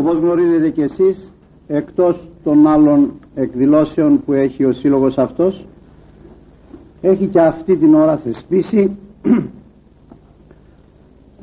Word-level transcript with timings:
Όπως 0.00 0.18
γνωρίζετε 0.18 0.70
και 0.70 0.82
εσείς, 0.82 1.32
εκτός 1.66 2.28
των 2.44 2.66
άλλων 2.66 3.12
εκδηλώσεων 3.34 4.22
που 4.24 4.32
έχει 4.32 4.64
ο 4.64 4.72
σύλλογος 4.72 5.18
αυτός, 5.18 5.66
έχει 7.00 7.26
και 7.26 7.40
αυτή 7.40 7.76
την 7.76 7.94
ώρα 7.94 8.16
θεσπίσει 8.16 8.96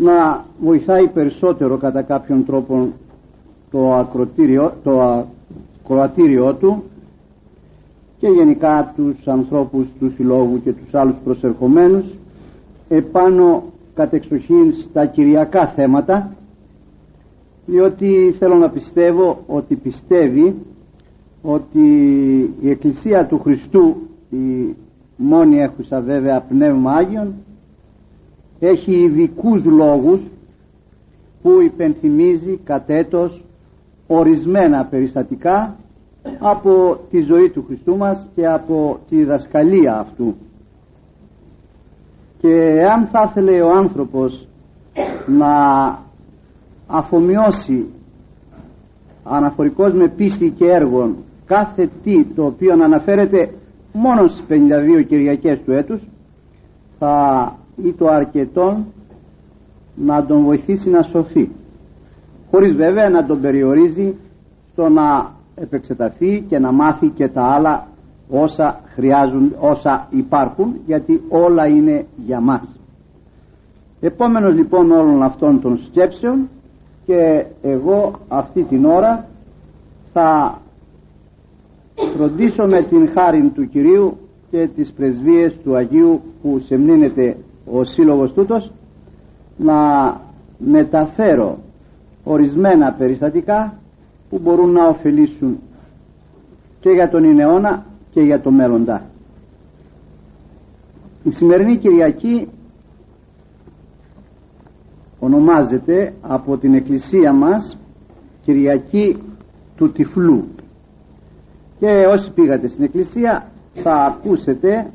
να 0.07 0.45
βοηθάει 0.59 1.07
περισσότερο 1.07 1.77
κατά 1.77 2.01
κάποιον 2.01 2.45
τρόπο 2.45 2.93
το, 3.71 3.93
ακροτήριο, 3.93 4.73
το 4.83 5.25
ακροατήριό 5.83 6.53
του 6.53 6.83
και 8.19 8.27
γενικά 8.27 8.93
τους 8.95 9.27
ανθρώπους 9.27 9.87
τους 9.99 10.13
συλλόγους 10.13 10.61
και 10.61 10.73
τους 10.73 10.93
άλλους 10.93 11.15
προσερχομένους 11.23 12.05
επάνω 12.89 13.63
κατεξοχήν 13.95 14.71
στα 14.71 15.05
κυριακά 15.05 15.67
θέματα 15.67 16.35
διότι 17.67 18.35
θέλω 18.37 18.55
να 18.55 18.69
πιστεύω 18.69 19.43
ότι 19.47 19.75
πιστεύει 19.75 20.55
ότι 21.41 21.87
η 22.61 22.69
Εκκλησία 22.69 23.27
του 23.27 23.39
Χριστού 23.39 23.95
η 24.29 24.75
μόνη 25.17 25.57
έχουσα 25.59 26.01
βέβαια 26.01 26.41
πνεύμα 26.41 26.91
Άγιον 26.91 27.33
έχει 28.59 28.91
ειδικούς 28.91 29.65
λόγους 29.65 30.21
που 31.41 31.61
υπενθυμίζει 31.61 32.59
κατέτος 32.63 33.43
ορισμένα 34.07 34.85
περιστατικά 34.85 35.75
από 36.39 36.99
τη 37.09 37.21
ζωή 37.21 37.49
του 37.49 37.63
Χριστού 37.67 37.97
μας 37.97 38.27
και 38.35 38.47
από 38.47 38.99
τη 39.09 39.15
διδασκαλία 39.15 39.99
αυτού. 39.99 40.35
Και 42.37 42.81
αν 42.95 43.07
θα 43.07 43.27
ήθελε 43.29 43.61
ο 43.61 43.71
άνθρωπος 43.77 44.47
να 45.27 45.55
αφομοιώσει 46.87 47.85
αναφορικός 49.23 49.93
με 49.93 50.07
πίστη 50.07 50.51
και 50.51 50.65
έργων 50.65 51.15
κάθε 51.45 51.89
τι 52.03 52.25
το 52.25 52.45
οποίο 52.45 52.73
αναφέρεται 52.83 53.53
μόνο 53.93 54.27
στις 54.27 54.43
52 54.49 55.05
Κυριακές 55.07 55.61
του 55.61 55.71
έτους 55.71 56.01
θα 56.99 57.55
ή 57.83 57.93
το 57.93 58.07
αρκετόν 58.07 58.85
να 59.95 60.25
τον 60.25 60.43
βοηθήσει 60.43 60.89
να 60.89 61.01
σωθεί. 61.01 61.51
Χωρίς 62.51 62.75
βέβαια 62.75 63.09
να 63.09 63.25
τον 63.25 63.41
περιορίζει 63.41 64.15
στο 64.71 64.89
να 64.89 65.31
επεξεταθεί 65.55 66.45
και 66.47 66.59
να 66.59 66.71
μάθει 66.71 67.07
και 67.09 67.27
τα 67.27 67.43
άλλα 67.43 67.87
όσα 68.29 68.79
χρειάζουν, 68.85 69.55
όσα 69.59 70.07
υπάρχουν 70.09 70.75
γιατί 70.85 71.21
όλα 71.29 71.67
είναι 71.67 72.05
για 72.17 72.39
μας. 72.41 72.79
Επόμενος 73.99 74.53
λοιπόν 74.55 74.91
όλων 74.91 75.23
αυτών 75.23 75.61
των 75.61 75.77
σκέψεων 75.77 76.49
και 77.07 77.45
εγώ 77.61 78.19
αυτή 78.27 78.63
την 78.63 78.85
ώρα 78.85 79.27
θα 80.13 80.61
φροντίσω 82.15 82.65
με 82.65 82.83
την 82.83 83.09
χάρη 83.11 83.51
του 83.55 83.69
Κυρίου 83.69 84.17
και 84.51 84.67
τις 84.75 84.91
πρεσβείες 84.93 85.57
του 85.63 85.75
Αγίου 85.75 86.21
που 86.41 86.59
σεμνύνεται 86.59 87.37
ο 87.71 87.83
σύλλογος 87.83 88.33
τούτος 88.33 88.71
να 89.57 89.75
μεταφέρω 90.57 91.57
ορισμένα 92.23 92.93
περιστατικά 92.93 93.73
που 94.29 94.39
μπορούν 94.39 94.71
να 94.71 94.87
ωφελήσουν 94.87 95.59
και 96.79 96.89
για 96.89 97.09
τον 97.09 97.39
αιώνα 97.39 97.85
και 98.11 98.21
για 98.21 98.41
το 98.41 98.51
μέλλοντα. 98.51 99.05
Η 101.23 101.31
σημερινή 101.31 101.77
Κυριακή 101.77 102.47
ονομάζεται 105.27 106.13
από 106.21 106.57
την 106.57 106.73
Εκκλησία 106.73 107.33
μας 107.33 107.79
Κυριακή 108.41 109.17
του 109.75 109.91
Τυφλού. 109.91 110.47
Και 111.79 111.87
όσοι 111.87 112.31
πήγατε 112.31 112.67
στην 112.67 112.83
Εκκλησία 112.83 113.51
θα 113.73 113.91
ακούσετε 113.93 114.91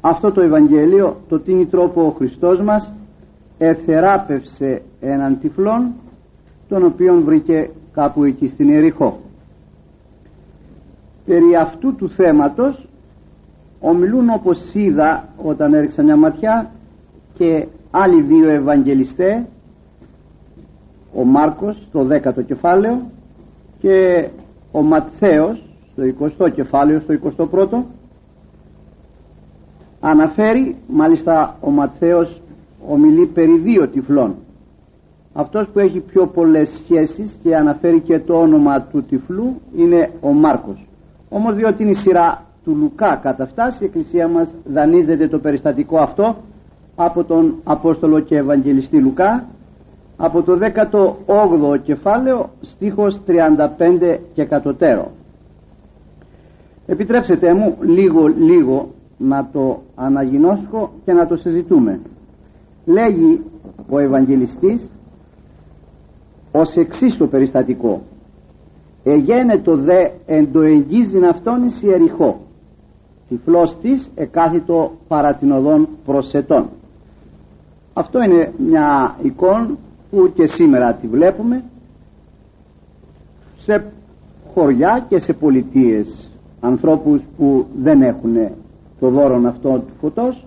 αυτό 0.00 0.32
το 0.32 0.40
Ευαγγέλιο 0.40 1.16
το 1.28 1.40
τι 1.40 1.66
τρόπο 1.66 2.06
ο 2.06 2.10
Χριστός 2.10 2.60
μας 2.60 2.94
εθεράπευσε 3.58 4.82
έναν 5.00 5.38
τυφλόν 5.40 5.92
τον 6.68 6.84
οποίον 6.84 7.24
βρήκε 7.24 7.70
κάπου 7.92 8.24
εκεί 8.24 8.48
στην 8.48 8.70
Ερυχώ 8.70 9.18
περί 11.24 11.56
αυτού 11.60 11.94
του 11.94 12.08
θέματος 12.08 12.88
ομιλούν 13.80 14.28
όπως 14.28 14.74
είδα 14.74 15.28
όταν 15.36 15.74
έριξα 15.74 16.02
μια 16.02 16.16
ματιά 16.16 16.70
και 17.34 17.66
άλλοι 17.90 18.22
δύο 18.22 18.48
Ευαγγελιστές 18.48 19.42
ο 21.14 21.24
Μάρκος 21.24 21.82
στο 21.88 22.06
10ο 22.10 22.44
κεφάλαιο 22.46 23.00
και 23.78 24.28
ο 24.72 24.82
Ματθαίος 24.82 25.62
στο 25.92 26.02
20ο 26.20 26.52
κεφάλαιο 26.54 27.00
στο 27.00 27.14
21ο 27.22 27.82
αναφέρει 30.00 30.76
μάλιστα 30.88 31.56
ο 31.60 31.70
Ματθαίος 31.70 32.42
ομιλεί 32.88 33.26
περί 33.26 33.58
δύο 33.58 33.88
τυφλών. 33.88 34.34
Αυτός 35.32 35.68
που 35.68 35.78
έχει 35.78 36.00
πιο 36.00 36.26
πολλές 36.26 36.68
σχέσεις 36.68 37.38
και 37.42 37.56
αναφέρει 37.56 38.00
και 38.00 38.18
το 38.18 38.34
όνομα 38.34 38.82
του 38.82 39.02
τυφλού 39.02 39.60
είναι 39.76 40.10
ο 40.20 40.32
Μάρκος. 40.32 40.86
Όμως 41.28 41.54
διότι 41.54 41.82
είναι 41.82 41.90
η 41.90 41.94
σειρά 41.94 42.44
του 42.64 42.74
Λουκά 42.76 43.18
κατά 43.22 43.46
φτάσει 43.46 43.82
η 43.82 43.86
Εκκλησία 43.86 44.28
μας 44.28 44.54
δανείζεται 44.64 45.28
το 45.28 45.38
περιστατικό 45.38 45.98
αυτό 45.98 46.36
από 47.00 47.24
τον 47.24 47.54
Απόστολο 47.64 48.20
και 48.20 48.36
Ευαγγελιστή 48.36 49.00
Λουκά 49.00 49.46
από 50.16 50.42
το 50.42 50.52
18ο 51.26 51.82
κεφάλαιο 51.82 52.50
στίχος 52.60 53.20
35 53.26 54.18
και 54.34 54.44
κατωτέρω 54.44 55.10
επιτρέψτε 56.88 57.54
μου 57.54 57.76
λίγο 57.80 58.26
λίγο 58.26 58.88
να 59.18 59.48
το 59.52 59.82
αναγινώσω 59.94 60.90
και 61.04 61.12
να 61.12 61.26
το 61.26 61.36
συζητούμε. 61.36 62.00
Λέγει 62.84 63.40
ο 63.90 63.98
Ευαγγελιστής 63.98 64.90
ως 66.52 66.76
εξής 66.76 67.16
το 67.16 67.26
περιστατικό. 67.26 68.02
Το 69.62 69.76
δε 69.76 70.10
εν 70.26 70.52
το 70.52 70.60
εγγίζειν 70.60 71.24
αυτόν 71.24 71.64
εις 71.64 71.82
ιεριχώ. 71.82 72.40
Τυφλός 73.28 73.76
της 73.80 74.10
εκάθιτο 74.14 74.92
παρά 75.08 75.34
την 75.34 75.52
οδόν 75.52 75.88
προσετών 76.04 76.68
αυτό 77.98 78.22
είναι 78.22 78.52
μια 78.58 79.16
εικόνα 79.22 79.76
που 80.10 80.32
και 80.34 80.46
σήμερα 80.46 80.94
τη 80.94 81.06
βλέπουμε 81.06 81.64
σε 83.58 83.84
χωριά 84.54 85.06
και 85.08 85.18
σε 85.18 85.32
πολιτείες 85.32 86.32
ανθρώπους 86.60 87.22
που 87.36 87.66
δεν 87.78 88.02
έχουν 88.02 88.34
το 89.00 89.08
δώρο 89.10 89.42
αυτό 89.46 89.70
του 89.78 89.92
φωτός 90.00 90.46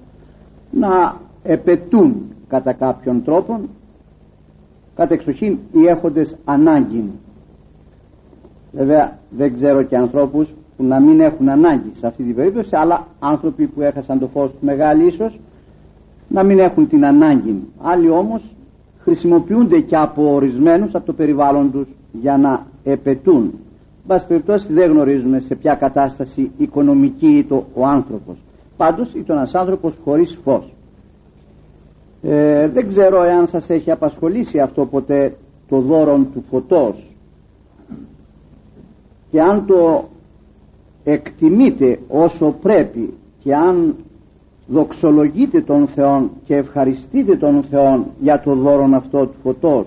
να 0.72 1.16
επετούν 1.44 2.16
κατά 2.48 2.74
κάποιον 2.74 3.24
τρόπο 3.24 3.60
κατά 4.96 5.14
εξοχήν 5.14 5.58
οι 5.72 5.86
έχοντες 5.88 6.38
ανάγκη. 6.46 7.12
Βέβαια 8.72 9.18
δεν 9.30 9.54
ξέρω 9.54 9.84
και 9.84 9.98
ανθρώπους 9.98 10.56
που 10.78 10.84
να 10.84 11.00
μην 11.00 11.20
έχουν 11.20 11.50
ανάγκη 11.50 11.92
σε 11.94 12.08
αυτή 12.08 12.24
την 12.24 12.36
περίπτωση 12.36 12.76
αλλά 12.76 13.08
άνθρωποι 13.20 13.68
που 13.68 13.82
έχασαν 13.82 14.20
το 14.20 14.28
φως 14.28 14.52
του 14.52 14.58
μεγάλη 14.66 15.06
ίσως 15.08 15.40
να 16.32 16.44
μην 16.44 16.60
έχουν 16.60 16.88
την 16.88 17.06
ανάγκη. 17.06 17.68
Άλλοι 17.82 18.10
όμως 18.10 18.56
χρησιμοποιούνται 19.00 19.80
και 19.80 19.96
από 19.96 20.34
ορισμένους 20.34 20.96
από 20.96 21.06
το 21.06 21.14
περιβάλλον 21.14 21.72
τους 21.72 21.88
για 22.12 22.38
να 22.38 22.66
επετούν 22.84 23.54
Μπας 24.06 24.26
περιπτώσει 24.28 24.74
δεν 24.74 24.92
γνωρίζουμε 24.92 25.40
σε 25.40 25.56
ποια 25.56 25.76
κατάσταση 25.76 26.52
οικονομική 26.58 27.28
ήταν 27.28 27.66
ο 27.74 27.86
άνθρωπος. 27.86 28.38
Πάντως 28.78 29.14
ήταν 29.14 29.38
ένας 29.38 29.56
άνθρωπος 29.56 29.94
χωρίς 30.04 30.40
φως. 30.44 30.74
Ε, 32.22 32.68
δεν 32.68 32.88
ξέρω 32.88 33.24
εάν 33.24 33.48
σας 33.48 33.70
έχει 33.70 33.92
απασχολήσει 33.92 34.60
αυτό 34.60 34.86
ποτέ 34.86 35.38
το 35.70 35.80
δώρο 35.80 36.28
του 36.34 36.44
φωτός. 36.50 37.16
Και 39.32 39.42
αν 39.42 39.66
το 39.66 40.08
εκτιμείτε 41.04 42.00
όσο 42.08 42.56
πρέπει 42.62 43.14
και 43.40 43.56
αν 43.56 43.96
δοξολογείτε 44.68 45.62
τον 45.62 45.88
Θεό 45.88 46.30
και 46.44 46.56
ευχαριστείτε 46.56 47.38
τον 47.38 47.64
Θεό 47.64 48.06
για 48.20 48.42
το 48.42 48.56
δώρο 48.56 48.90
αυτό 48.96 49.26
του 49.26 49.36
φωτός. 49.44 49.86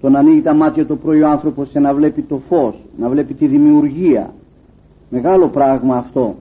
Το 0.00 0.08
να 0.08 0.18
ανοίγει 0.18 0.40
τα 0.40 0.54
μάτια 0.54 0.86
το 0.86 0.96
πρωί 0.96 1.22
ο 1.22 1.28
άνθρωπος 1.28 1.68
και 1.68 1.78
να 1.78 1.94
βλέπει 1.94 2.22
το 2.22 2.38
φως 2.48 2.84
να 2.98 3.08
βλέπει 3.08 3.34
τη 3.34 3.46
δημιουργία. 3.46 4.32
Μεγάλο 5.10 5.48
πράγμα 5.48 5.96
αυτό. 5.96 6.34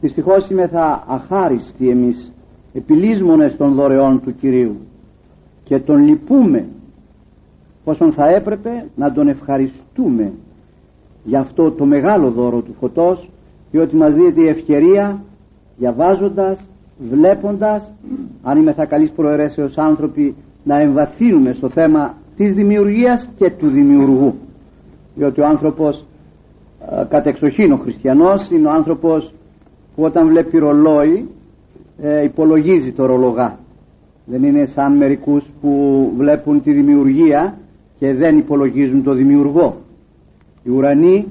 Δυστυχώς 0.00 0.50
είμαι 0.50 0.66
θα 0.66 1.04
αχάριστοι 1.08 1.88
εμείς 1.88 2.32
επιλύσμονες 2.72 3.56
των 3.56 3.74
δωρεών 3.74 4.20
του 4.22 4.34
Κυρίου. 4.34 4.76
Και 5.64 5.78
τον 5.78 6.04
λυπούμε 6.04 6.68
πόσον 7.84 8.12
θα 8.12 8.28
έπρεπε 8.28 8.84
να 8.96 9.12
τον 9.12 9.28
ευχαριστούμε 9.28 10.32
για 11.24 11.40
αυτό 11.40 11.70
το 11.70 11.84
μεγάλο 11.84 12.30
δώρο 12.30 12.60
του 12.60 12.74
φωτός 12.80 13.28
διότι 13.70 13.96
μας 13.96 14.14
δίνεται 14.14 14.42
η 14.42 14.48
ευκαιρία 14.48 15.22
διαβάζοντας, 15.80 16.68
βλέποντας 16.98 17.94
αν 18.42 18.58
είμαι 18.58 18.72
θα 18.72 18.86
καλής 18.86 19.10
προαιρέσεως 19.10 19.78
άνθρωποι 19.78 20.36
να 20.64 20.80
εμβαθύνουμε 20.80 21.52
στο 21.52 21.68
θέμα 21.68 22.14
της 22.36 22.54
δημιουργίας 22.54 23.30
και 23.36 23.50
του 23.50 23.70
δημιουργού. 23.70 24.34
Διότι 25.14 25.40
ο 25.40 25.46
άνθρωπος 25.46 26.06
ε, 26.90 27.04
κατ' 27.08 27.26
εξοχήν 27.26 27.72
ο 27.72 27.76
χριστιανός 27.76 28.50
είναι 28.50 28.66
ο 28.66 28.70
άνθρωπος 28.70 29.34
που 29.94 30.02
όταν 30.02 30.28
βλέπει 30.28 30.58
ρολόι 30.58 31.28
ε, 32.00 32.24
υπολογίζει 32.24 32.92
το 32.92 33.06
ρολογά. 33.06 33.58
Δεν 34.24 34.42
είναι 34.42 34.64
σαν 34.64 34.96
μερικούς 34.96 35.50
που 35.60 35.70
βλέπουν 36.16 36.62
τη 36.62 36.72
δημιουργία 36.72 37.58
και 37.98 38.14
δεν 38.14 38.38
υπολογίζουν 38.38 39.02
το 39.02 39.12
δημιουργό. 39.12 39.76
Οι 40.62 40.70
ουρανοί 40.70 41.26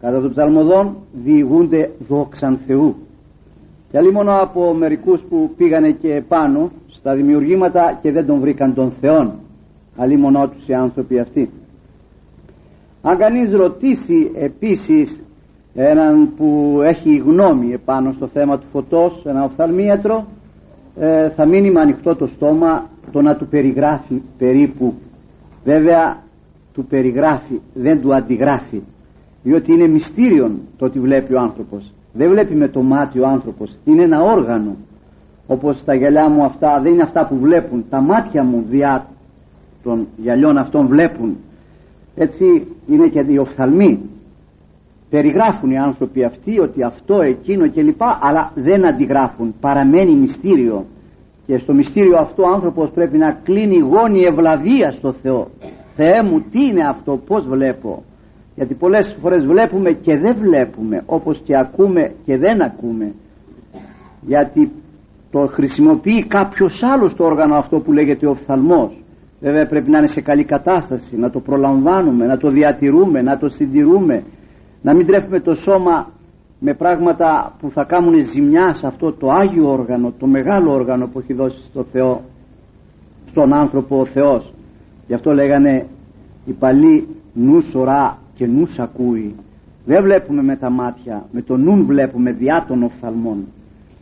κατά 0.00 0.20
το 0.20 0.28
ψαλμοδόν 0.28 0.96
διηγούνται 1.12 1.90
δόξαν 2.08 2.56
Θεού 2.66 2.94
και 3.94 4.00
αλλή 4.00 4.12
μόνο 4.12 4.32
από 4.40 4.74
μερικούς 4.74 5.22
που 5.22 5.50
πήγανε 5.56 5.90
και 5.90 6.22
πάνω 6.28 6.70
στα 6.86 7.14
δημιουργήματα 7.14 7.98
και 8.02 8.12
δεν 8.12 8.26
τον 8.26 8.40
βρήκαν 8.40 8.74
τον 8.74 8.90
Θεόν. 8.90 9.34
Αλλή 9.96 10.16
μόνο 10.16 10.48
τους 10.48 10.68
οι 10.68 10.72
άνθρωποι 10.72 11.18
αυτοί. 11.18 11.50
Αν 13.02 13.18
κανείς 13.18 13.52
ρωτήσει 13.52 14.30
επίσης 14.34 15.22
έναν 15.74 16.34
που 16.36 16.78
έχει 16.82 17.16
γνώμη 17.16 17.72
επάνω 17.72 18.12
στο 18.12 18.26
θέμα 18.26 18.58
του 18.58 18.66
φωτός 18.72 19.26
ένα 19.26 19.44
οφθαλμίατρο 19.44 20.26
ε, 20.96 21.30
θα 21.30 21.48
μείνει 21.48 21.70
με 21.70 21.80
ανοιχτό 21.80 22.16
το 22.16 22.26
στόμα 22.26 22.90
το 23.12 23.20
να 23.20 23.36
του 23.36 23.46
περιγράφει 23.48 24.22
περίπου. 24.38 24.94
Βέβαια 25.64 26.22
του 26.72 26.84
περιγράφει 26.84 27.60
δεν 27.74 28.00
του 28.00 28.14
αντιγράφει 28.14 28.82
διότι 29.42 29.72
είναι 29.72 29.86
μυστήριον 29.86 30.60
το 30.76 30.84
ότι 30.84 31.00
βλέπει 31.00 31.34
ο 31.34 31.40
άνθρωπος 31.40 31.92
δεν 32.16 32.30
βλέπει 32.30 32.54
με 32.54 32.68
το 32.68 32.82
μάτι 32.82 33.20
ο 33.20 33.26
άνθρωπος. 33.26 33.76
Είναι 33.84 34.02
ένα 34.02 34.20
όργανο. 34.22 34.76
Όπως 35.46 35.84
τα 35.84 35.94
γυαλιά 35.94 36.28
μου 36.28 36.44
αυτά 36.44 36.80
δεν 36.82 36.92
είναι 36.92 37.02
αυτά 37.02 37.26
που 37.26 37.36
βλέπουν. 37.38 37.84
Τα 37.90 38.00
μάτια 38.00 38.44
μου 38.44 38.64
διά 38.68 39.06
των 39.82 40.06
γυαλιών 40.16 40.56
αυτών 40.58 40.86
βλέπουν. 40.86 41.36
Έτσι 42.14 42.44
είναι 42.86 43.08
και 43.08 43.24
οι 43.28 43.38
οφθαλμοί. 43.38 44.00
Περιγράφουν 45.10 45.70
οι 45.70 45.78
άνθρωποι 45.78 46.24
αυτοί 46.24 46.60
ότι 46.60 46.82
αυτό 46.82 47.20
εκείνο 47.20 47.70
κλπ. 47.70 48.02
Αλλά 48.20 48.52
δεν 48.54 48.86
αντιγράφουν. 48.86 49.54
Παραμένει 49.60 50.14
μυστήριο. 50.14 50.84
Και 51.46 51.58
στο 51.58 51.74
μυστήριο 51.74 52.18
αυτό 52.18 52.42
ο 52.42 52.52
άνθρωπος 52.54 52.90
πρέπει 52.90 53.18
να 53.18 53.32
κλείνει 53.32 53.78
γόνη 53.78 54.22
ευλαβίας 54.22 54.94
στο 54.94 55.12
Θεό. 55.12 55.48
Θεέ 55.96 56.22
μου 56.22 56.40
τι 56.50 56.64
είναι 56.64 56.88
αυτό 56.88 57.16
πως 57.26 57.46
βλέπω 57.46 58.02
γιατί 58.54 58.74
πολλές 58.74 59.16
φορές 59.20 59.46
βλέπουμε 59.46 59.90
και 59.92 60.16
δεν 60.18 60.36
βλέπουμε 60.36 61.02
όπως 61.06 61.38
και 61.38 61.56
ακούμε 61.58 62.14
και 62.24 62.36
δεν 62.36 62.62
ακούμε. 62.62 63.12
Γιατί 64.20 64.72
το 65.30 65.46
χρησιμοποιεί 65.46 66.26
κάποιος 66.26 66.82
άλλος 66.82 67.14
το 67.14 67.24
όργανο 67.24 67.54
αυτό 67.54 67.80
που 67.80 67.92
λέγεται 67.92 68.26
ο 68.26 68.30
οφθαλμός. 68.30 69.02
Βέβαια 69.40 69.66
πρέπει 69.66 69.90
να 69.90 69.98
είναι 69.98 70.06
σε 70.06 70.20
καλή 70.20 70.44
κατάσταση 70.44 71.16
να 71.16 71.30
το 71.30 71.40
προλαμβάνουμε, 71.40 72.26
να 72.26 72.36
το 72.36 72.50
διατηρούμε 72.50 73.22
να 73.22 73.38
το 73.38 73.48
συντηρούμε. 73.48 74.24
Να 74.82 74.94
μην 74.94 75.06
τρέφουμε 75.06 75.40
το 75.40 75.54
σώμα 75.54 76.08
με 76.58 76.74
πράγματα 76.74 77.54
που 77.58 77.70
θα 77.70 77.84
κάνουν 77.84 78.14
ζημιά 78.22 78.72
σε 78.72 78.86
αυτό 78.86 79.12
το 79.12 79.28
Άγιο 79.30 79.70
όργανο 79.70 80.12
το 80.18 80.26
μεγάλο 80.26 80.72
όργανο 80.72 81.06
που 81.06 81.18
έχει 81.18 81.32
δώσει 81.32 81.62
στο 81.62 81.84
Θεό 81.84 82.20
στον 83.26 83.52
άνθρωπο 83.54 84.00
ο 84.00 84.04
Θεός. 84.04 84.52
Γι' 85.06 85.14
αυτό 85.14 85.32
λέγανε 85.32 85.86
οι 86.44 86.52
παλιοί 86.52 87.08
νου 87.34 87.60
σωρά 87.60 88.18
και 88.34 88.46
νους 88.46 88.78
ακούει. 88.78 89.34
Δεν 89.84 90.02
βλέπουμε 90.02 90.42
με 90.42 90.56
τα 90.56 90.70
μάτια 90.70 91.24
με 91.32 91.42
το 91.42 91.56
νου 91.56 91.84
βλέπουμε 91.86 92.32
διά 92.32 92.64
των 92.68 92.82
οφθαλμών. 92.82 93.46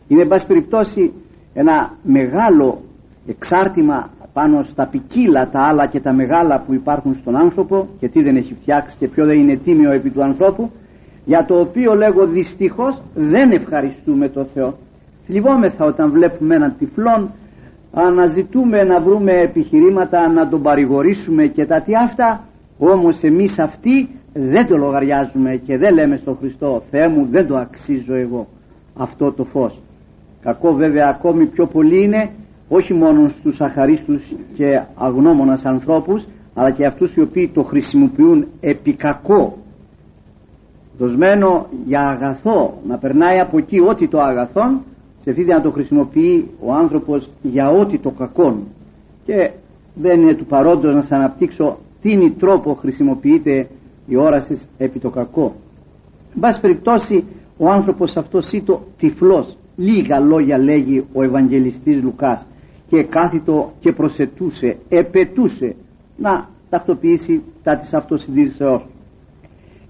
Είναι 0.07 0.21
εν 0.21 0.27
πάση 0.27 0.47
περιπτώσει 0.47 1.11
ένα 1.53 1.93
μεγάλο 2.03 2.81
εξάρτημα 3.27 4.09
πάνω 4.33 4.63
στα 4.63 4.87
ποικίλα 4.87 5.49
τα 5.49 5.59
άλλα 5.59 5.87
και 5.87 5.99
τα 5.99 6.13
μεγάλα 6.13 6.63
που 6.65 6.73
υπάρχουν 6.73 7.15
στον 7.15 7.35
άνθρωπο 7.35 7.87
και 7.99 8.09
τι 8.09 8.23
δεν 8.23 8.35
έχει 8.35 8.53
φτιάξει 8.53 8.97
και 8.97 9.07
ποιο 9.07 9.25
δεν 9.25 9.39
είναι 9.39 9.55
τίμιο 9.55 9.91
επί 9.91 10.09
του 10.09 10.23
ανθρώπου 10.23 10.71
για 11.25 11.45
το 11.45 11.59
οποίο 11.59 11.93
λέγω 11.93 12.27
δυστυχώς 12.27 13.01
δεν 13.15 13.51
ευχαριστούμε 13.51 14.29
το 14.29 14.45
Θεό. 14.45 14.73
Θλιβόμεθα 15.25 15.85
όταν 15.85 16.11
βλέπουμε 16.11 16.55
έναν 16.55 16.75
τυφλόν 16.77 17.31
αναζητούμε 17.93 18.83
να 18.83 19.01
βρούμε 19.01 19.31
επιχειρήματα 19.31 20.31
να 20.31 20.49
τον 20.49 20.61
παρηγορήσουμε 20.61 21.47
και 21.47 21.65
τα 21.65 21.81
τι 21.81 21.91
αυτά 21.95 22.47
όμως 22.77 23.23
εμείς 23.23 23.59
αυτοί 23.59 24.09
δεν 24.33 24.67
το 24.67 24.77
λογαριάζουμε 24.77 25.55
και 25.55 25.77
δεν 25.77 25.93
λέμε 25.93 26.15
στον 26.15 26.37
Χριστό 26.37 26.83
Θεέ 26.89 27.07
μου 27.07 27.25
δεν 27.25 27.47
το 27.47 27.57
αξίζω 27.57 28.15
εγώ 28.15 28.47
αυτό 28.97 29.31
το 29.31 29.43
φως 29.43 29.79
κακό 30.41 30.73
βέβαια 30.73 31.07
ακόμη 31.15 31.45
πιο 31.45 31.67
πολύ 31.67 32.03
είναι 32.03 32.29
όχι 32.69 32.93
μόνο 32.93 33.27
στους 33.27 33.61
αχαρίστους 33.61 34.33
και 34.55 34.83
αγνώμονας 34.95 35.65
ανθρώπους 35.65 36.25
αλλά 36.53 36.71
και 36.71 36.85
αυτούς 36.85 37.15
οι 37.15 37.21
οποίοι 37.21 37.49
το 37.53 37.63
χρησιμοποιούν 37.63 38.47
επί 38.59 38.93
κακό. 38.95 39.57
Δοσμένο 40.97 41.67
για 41.85 42.01
αγαθό 42.07 42.73
να 42.87 42.97
περνάει 42.97 43.39
από 43.39 43.57
εκεί 43.57 43.79
ό,τι 43.79 44.07
το 44.07 44.19
αγαθόν 44.19 44.81
σε 45.21 45.29
αυτή 45.29 45.43
να 45.43 45.61
το 45.61 45.71
χρησιμοποιεί 45.71 46.49
ο 46.59 46.73
άνθρωπος 46.73 47.29
για 47.41 47.69
ό,τι 47.69 47.99
το 47.99 48.09
κακόν. 48.09 48.63
Και 49.25 49.51
δεν 49.95 50.21
είναι 50.21 50.35
του 50.35 50.45
παρόντος 50.45 50.95
να 50.95 51.01
σας 51.01 51.11
αναπτύξω 51.11 51.77
τι 52.01 52.31
τρόπο 52.31 52.73
χρησιμοποιείται 52.73 53.67
η 54.05 54.15
όρασης 54.15 54.67
επί 54.77 54.99
το 54.99 55.09
κακό. 55.09 55.55
Εν 56.35 56.39
πάση 56.39 56.61
περιπτώσει 56.61 57.23
ο 57.57 57.69
άνθρωπος 57.69 58.17
αυτός 58.17 58.51
ήτο 58.51 58.81
τυφλός. 58.97 59.57
Λίγα 59.75 60.19
λόγια 60.19 60.57
λέγει 60.57 61.05
ο 61.13 61.23
Ευαγγελιστής 61.23 62.03
Λουκάς. 62.03 62.47
Και 62.89 63.03
κάθιτο 63.03 63.71
και 63.79 63.91
προσετούσε 63.91 64.77
επετούσε 64.89 65.75
να 66.17 66.49
τακτοποιήσει 66.69 67.43
τα 67.63 67.77
της 67.77 67.93
αυτοσυντήρησεώς 67.93 68.85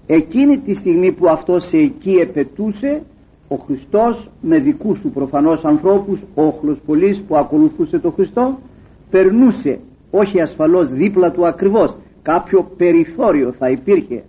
εκείνη 0.06 0.58
τη 0.58 0.74
στιγμή 0.74 1.12
που 1.12 1.28
αυτός 1.28 1.72
εκεί 1.72 2.10
επετούσε 2.10 3.02
ο 3.48 3.56
Χριστός 3.56 4.30
με 4.40 4.58
δικούς 4.58 5.00
του 5.00 5.10
προφανώς 5.10 5.64
ανθρώπους 5.64 6.22
όχλος 6.34 6.80
πολλής 6.86 7.22
που 7.22 7.36
ακολουθούσε 7.36 7.98
τον 7.98 8.12
Χριστό 8.12 8.58
περνούσε 9.10 9.78
όχι 10.10 10.40
ασφαλώς 10.40 10.88
δίπλα 10.88 11.30
του 11.30 11.46
ακριβώς 11.46 11.96
κάποιο 12.24 12.70
περιθώριο 12.76 13.52
θα 13.52 13.70
υπήρχε. 13.70 14.22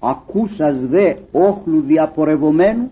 Ακούσας 0.00 0.86
δε 0.86 1.14
όχλου 1.32 1.80
διαπορευομένου 1.80 2.90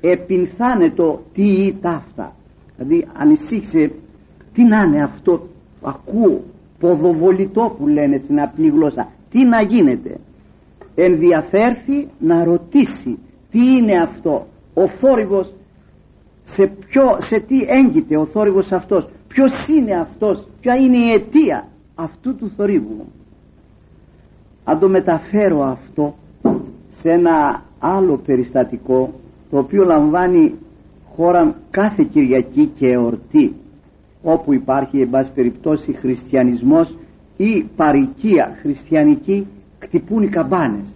επινθάνε 0.00 0.90
το 0.90 1.20
τι 1.32 1.42
ή 1.42 1.78
ταύτα 1.80 2.32
δηλαδή 2.76 3.06
ανησύχησε 3.16 3.92
τι 4.52 4.62
να 4.64 4.82
είναι 4.82 5.02
αυτό 5.02 5.48
ακούω 5.82 6.42
ποδοβολητό 6.78 7.74
που 7.78 7.86
λένε 7.86 8.18
στην 8.18 8.40
απλή 8.40 8.68
γλώσσα 8.68 9.08
τι 9.30 9.44
να 9.44 9.62
γίνεται. 9.62 10.20
Ενδιαφέρθη 10.94 12.08
να 12.18 12.44
ρωτήσει 12.44 13.18
τι 13.50 13.76
είναι 13.76 13.98
αυτό 14.02 14.46
ο 14.74 14.88
θόρυβος 14.88 15.54
σε, 16.42 16.66
ποιο, 16.66 17.02
σε 17.18 17.40
τι 17.40 17.56
έγκυται 17.66 18.16
ο 18.16 18.26
θόρυβος 18.26 18.72
αυτός 18.72 19.08
ποιος 19.28 19.68
είναι 19.68 20.00
αυτός 20.00 20.46
ποια 20.60 20.76
είναι 20.76 20.96
η 20.96 21.12
αιτία 21.12 21.68
αυτού 21.94 22.36
του 22.36 22.50
θορύβου 22.50 23.06
αν 24.70 24.78
το 24.78 24.88
μεταφέρω 24.88 25.62
αυτό 25.62 26.14
σε 26.88 27.10
ένα 27.10 27.62
άλλο 27.78 28.16
περιστατικό 28.26 29.12
το 29.50 29.58
οποίο 29.58 29.84
λαμβάνει 29.84 30.54
χώρα 31.16 31.54
κάθε 31.70 32.04
Κυριακή 32.10 32.66
και 32.66 32.86
εορτή 32.86 33.54
όπου 34.22 34.54
υπάρχει 34.54 35.00
εν 35.00 35.10
πάση 35.10 35.32
περιπτώσει 35.32 35.92
χριστιανισμός 35.92 36.96
ή 37.36 37.62
παρικία 37.76 38.56
χριστιανική 38.60 39.46
χτυπούν 39.78 40.22
οι 40.22 40.28
καμπάνες. 40.28 40.94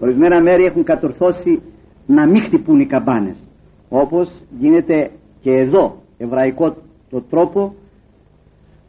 Ορισμένα 0.00 0.42
μέρη 0.42 0.64
έχουν 0.64 0.84
κατορθώσει 0.84 1.62
να 2.06 2.26
μην 2.26 2.42
χτυπούν 2.42 2.80
οι 2.80 2.86
καμπάνες 2.86 3.48
όπως 3.88 4.42
γίνεται 4.58 5.10
και 5.40 5.50
εδώ 5.50 5.96
εβραϊκό 6.18 6.76
το 7.10 7.20
τρόπο 7.30 7.74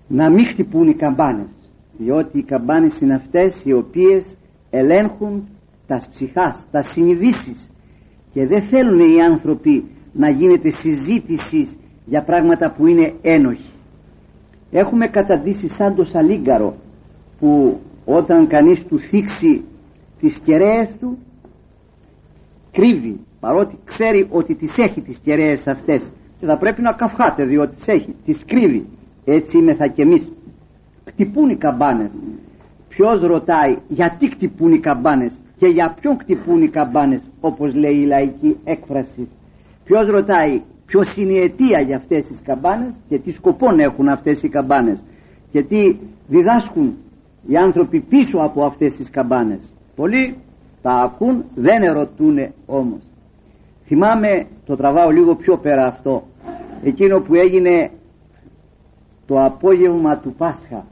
να 0.08 0.30
μην 0.30 0.46
χτυπούν 0.46 0.88
οι 0.88 0.94
καμπάνες 0.94 1.63
διότι 1.98 2.38
οι 2.38 2.44
καμπάνες 2.44 3.00
είναι 3.00 3.14
αυτές 3.14 3.64
οι 3.66 3.74
οποίες 3.74 4.36
ελέγχουν 4.70 5.48
τα 5.88 6.02
ψυχάς, 6.12 6.68
τα 6.72 6.82
συνειδήσεις. 6.82 7.70
Και 8.34 8.46
δεν 8.48 8.62
θέλουν 8.62 9.00
οι 9.00 9.22
άνθρωποι 9.22 9.86
να 10.14 10.30
γίνεται 10.30 10.70
συζήτησης 10.70 11.78
για 12.06 12.24
πράγματα 12.24 12.72
που 12.78 12.88
είναι 12.88 13.14
ένοχοι. 13.22 13.72
Έχουμε 14.72 15.08
καταντήσει 15.08 15.68
σαν 15.70 15.96
το 15.96 16.04
σαλίγκαρο 16.04 16.76
που 17.40 17.80
όταν 18.06 18.48
κανείς 18.48 18.86
του 18.86 19.00
θίξει 19.00 19.64
τις 20.20 20.40
κεραίες 20.40 20.98
του 21.00 21.18
κρύβει 22.72 23.20
παρότι 23.40 23.78
ξέρει 23.84 24.28
ότι 24.32 24.56
τις 24.56 24.78
έχει 24.78 25.02
τις 25.02 25.20
κεραίες 25.20 25.68
αυτές 25.68 26.12
και 26.40 26.46
θα 26.46 26.58
πρέπει 26.58 26.82
να 26.82 26.92
καυχάται 26.94 27.46
διότι 27.46 27.76
τις 27.76 27.88
έχει 27.88 28.16
τις 28.26 28.46
κρύβει. 28.46 28.86
Έτσι 29.26 29.74
θα 29.78 29.88
και 29.88 30.02
εμείς 30.02 30.32
χτυπούν 31.06 31.50
οι 31.50 31.56
καμπάνες. 31.56 32.12
Ποιος 32.90 33.22
ρωτάει 33.22 33.78
γιατί 33.88 34.30
χτυπούν 34.30 34.72
οι 34.74 34.80
καμπάνες 34.80 35.40
και 35.58 35.68
για 35.68 35.96
ποιον 36.02 36.18
χτυπούν 36.20 36.62
οι 36.62 36.68
καμπάνες 36.68 37.22
όπως 37.42 37.76
λέει 37.76 37.96
η 37.96 38.06
λαϊκή 38.06 38.58
έκφραση. 38.64 39.28
Ποιος 39.84 40.08
ρωτάει 40.08 40.62
ποιος 40.86 41.16
είναι 41.16 41.34
η 41.34 41.38
αιτία 41.38 41.80
για 41.80 41.96
αυτές 41.96 42.26
τις 42.26 42.42
καμπάνες 42.42 42.94
και 43.10 43.20
τι 43.20 43.32
σκοπό 43.32 43.68
έχουν 43.78 44.08
αυτές 44.08 44.44
οι 44.44 44.50
καμπάνες. 44.50 45.04
Και 45.52 45.64
τι 45.64 45.96
διδάσκουν 46.28 46.98
οι 47.48 47.56
άνθρωποι 47.58 48.00
πίσω 48.00 48.38
από 48.38 48.64
αυτές 48.66 48.96
τις 48.96 49.10
καμπάνες. 49.10 49.74
Πολλοί 49.96 50.36
τα 50.82 50.92
ακούν 50.92 51.44
δεν 51.56 51.84
ερωτούν 51.84 52.38
όμως. 52.66 53.02
Θυμάμαι 53.86 54.46
το 54.66 54.76
τραβάω 54.76 55.10
λίγο 55.10 55.36
πιο 55.36 55.58
πέρα 55.58 55.86
αυτό 55.86 56.24
εκείνο 56.84 57.20
που 57.20 57.36
έγινε 57.36 57.92
το 59.26 59.44
απόγευμα 59.44 60.18
του 60.18 60.34
Πάσχα 60.38 60.86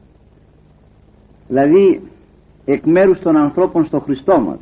δηλαδή 1.51 2.01
εκ 2.65 2.83
μέρους 2.85 3.19
των 3.19 3.37
ανθρώπων 3.37 3.83
στο 3.83 3.99
Χριστό 3.99 4.39
μας. 4.39 4.59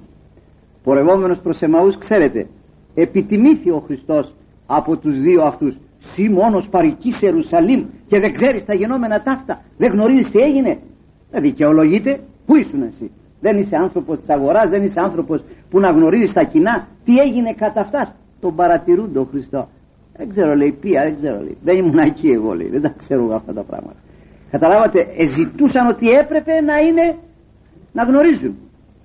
Πορευόμενος 0.84 1.40
προς 1.40 1.62
Εμαούς 1.62 1.98
ξέρετε 1.98 2.48
επιτιμήθη 2.94 3.70
ο 3.72 3.80
Χριστός 3.80 4.34
από 4.66 4.98
τους 4.98 5.20
δύο 5.20 5.42
αυτούς. 5.42 5.78
«Συ 6.00 6.30
μόνος 6.30 6.70
παρικής 6.70 7.22
Ιερουσαλήμ 7.22 7.86
και 8.08 8.20
δεν 8.20 8.34
ξέρεις 8.34 8.66
τα 8.66 8.74
γενόμενα 8.74 9.22
ταύτα. 9.22 9.62
Δεν 9.78 9.92
γνωρίζεις 9.92 10.32
τι 10.32 10.40
έγινε. 10.40 10.80
Δεν 11.32 11.42
δικαιολογείται. 11.42 12.20
Πού 12.46 12.56
ήσουν 12.56 12.82
εσύ. 12.82 13.12
Δεν 13.42 13.58
είσαι 13.58 13.76
άνθρωπος 13.76 14.20
της 14.20 14.30
αγοράς 14.30 14.70
δεν 14.70 14.82
είσαι 14.84 15.00
άνθρωπος 15.00 15.44
που 15.70 15.80
να 15.80 15.90
γνωρίζεις 15.92 16.34
τα 16.34 16.44
κοινά. 16.44 16.88
Τι 17.06 17.18
έγινε 17.18 17.54
κατά 17.54 17.82
αυτάς. 17.82 18.16
Τον 18.40 18.56
παρατηρούν 18.56 19.14
τον 19.14 19.28
Χριστό. 19.28 19.68
Δεν 20.18 20.30
ξέρω 20.30 20.56
λέει 20.56 20.78
πία 20.82 21.02
δεν 21.04 21.16
ξέρω 21.16 21.40
λέει. 21.42 21.58
Δεν 21.64 21.78
ήμουν 21.78 21.98
εκεί 21.98 22.28
εγώ 22.28 22.54
λέει. 22.54 22.70
Δεν 22.70 22.82
τα 22.82 22.94
ξέρω 22.98 23.36
αυτά 23.36 23.54
τα 23.54 23.64
πράγματα 23.64 24.00
καταλάβατε 24.52 25.08
εζητούσαν 25.18 25.88
ότι 25.88 26.10
έπρεπε 26.10 26.62
να 26.62 26.78
είναι 26.78 27.16
να 27.94 28.04
γνωρίζουν. 28.04 28.56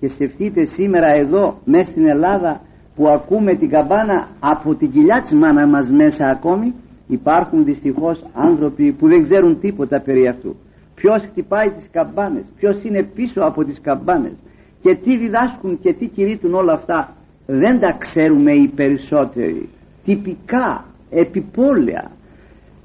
Και 0.00 0.08
σκεφτείτε 0.08 0.64
σήμερα 0.64 1.08
εδώ 1.08 1.58
μέσα 1.64 1.90
στην 1.90 2.06
Ελλάδα 2.08 2.60
που 2.94 3.08
ακούμε 3.08 3.56
την 3.56 3.68
καμπάνα 3.68 4.28
από 4.40 4.74
την 4.74 4.90
κοιλιά 4.90 5.20
της 5.20 5.32
μάνας 5.32 5.70
μας 5.70 5.90
μέσα 5.90 6.26
ακόμη 6.26 6.74
υπάρχουν 7.06 7.64
δυστυχώς 7.64 8.24
άνθρωποι 8.34 8.92
που 8.92 9.08
δεν 9.08 9.22
ξέρουν 9.22 9.60
τίποτα 9.60 10.00
περί 10.00 10.28
αυτού. 10.28 10.56
Ποιος 10.94 11.24
χτυπάει 11.26 11.70
τις 11.70 11.88
καμπάνες 11.90 12.46
ποιος 12.56 12.84
είναι 12.84 13.02
πίσω 13.14 13.40
από 13.40 13.64
τις 13.64 13.80
καμπάνες 13.80 14.36
και 14.82 14.94
τι 14.94 15.18
διδάσκουν 15.18 15.78
και 15.80 15.92
τι 15.92 16.06
κηρύττουν 16.06 16.54
όλα 16.54 16.72
αυτά 16.72 17.14
δεν 17.46 17.80
τα 17.80 17.96
ξέρουμε 17.98 18.52
οι 18.52 18.68
περισσότεροι. 18.68 19.68
Τυπικά 20.04 20.84
επιπόλαια 21.10 22.10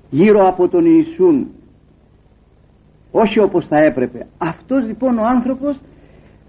γύρω 0.10 0.48
από 0.48 0.68
τον 0.68 0.86
Ιησούν 0.86 1.48
όχι 3.12 3.40
όπως 3.40 3.68
θα 3.68 3.78
έπρεπε. 3.78 4.28
Αυτός 4.38 4.86
λοιπόν 4.86 5.18
ο 5.18 5.24
άνθρωπος 5.24 5.82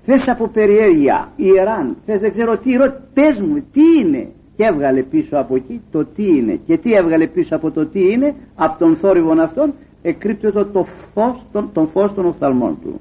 θες 0.05 0.29
από 0.29 0.49
περιέργεια 0.49 1.29
ιεράν 1.37 1.97
θες 2.07 2.21
δεν 2.21 2.31
ξέρω 2.31 2.59
τι 2.59 2.73
ρω... 2.73 2.93
πες 3.14 3.40
μου 3.40 3.64
τι 3.73 3.83
είναι 4.00 4.29
και 4.57 4.64
έβγαλε 4.64 5.02
πίσω 5.02 5.37
από 5.38 5.57
εκεί 5.57 5.81
το 5.90 6.05
τι 6.05 6.25
είναι 6.37 6.61
και 6.67 6.79
τι 6.79 6.93
έβγαλε 6.93 7.26
πίσω 7.26 7.57
από 7.57 7.71
το 7.71 7.87
τι 7.87 8.00
είναι 8.12 8.35
από 8.55 8.79
τον 8.79 8.97
θόρυβον 8.97 9.40
αυτόν 9.40 9.75
εκρύπτεται 10.02 10.64
το 10.64 10.85
φως, 10.85 11.47
τον, 11.52 11.71
τον 11.73 11.88
φως 11.88 12.14
των 12.14 12.26
οφθαλμών 12.26 12.79
του. 12.83 13.00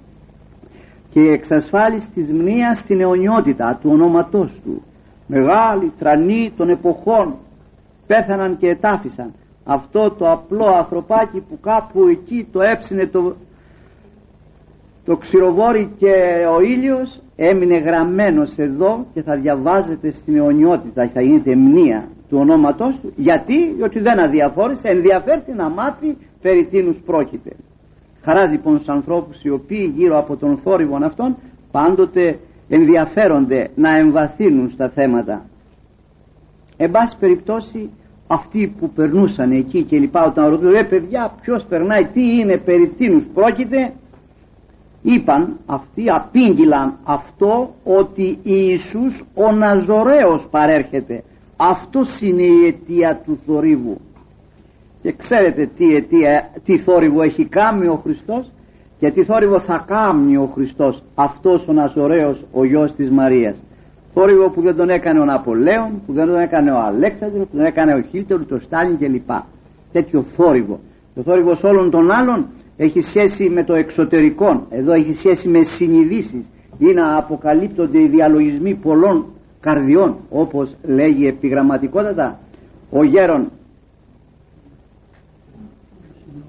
Και 1.10 1.20
εξασφάλιση 1.20 2.12
της 2.12 2.34
μνήας 2.34 2.80
στην 2.80 3.02
αιωνιότητα 3.02 3.80
του 3.82 3.90
ονόματός 3.94 4.60
του. 4.64 4.84
Μεγάλοι 5.28 5.92
τρανοί 6.00 6.52
των 6.58 6.70
εποχών 6.70 7.36
πέθαναν 8.08 8.58
και 8.58 8.68
ετάφησαν. 8.68 9.34
Αυτό 9.66 10.12
το 10.12 10.26
απλό 10.32 10.66
ανθρωπάκι 10.78 11.40
που 11.50 11.60
κάπου 11.62 12.08
εκεί 12.08 12.48
το 12.52 12.62
έψινε 12.62 13.08
το, 13.08 13.36
το 15.06 15.18
ξηροβόρι 15.18 15.92
και 15.98 16.14
ο 16.58 16.62
ήλιος 16.62 17.22
έμεινε 17.36 17.78
γραμμένος 17.78 18.58
εδώ 18.58 19.06
και 19.14 19.22
θα 19.22 19.36
διαβάζεται 19.36 20.12
στην 20.12 20.36
αιωνιότητα 20.36 21.10
θα 21.14 21.22
γίνεται 21.22 21.56
μνήα 21.56 22.08
του 22.30 22.38
ονόματός 22.38 23.00
του. 23.02 23.14
Γιατί, 23.16 23.74
διότι 23.74 24.00
δεν 24.00 24.20
αδιαφόρησε 24.20 24.88
ενδιαφέρθη 24.88 25.54
να 25.54 25.70
μάθει 25.70 26.18
περί 26.42 26.66
τίνους 26.66 26.98
πρόκειται. 27.06 27.52
Χαρά 28.22 28.46
λοιπόν 28.52 28.76
στους 28.76 28.90
ανθρώπους 28.90 29.44
οι 29.44 29.50
οποίοι 29.50 29.94
γύρω 29.96 30.18
από 30.18 30.36
τον 30.38 30.58
θόρυβο 30.58 30.98
αυτόν 31.04 31.38
πάντοτε 31.72 32.40
ενδιαφέρονται 32.70 33.70
να 33.76 33.98
εμβαθύνουν 33.98 34.70
στα 34.70 34.90
θέματα. 34.90 35.46
Εν 36.78 36.92
πάση 36.92 37.18
περιπτώσει 37.20 37.90
αυτοί 38.28 38.76
που 38.80 38.90
περνούσαν 38.90 39.52
εκεί 39.52 39.84
και 39.84 39.98
λοιπά 39.98 40.24
όταν 40.24 40.50
ρωτούν 40.50 40.70
ρε 40.70 40.84
παιδιά 40.84 41.34
ποιος 41.42 41.66
περνάει 41.70 42.06
τι 42.14 42.40
είναι 42.40 42.58
περί 42.58 42.88
τίνους 42.98 43.26
πρόκειται 43.34 43.94
είπαν 45.02 45.58
αυτοί 45.66 46.04
απήγγυλαν 46.08 46.98
αυτό 47.04 47.70
ότι 47.84 48.40
Ιησούς 48.44 49.24
ο 49.36 49.52
Ναζωραίος 49.52 50.48
παρέρχεται. 50.52 51.24
Αυτό 51.58 52.00
είναι 52.22 52.44
η 52.44 52.66
αιτία 52.66 53.22
του 53.26 53.40
θορύβου. 53.46 53.98
Και 55.02 55.12
ξέρετε 55.18 55.70
τι, 55.78 55.96
αιτία, 55.96 56.50
τι 56.66 56.78
θόρυβο 56.78 57.22
έχει 57.22 57.46
κάνει 57.46 57.88
ο 57.88 57.96
Χριστός 57.96 58.52
και 59.00 59.12
τι 59.12 59.24
θόρυβο 59.24 59.60
θα 59.60 59.84
κάνει 59.88 60.38
ο 60.38 60.46
Χριστός 60.54 61.04
αυτός 61.16 61.68
ο 61.68 61.74
Ναζωραίος 61.74 62.46
ο 62.54 62.66
γιος 62.66 62.94
της 62.94 63.10
Μαρίας. 63.10 63.64
Θόρυβο 64.14 64.50
που 64.50 64.62
δεν 64.62 64.76
τον 64.76 64.90
έκανε 64.90 65.20
ο 65.20 65.26
Ναπολέον 65.26 66.02
που 66.06 66.14
δεν 66.14 66.26
τον 66.26 66.40
έκανε 66.40 66.72
ο 66.72 66.80
Αλέξανδρος 66.80 67.48
που 67.48 67.58
δεν 67.58 67.66
έκανε 67.66 67.94
ο 67.94 68.02
Χίλτερ, 68.02 68.46
το 68.46 68.60
Στάλιν 68.60 68.98
κλπ. 68.98 69.30
Τέτοιο 69.92 70.22
θόρυβο. 70.22 70.80
Το 71.16 71.22
θόρυβο 71.22 71.52
όλων 71.64 71.92
των 71.92 72.12
άλλων 72.12 72.48
έχει 72.82 73.02
σχέση 73.02 73.50
με 73.50 73.64
το 73.64 73.74
εξωτερικό. 73.74 74.66
Εδώ 74.70 74.94
έχει 74.94 75.14
σχέση 75.14 75.48
με 75.48 75.64
συνειδήσεις. 75.64 76.50
Ή 76.78 76.94
να 76.94 77.18
αποκαλύπτονται 77.18 78.00
οι 78.02 78.08
διαλογισμοί 78.08 78.76
πολλών 78.76 79.26
καρδιών 79.60 80.18
όπως 80.30 80.76
λέγει 80.84 81.28
επιγραμματικότατα 81.28 82.40
ο 82.92 83.04
γέρον 83.04 83.52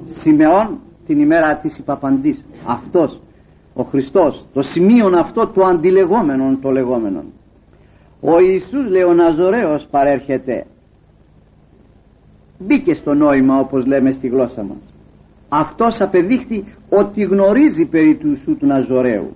Σιμεών 0.05 0.79
την 1.07 1.21
ημέρα 1.21 1.57
της 1.57 1.79
υπαπαντής. 1.79 2.47
Αυτός 2.67 3.21
ο 3.75 3.83
Χριστός 3.83 4.47
το 4.53 4.63
σημείο 4.63 5.07
αυτό 5.19 5.47
του 5.47 5.67
αντιλεγόμενων 5.67 6.61
το 6.61 6.71
λεγόμενων 6.71 7.25
ο 8.21 8.39
Ιησούς 8.41 8.89
Λεωναζωραίος 8.91 9.87
παρέρχεται. 9.91 10.67
Μπήκε 12.59 12.95
στο 12.95 13.15
νόημα 13.15 13.59
όπως 13.59 13.87
λέμε 13.87 14.11
στη 14.11 14.29
γλώσσα 14.29 14.63
μας 14.63 14.90
αυτός 15.53 16.01
απεδείχθη 16.01 16.65
ότι 16.89 17.23
γνωρίζει 17.23 17.85
περί 17.89 18.17
του 18.17 18.29
Ιησού 18.29 18.57
του 18.57 18.67
Ναζωραίου 18.67 19.33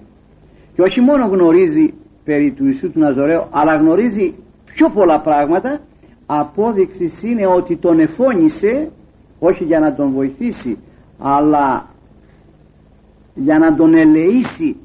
και 0.75 0.83
όχι 0.83 1.01
μόνο 1.01 1.27
γνωρίζει 1.27 1.95
περί 2.25 2.53
του 2.53 2.65
Ιησού 2.65 2.93
του 2.93 2.99
Ναζωραίου 2.99 3.47
αλλά 3.51 3.77
γνωρίζει 3.77 4.35
πιο 4.65 4.91
πολλά 4.91 5.21
πράγματα. 5.21 5.81
Απόδειξη 6.27 7.13
είναι 7.23 7.47
ότι 7.47 7.77
τον 7.77 7.99
εφώνησε 7.99 8.91
όχι 9.39 9.65
για 9.65 9.81
να 9.81 9.95
τον 9.95 10.13
βοηθήσει 10.13 10.79
αλλά 11.19 11.87
για 13.35 13.59
να 13.59 13.77
τον 13.77 13.95
ελεήσει 13.95 14.77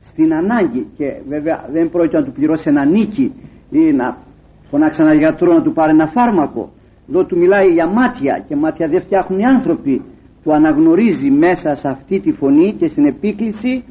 στην 0.00 0.34
ανάγκη. 0.34 0.86
Και 0.96 1.20
βέβαια 1.28 1.64
δεν 1.72 1.90
πρόκειται 1.90 2.18
να 2.18 2.24
του 2.24 2.32
πληρώσει 2.32 2.68
ένα 2.68 2.84
νίκη 2.84 3.32
ή 3.70 3.92
να 3.92 4.16
φωνάξει 4.70 5.02
ένα 5.02 5.14
γιατρό 5.14 5.52
να 5.52 5.62
του 5.62 5.72
πάρει 5.72 5.90
ένα 5.90 6.06
φάρμακο. 6.06 6.70
Εδώ 7.08 7.24
του 7.24 7.38
μιλάει 7.38 7.68
για 7.72 7.86
μάτια 7.86 8.44
και 8.48 8.56
μάτια 8.56 8.88
δεν 8.88 9.00
φτιάχνουν 9.00 9.38
οι 9.38 9.44
άνθρωποι 9.44 10.02
του 10.46 10.54
αναγνωρίζει 10.54 11.30
μέσα 11.30 11.74
σε 11.74 11.88
αυτή 11.88 12.20
τη 12.20 12.32
φωνή 12.32 12.74
και 12.78 12.88
στην 12.88 13.06
επίκληση 13.06 13.84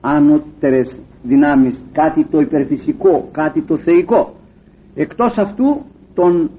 ανώτερες 0.00 1.00
δυνάμεις 1.22 1.84
κάτι 1.92 2.24
το 2.24 2.38
υπερφυσικό 2.38 3.28
κάτι 3.32 3.62
το 3.62 3.76
θεϊκό. 3.76 4.34
Εκτός 4.94 5.38
αυτού 5.38 5.82
τον 6.14 6.50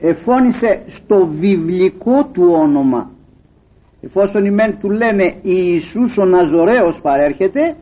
εφώνησε 0.00 0.82
στο 0.86 1.26
βιβλικό 1.26 2.24
του 2.32 2.44
όνομα. 2.62 3.10
Εφόσον 4.00 4.44
οι 4.44 4.50
μεν 4.50 4.78
του 4.80 4.90
λένε 4.90 5.34
Ιησούς 5.42 6.18
ο 6.18 6.24
Ναζωραίος 6.24 7.00
παρέρχεται 7.00 7.76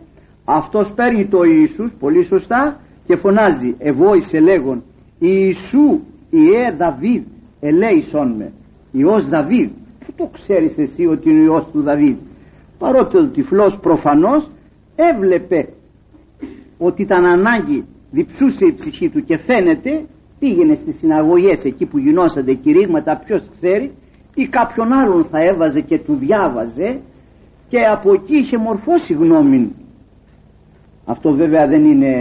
αυτός 0.45 0.93
παίρνει 0.95 1.29
το 1.29 1.43
Ιησούς 1.43 1.95
πολύ 1.99 2.23
σωστά 2.23 2.81
και 3.07 3.17
φωνάζει 3.17 3.75
ευόησε 3.79 4.41
λέγον 4.41 4.83
Ιησού 5.19 6.01
Ιε 6.31 6.75
Δαβίδ 6.77 7.23
ελέησον 7.61 8.37
με 8.37 8.53
Υιός 8.93 9.29
Δαβίδ 9.29 9.71
που 10.07 10.13
το 10.17 10.31
ξέρεις 10.33 10.79
εσύ 10.79 11.07
ότι 11.07 11.31
είναι 11.31 11.41
ο 11.41 11.43
Υιός 11.43 11.67
του 11.73 11.83
Δαβίδ. 11.83 12.17
Παρότι 12.79 13.19
ο 13.19 13.29
τυφλός 13.29 13.79
προφανώς 13.81 14.51
έβλεπε 14.97 15.69
ότι 16.79 17.03
ήταν 17.03 17.25
ανάγκη 17.25 17.85
διψούσε 18.11 18.67
η 18.67 18.75
ψυχή 18.75 19.11
του 19.11 19.25
και 19.25 19.39
φαίνεται 19.39 20.05
πήγαινε 20.39 20.75
στις 20.75 20.97
συναγωγές 20.97 21.65
εκεί 21.65 21.87
που 21.87 21.99
γινόσατε 21.99 22.55
κηρύγματα 22.55 23.23
ποιος 23.25 23.51
ξέρει 23.53 23.93
ή 24.35 24.49
κάποιον 24.49 24.93
άλλον 24.93 25.25
θα 25.25 25.39
έβαζε 25.41 25.81
και 25.81 25.99
του 25.99 26.15
διάβαζε 26.15 27.01
και 27.69 27.79
από 27.81 28.13
εκεί 28.13 28.37
είχε 28.37 28.59
μορφώσει 28.59 29.13
γνώμη. 29.13 29.75
Αυτό 31.05 31.33
βέβαια 31.33 31.67
δεν 31.67 31.85
είναι 31.85 32.13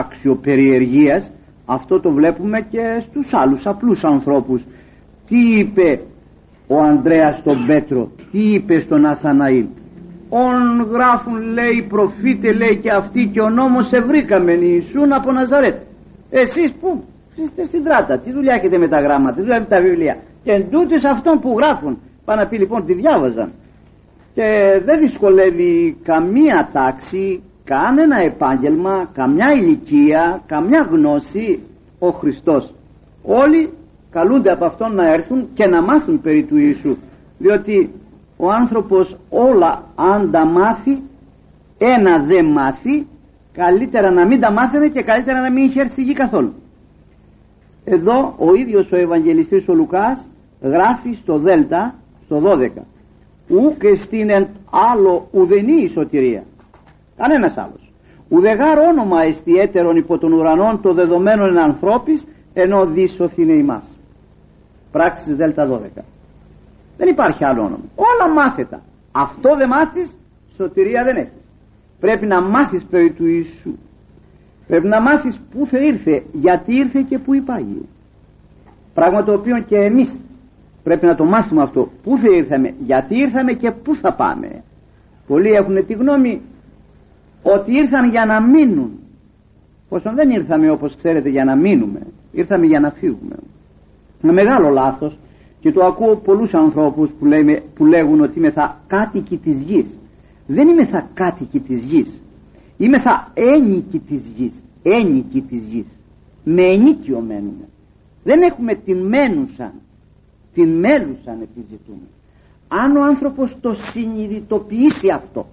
άξιο 0.00 0.36
περιεργίας. 0.36 1.32
Αυτό 1.66 2.00
το 2.00 2.10
βλέπουμε 2.10 2.60
και 2.70 2.98
στους 3.00 3.34
άλλους 3.34 3.66
απλούς 3.66 4.04
ανθρώπους. 4.04 4.64
Τι 5.26 5.58
είπε 5.58 6.00
ο 6.68 6.76
Ανδρέας 6.88 7.36
στον 7.36 7.66
Πέτρο 7.66 8.10
τι 8.30 8.52
είπε 8.54 8.78
στον 8.78 9.04
Αθαναήλ; 9.06 9.66
Ον 10.28 10.82
γράφουν 10.90 11.40
λέει 11.40 11.86
προφήτε 11.88 12.52
λέει 12.52 12.76
και 12.82 12.92
αυτοί 12.92 13.30
και 13.32 13.40
ο 13.40 13.48
νόμος 13.50 13.86
σε 13.86 14.00
βρήκαμε 14.00 14.52
Ιησούν 14.52 15.12
από 15.12 15.32
Ναζαρέτ 15.32 15.80
εσείς 16.30 16.74
που 16.80 17.04
είστε 17.36 17.64
στην 17.64 17.82
τράτα. 17.84 18.18
Τι 18.18 18.32
δουλειά 18.32 18.54
έχετε 18.54 18.78
με 18.78 18.88
τα 18.88 19.00
γράμματα 19.00 19.34
τι 19.34 19.40
δουλειά 19.40 19.60
με 19.60 19.66
τα 19.66 19.80
βιβλία; 19.80 20.16
Και 20.44 20.52
εντούτοις 20.52 21.04
αυτών 21.04 21.40
που 21.40 21.54
γράφουν 21.58 21.98
πάνε 22.24 22.42
να 22.42 22.48
πει 22.48 22.58
λοιπόν 22.58 22.84
τη 22.84 22.94
διάβαζαν 22.94 23.52
και 24.34 24.48
δεν 24.84 24.98
δυσκολεύει 25.00 25.96
καμία 26.02 26.68
τάξη 26.72 27.42
κανένα 27.64 28.16
επάγγελμα 28.30 29.10
καμιά 29.12 29.52
ηλικία 29.60 30.42
καμιά 30.46 30.88
γνώση 30.90 31.62
ο 31.98 32.08
Χριστός. 32.08 32.74
Όλοι 33.22 33.72
καλούνται 34.10 34.50
από 34.50 34.64
Αυτόν 34.64 34.94
να 34.94 35.12
έρθουν 35.12 35.48
και 35.54 35.66
να 35.66 35.82
μάθουν 35.82 36.20
περί 36.20 36.44
του 36.44 36.56
Ιησού. 36.56 36.96
Διότι 37.38 37.90
ο 38.36 38.50
άνθρωπος 38.50 39.16
όλα 39.30 39.84
αν 39.94 40.30
τα 40.30 40.46
μάθει 40.46 41.02
ένα 41.78 42.24
δεν 42.24 42.46
μάθει 42.46 43.06
καλύτερα 43.52 44.12
να 44.12 44.26
μην 44.26 44.40
τα 44.40 44.52
μάθαινε 44.52 44.88
και 44.88 45.02
καλύτερα 45.02 45.40
να 45.40 45.50
μην 45.50 45.64
είχε 45.64 45.80
έρθει 45.80 46.02
γη 46.02 46.12
καθόλου. 46.12 46.52
Εδώ 47.84 48.34
ο 48.38 48.54
ίδιος 48.54 48.92
ο 48.92 48.96
Ευαγγελιστής 48.96 49.68
ο 49.68 49.74
Λουκάς 49.74 50.28
γράφει 50.62 51.12
στο 51.12 51.38
Δέλτα 51.38 51.94
στο 52.24 52.42
12 52.44 52.82
ου 53.48 53.76
και 53.78 53.94
στην 53.94 54.30
άλλο 54.70 55.28
ουδενή 55.32 55.82
η 55.82 55.88
σωτηρία 55.88 56.42
κανένας 57.16 57.56
άλλος. 57.56 57.92
Ουδεγάρ 58.28 58.78
όνομα 58.78 59.22
εστιέτερον 59.22 59.96
υπό 59.96 60.18
των 60.18 60.32
ουρανών 60.32 60.80
το 60.82 60.92
δεδομένο 60.92 61.44
εν 61.46 61.58
ανθρώπης 61.58 62.26
ενώ 62.54 62.86
δίσοθ 62.86 63.38
είναι 63.38 63.52
ημάς 63.52 63.97
πράξεις 64.92 65.36
Δέλτα 65.36 65.80
12 65.98 66.02
δεν 66.98 67.08
υπάρχει 67.08 67.44
άλλο 67.44 67.62
όνομα. 67.62 67.84
Όλα 67.94 68.34
μάθετα. 68.34 68.82
Αυτό 69.12 69.56
δεν 69.56 69.68
μάθεις 69.68 70.18
σωτηρία 70.56 71.04
δεν 71.04 71.16
έχεις. 71.16 71.42
Πρέπει 72.00 72.26
να 72.26 72.42
μάθεις 72.42 72.86
περί 72.90 73.12
του 73.12 73.26
Ιησού. 73.26 73.74
Πρέπει 74.66 74.88
να 74.88 75.00
μάθεις 75.00 75.40
πού 75.50 75.66
θα 75.66 75.78
ήρθε 75.78 76.22
γιατί 76.32 76.74
ήρθε 76.74 77.02
και 77.08 77.18
πού 77.18 77.34
υπάγει. 77.34 77.88
Πράγμα 78.94 79.24
το 79.24 79.32
οποίο 79.32 79.62
και 79.62 79.76
εμείς 79.76 80.20
πρέπει 80.82 81.06
να 81.06 81.14
το 81.14 81.24
μάθουμε 81.24 81.62
αυτό. 81.62 81.90
Πού 82.02 82.16
θα 82.16 82.28
ήρθαμε 82.36 82.74
γιατί 82.78 83.18
ήρθαμε 83.18 83.52
και 83.52 83.70
πού 83.70 83.94
θα 83.94 84.14
πάμε. 84.14 84.62
Πολλοί 85.26 85.50
έχουν 85.50 85.86
τη 85.86 85.94
γνώμη 85.94 86.42
ότι 87.42 87.72
ήρθαν 87.72 88.10
για 88.10 88.24
να 88.24 88.42
μείνουν. 88.42 88.98
Όσο 89.88 90.12
δεν 90.14 90.30
ήρθαμε 90.30 90.70
όπως 90.70 90.96
ξέρετε 90.96 91.28
για 91.28 91.44
να 91.44 91.56
μείνουμε. 91.56 92.00
Ήρθαμε 92.32 92.66
για 92.66 92.80
να 92.80 92.90
φύγουμε 92.90 93.36
ένα 94.22 94.32
μεγάλο 94.32 94.68
λάθος 94.68 95.18
και 95.60 95.72
το 95.72 95.84
ακούω 95.84 96.16
πολλούς 96.16 96.54
ανθρώπους 96.54 97.10
που, 97.10 97.24
λέμε, 97.24 97.62
που 97.74 97.86
λέγουν 97.86 98.20
ότι 98.20 98.38
είμαι 98.38 98.50
θα 98.50 98.80
κάτοικοι 98.86 99.36
της 99.36 99.62
γης. 99.62 99.98
Δεν 100.46 100.68
είμαι 100.68 100.86
θα 100.86 101.08
κάτοικοι 101.14 101.60
της 101.60 101.84
γης. 101.84 102.22
Είμαι 102.76 103.00
θα 103.00 103.32
ένικοι 103.34 103.98
της 103.98 104.28
γης. 104.36 104.62
Ένικοι 104.82 105.40
της 105.40 105.62
γης. 105.62 106.00
Με 106.44 106.62
ενίκιο 106.62 107.20
μένουμε. 107.20 107.68
Δεν 108.24 108.42
έχουμε 108.42 108.74
την 108.74 108.98
μένουσαν. 109.06 109.72
Την 110.54 110.78
μέλουσαν 110.78 111.40
επιζητούμε. 111.42 112.06
Αν 112.68 112.96
ο 112.96 113.02
άνθρωπος 113.02 113.56
το 113.60 113.74
συνειδητοποιήσει 113.74 115.10
αυτό 115.14 115.46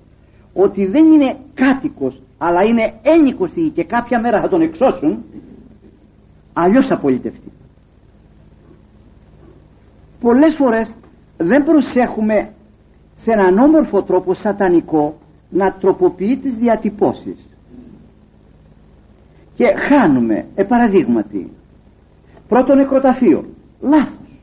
ότι 0.53 0.85
δεν 0.85 1.11
είναι 1.11 1.35
κάτοικος 1.53 2.21
αλλά 2.37 2.65
είναι 2.65 2.93
ένικος 3.01 3.53
και 3.73 3.83
κάποια 3.83 4.21
μέρα 4.21 4.41
θα 4.41 4.47
τον 4.47 4.61
εξώσουν 4.61 5.23
αλλιώς 6.53 6.87
θα 6.87 6.97
πολιτευτεί 6.97 7.51
πολλές 10.19 10.55
φορές 10.55 10.95
δεν 11.37 11.63
προσέχουμε 11.63 12.51
σε 13.15 13.31
έναν 13.31 13.57
όμορφο 13.57 14.03
τρόπο 14.03 14.33
σατανικό 14.33 15.17
να 15.49 15.73
τροποποιεί 15.73 16.37
τις 16.37 16.57
διατυπώσεις. 16.57 17.47
Και 19.55 19.65
χάνουμε 19.87 20.45
επαραδείγματι 20.55 21.51
πρώτο 22.47 22.75
νεκροταφείο 22.75 23.45
λάθος. 23.81 24.39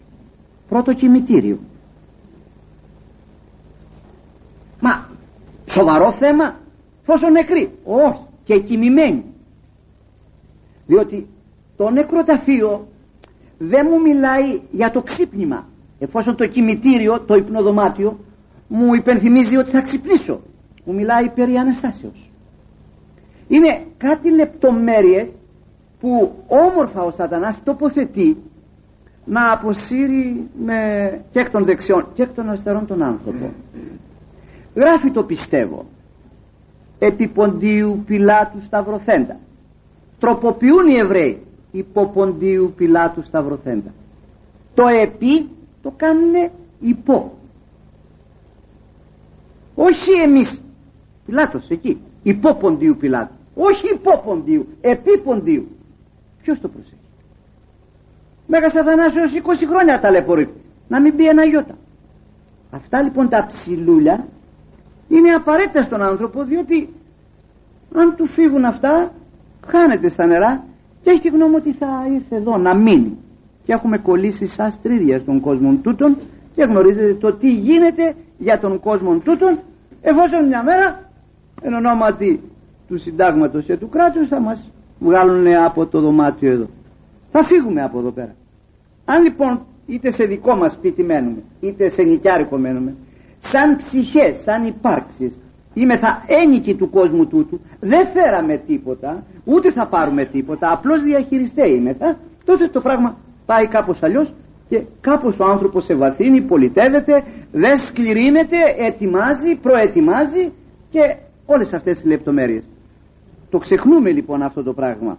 Πρώτο 0.69 0.93
κημητήριο. 0.93 1.59
Μα 4.81 5.07
σοβαρό 5.67 6.12
θέμα 6.12 6.57
πόσο 7.07 7.29
νεκροί 7.31 7.71
όχι 7.85 8.26
και 8.45 8.59
κοιμημένοι 8.61 9.25
διότι 10.87 11.26
το 11.76 11.91
νεκροταφείο 11.91 12.87
δεν 13.69 13.87
μου 13.91 14.01
μιλάει 14.01 14.61
για 14.71 14.91
το 14.91 15.03
ξύπνημα. 15.03 15.67
Εφόσον 15.99 16.37
το 16.37 16.47
κημητήριο, 16.47 17.21
το 17.21 17.35
υπνοδωμάτιο 17.35 18.19
μου 18.69 18.95
υπενθυμίζει 18.95 19.57
ότι 19.57 19.71
θα 19.71 19.81
ξυπνήσω. 19.81 20.41
Μου 20.85 20.95
μιλάει 20.95 21.31
περί 21.31 21.55
Αναστάσεως. 21.57 22.31
Είναι 23.49 23.87
κάτι 23.97 24.35
λεπτομέρειες 24.35 25.35
που 26.01 26.33
όμορφα 26.47 27.03
ο 27.03 27.11
σατανάς 27.11 27.63
τοποθετεί 27.65 28.37
να 29.25 29.53
αποσύρει 29.53 30.49
με 30.65 30.77
και 31.31 31.41
εκ 31.41 31.51
των 31.51 31.65
δεξιών 31.65 32.07
και 32.15 32.23
εκ 32.23 32.35
των 32.35 32.49
αριστερών 32.49 32.87
τον 32.87 33.03
άνθρωπο. 33.03 33.53
Γράφει 34.75 35.11
το 35.11 35.25
πιστεύω 35.25 35.85
επί 36.99 37.29
Ποντίου 37.29 38.03
Πιλάτου 38.07 38.61
Σταυροθέντα 38.61 39.37
τροποποιούν 40.19 40.87
οι 40.89 40.97
Εβραίοι 40.97 41.43
υπό 41.73 42.08
Ποντίου 42.08 42.73
Πιλάτου 42.76 43.23
Σταυροθέντα. 43.23 43.93
Το 44.75 44.87
επί 44.87 45.49
το 45.82 45.93
κάνουν 45.97 46.50
υπό. 46.80 47.32
Όχι 49.75 50.11
εμείς 50.26 50.63
Πιλάτος 51.26 51.69
εκεί 51.69 52.00
υπό 52.23 52.54
Ποντίου 52.54 52.97
Πιλάτου. 52.97 53.35
Όχι 53.54 53.95
υπό 53.95 54.23
Ποντίου 54.25 54.67
επί 54.80 55.19
Ποντίου 55.19 55.69
ποιος 56.43 56.61
το 56.61 56.69
προσέχει; 56.69 56.97
Μέγας 58.47 58.75
Αθανάσιος 58.75 59.32
20 59.35 59.67
χρόνια 59.69 60.00
ταλαιπωρεί. 60.00 60.54
Να 60.89 61.00
μην 61.00 61.17
πει 61.17 61.26
ένα 61.26 61.45
γιώτα. 61.45 61.75
Αυτά 62.71 63.02
λοιπόν 63.02 63.28
τα 63.28 63.47
ψηλούλια 63.47 64.26
είναι 65.08 65.30
απαραίτητα 65.30 65.82
στον 65.82 66.02
άνθρωπο 66.02 66.45
διότι 66.45 66.89
αν 67.95 68.17
του 68.17 68.26
φύγουν 68.26 68.65
αυτά 68.65 69.13
χάνεται 69.67 70.08
στα 70.08 70.26
νερά 70.26 70.65
και 71.02 71.10
έχει 71.10 71.21
τη 71.21 71.28
γνώμη 71.28 71.54
ότι 71.54 71.73
θα 71.73 72.06
ήρθε 72.15 72.36
εδώ 72.36 72.56
να 72.56 72.76
μείνει. 72.76 73.19
Και 73.65 73.73
έχουμε 73.73 73.99
κολλήσει 73.99 74.47
σαν 74.47 74.73
στρίδια 74.73 75.19
στον 75.19 75.41
κόσμο 75.41 75.75
τούτον 75.82 76.17
και 76.54 76.62
γνωρίζετε 76.65 77.15
το 77.15 77.32
τι 77.36 77.49
γίνεται 77.52 78.15
για 78.38 78.58
τον 78.60 78.80
κόσμο 78.80 79.19
τούτον 79.19 79.58
εφόσον 80.00 80.47
μια 80.47 80.62
μέρα 80.62 81.10
εν 81.62 81.73
ονόματι 81.73 82.41
του 82.88 82.99
συντάγματος 82.99 83.65
και 83.65 83.76
του 83.76 83.88
κράτους 83.88 84.28
θα 84.28 84.41
μας 84.41 84.71
βγάλουν 84.99 85.47
από 85.67 85.86
το 85.86 86.00
δωμάτιο 86.00 86.52
εδώ. 86.52 86.67
Θα 87.30 87.45
φύγουμε 87.45 87.82
από 87.82 87.99
εδώ 87.99 88.10
πέρα. 88.10 88.34
Αν 89.04 89.23
λοιπόν 89.23 89.60
είτε 89.86 90.10
σε 90.10 90.25
δικό 90.25 90.56
μας 90.56 90.73
σπίτι 90.73 91.02
μένουμε 91.02 91.43
είτε 91.60 91.88
σε 91.88 92.02
νοικιάρικο 92.02 92.58
μένουμε 92.58 92.95
σαν 93.38 93.76
ψυχές, 93.76 94.43
σαν 94.43 94.65
υπάρξεις 94.67 95.41
θα 95.75 96.23
ένικοι 96.26 96.75
του 96.76 96.91
κόσμου 96.91 97.26
τούτου. 97.26 97.61
Δεν 97.80 98.06
φέραμε 98.06 98.56
τίποτα 98.56 99.23
ούτε 99.45 99.73
θα 99.73 99.89
πάρουμε 99.89 100.25
τίποτα. 100.25 100.73
Απλώς 100.73 101.02
διαχειριστέ 101.02 101.69
είμεθα 101.69 102.19
τότε 102.45 102.69
το 102.69 102.80
πράγμα 102.80 103.17
πάει 103.47 103.69
κάπως 103.69 104.02
αλλιώς 104.02 104.35
και 104.69 104.85
κάπως 105.00 105.39
ο 105.41 105.45
άνθρωπος 105.45 105.85
σε 105.85 105.95
βαθύνει, 105.95 106.41
πολιτεύεται 106.43 107.25
δεν 107.52 107.78
σκληρύνεται, 107.78 108.56
ετοιμάζει, 108.76 109.56
προετοιμάζει 109.63 110.52
και 110.91 111.00
όλες 111.47 111.73
αυτές 111.75 111.97
τις 111.97 112.06
λεπτομέρειες. 112.11 112.69
Το 113.50 113.58
ξεχνούμε 113.58 114.11
λοιπόν 114.11 114.43
αυτό 114.43 114.63
το 114.63 114.73
πράγμα. 114.73 115.19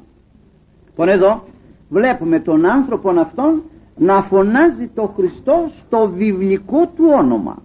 Λοιπόν 0.86 1.08
εδώ 1.08 1.44
βλέπουμε 1.90 2.40
τον 2.40 2.70
άνθρωπο 2.70 3.10
αυτόν 3.20 3.64
να 3.98 4.22
φωνάζει 4.22 4.88
το 4.88 5.04
Χριστό 5.04 5.70
στο 5.76 6.10
βιβλικό 6.10 6.88
του 6.88 7.06
όνομα 7.22 7.62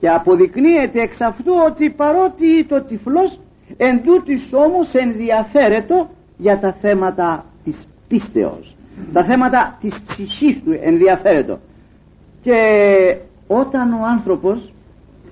και 0.00 0.08
αποδεικνύεται 0.08 1.00
εξ 1.00 1.20
αυτού 1.20 1.52
ότι 1.68 1.90
παρότι 1.90 2.64
το 2.64 2.82
τυφλός 2.82 3.38
εν 3.76 4.02
τούτης 4.02 4.52
όμως 4.52 4.94
ενδιαφέρετο 4.94 6.08
για 6.36 6.58
τα 6.58 6.72
θέματα 6.72 7.44
της 7.64 7.86
πίστεως. 8.08 8.76
Τα 9.12 9.24
θέματα 9.24 9.78
της 9.80 10.02
ψυχής 10.06 10.62
του 10.62 10.78
ενδιαφέρετο. 10.80 11.58
Και 12.42 12.60
όταν 13.46 13.92
ο 13.92 14.04
άνθρωπος 14.04 14.72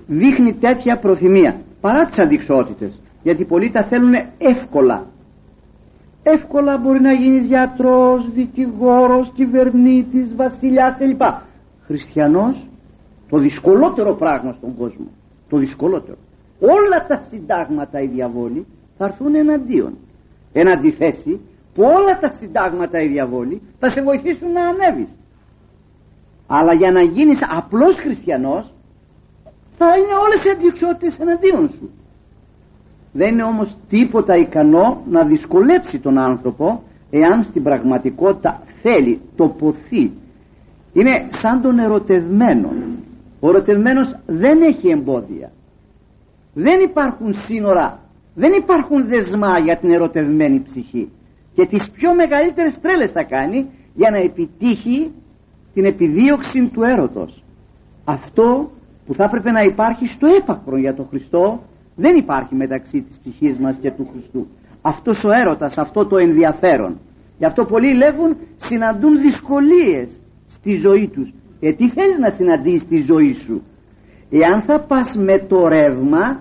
δείχνει 0.07 0.53
τέτοια 0.53 0.99
προθυμία 0.99 1.61
παρά 1.81 2.05
τις 2.05 2.19
αντικσότητες 2.19 3.01
γιατί 3.23 3.45
πολλοί 3.45 3.71
τα 3.71 3.83
θέλουν 3.83 4.13
εύκολα. 4.37 5.05
Εύκολα 6.23 6.77
μπορεί 6.77 7.01
να 7.01 7.13
γίνεις 7.13 7.45
γιατρός, 7.45 8.31
δικηγόρος, 8.31 9.31
κυβερνήτης, 9.31 10.35
βασιλιάς 10.35 10.95
κλπ. 10.97 11.21
Χριστιανός 11.85 12.68
το 13.29 13.37
δυσκολότερο 13.37 14.15
πράγμα 14.15 14.51
στον 14.53 14.75
κόσμο 14.75 15.07
το 15.49 15.57
δυσκολότερο. 15.57 16.17
Όλα 16.59 17.05
τα 17.07 17.19
συντάγματα 17.29 18.01
οι 18.01 18.07
διαβόλοι 18.07 18.65
θα 18.97 19.05
έρθουν 19.05 19.35
εναντίον. 19.35 19.97
Εν 20.53 20.67
αντιθέσει 20.67 21.39
που 21.73 21.83
όλα 21.83 22.19
τα 22.19 22.31
συντάγματα 22.31 23.01
οι 23.01 23.07
διαβόλοι 23.07 23.61
θα 23.79 23.89
σε 23.89 24.01
βοηθήσουν 24.01 24.51
να 24.51 24.67
ανέβεις. 24.67 25.17
Αλλά 26.47 26.73
για 26.73 26.91
να 26.91 27.01
γίνεις 27.01 27.39
απλός 27.57 27.95
χριστιανός 27.95 28.73
θα 29.77 29.85
είναι 29.97 30.13
όλες 30.25 30.45
οι 30.45 30.49
αντιξότητες 30.49 31.19
εναντίον 31.19 31.69
σου. 31.69 31.89
Δεν 33.13 33.27
είναι 33.27 33.43
όμως 33.43 33.77
τίποτα 33.89 34.35
ικανό 34.35 35.03
να 35.09 35.25
δυσκολέψει 35.25 35.99
τον 35.99 36.17
άνθρωπο 36.17 36.83
εάν 37.09 37.43
στην 37.43 37.63
πραγματικότητα 37.63 38.61
θέλει, 38.81 39.21
τοποθεί. 39.35 40.11
Είναι 40.93 41.27
σαν 41.29 41.61
τον 41.61 41.79
ερωτευμένο 41.79 42.69
ο 43.39 43.49
ερωτευμένος 43.49 44.15
δεν 44.25 44.61
έχει 44.61 44.89
εμπόδια. 44.89 45.51
Δεν 46.53 46.79
υπάρχουν 46.79 47.33
σύνορα 47.33 48.09
δεν 48.41 48.53
υπάρχουν 48.53 49.07
δεσμά 49.07 49.59
για 49.63 49.77
την 49.77 49.91
ερωτευμένη 49.91 50.61
ψυχή. 50.61 51.11
Και 51.53 51.65
τις 51.65 51.91
πιο 51.91 52.15
μεγαλύτερες 52.15 52.79
τρέλες 52.79 53.11
θα 53.11 53.23
κάνει 53.23 53.69
για 53.93 54.09
να 54.09 54.17
επιτύχει 54.17 55.11
την 55.73 55.85
επιδίωξη 55.85 56.69
του 56.73 56.83
έρωτος. 56.83 57.43
Αυτό 58.05 58.71
που 59.05 59.13
θα 59.13 59.23
έπρεπε 59.23 59.51
να 59.51 59.61
υπάρχει 59.61 60.07
στο 60.07 60.27
έπακρο 60.27 60.77
για 60.77 60.93
τον 60.95 61.07
Χριστό 61.07 61.63
δεν 61.95 62.15
υπάρχει 62.15 62.55
μεταξύ 62.55 63.01
της 63.01 63.19
ψυχής 63.19 63.57
μας 63.57 63.77
και 63.77 63.91
του 63.91 64.07
Χριστού. 64.11 64.47
Αυτός 64.81 65.23
ο 65.23 65.29
έρωτας, 65.31 65.77
αυτό 65.77 66.05
το 66.05 66.17
ενδιαφέρον. 66.17 66.99
Γι' 67.37 67.45
αυτό 67.45 67.65
πολλοί 67.65 67.95
λέγουν 67.95 68.37
συναντούν 68.55 69.21
δυσκολίες 69.21 70.21
στη 70.47 70.75
ζωή 70.75 71.07
τους 71.07 71.33
ε, 71.59 71.73
τι 71.73 71.89
θέλεις 71.89 72.17
να 72.19 72.29
συναντήσεις 72.29 72.81
στη 72.81 73.01
ζωή 73.01 73.33
σου; 73.33 73.61
Εάν 74.29 74.61
θα 74.61 74.79
πας 74.79 75.15
με 75.15 75.39
το 75.39 75.67
ρεύμα 75.67 76.39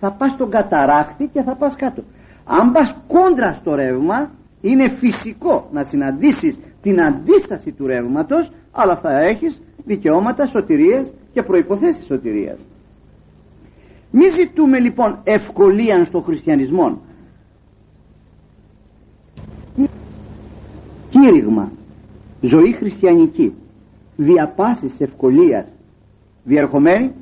θα 0.00 0.12
πας 0.12 0.32
στον 0.32 0.50
καταράκτη 0.50 1.30
και 1.32 1.42
θα 1.42 1.56
πας 1.56 1.76
κάτω. 1.76 2.02
Αν 2.44 2.72
πας 2.72 2.96
κόντρα 3.06 3.52
στο 3.52 3.74
ρεύμα 3.74 4.30
είναι 4.60 4.88
φυσικό 4.88 5.68
να 5.72 5.82
συναντήσεις 5.82 6.58
την 6.82 7.02
αντίσταση 7.02 7.72
του 7.72 7.86
ρεύματος 7.86 8.50
αλλά 8.72 8.96
θα 8.96 9.10
έχεις 9.18 9.62
δικαιώματα 9.84 10.46
σωτηρίας 10.46 11.12
και 11.32 11.42
προϋποθέσεις 11.42 12.04
σωτηρίας. 12.04 12.64
Μη 14.10 14.28
ζητούμε 14.28 14.78
λοιπόν 14.78 15.20
ευκολία 15.24 16.04
στο 16.04 16.20
χριστιανισμό. 16.20 17.00
Κήρυγμα. 21.10 21.70
Ζωή 22.40 22.72
χριστιανική 22.72 23.54
διαπάσης 24.18 25.00
ευκολίας 25.00 25.68
διερχομένη 26.44 27.14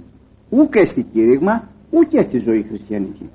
ούτε 0.51 0.85
στη 0.85 1.03
κήρυγμα 1.03 1.69
ούτε 1.91 2.23
στη 2.23 2.39
ζωή 2.39 2.63
χριστιανική. 2.63 3.31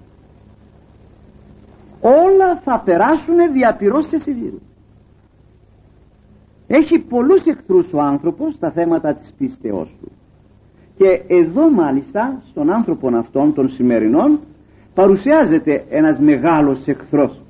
Όλα 2.01 2.59
θα 2.63 2.81
περάσουν 2.85 3.35
διαπυρώσεις 3.53 4.21
σιδήρου 4.21 4.59
έχει 6.73 6.99
πολλούς 6.99 7.45
εχθρούς 7.45 7.93
ο 7.93 8.01
άνθρωπος 8.01 8.53
στα 8.53 8.71
θέματα 8.71 9.13
της 9.13 9.33
πίστεώς 9.37 9.95
του. 10.01 10.11
Και 10.97 11.23
εδώ 11.27 11.71
μάλιστα 11.71 12.41
στον 12.49 12.73
άνθρωπο 12.73 13.17
αυτών 13.17 13.53
των 13.53 13.69
σημερινών 13.69 14.39
παρουσιάζεται 14.93 15.85
ένας 15.89 16.19
μεγάλος 16.19 16.87
εχθρός. 16.87 17.41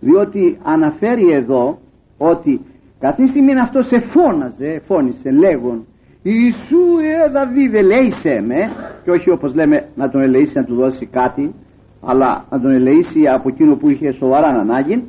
Διότι 0.00 0.58
αναφέρει 0.62 1.32
εδώ 1.32 1.78
ότι 2.18 2.60
Καθή 2.98 3.26
στιγμή 3.26 3.60
αυτό 3.60 3.82
σε 3.82 4.00
φώναζε, 4.00 4.80
φώνησε 4.84 5.30
λέγον 5.30 5.86
Ιησού 6.22 6.98
ε 6.98 7.30
Δαβίδ 7.30 7.74
ελέησέ 7.74 8.40
με 8.40 8.60
και 9.04 9.10
όχι 9.10 9.30
όπως 9.30 9.54
λέμε 9.54 9.88
να 9.94 10.10
τον 10.10 10.20
ελεήσει 10.20 10.58
να 10.58 10.64
του 10.64 10.74
δώσει 10.74 11.06
κάτι 11.06 11.54
αλλά 12.00 12.46
να 12.50 12.60
τον 12.60 12.70
ελεήσει 12.70 13.22
από 13.28 13.48
εκείνο 13.48 13.76
που 13.76 13.90
είχε 13.90 14.12
σοβαρά 14.12 14.48
ανάγκη. 14.48 15.04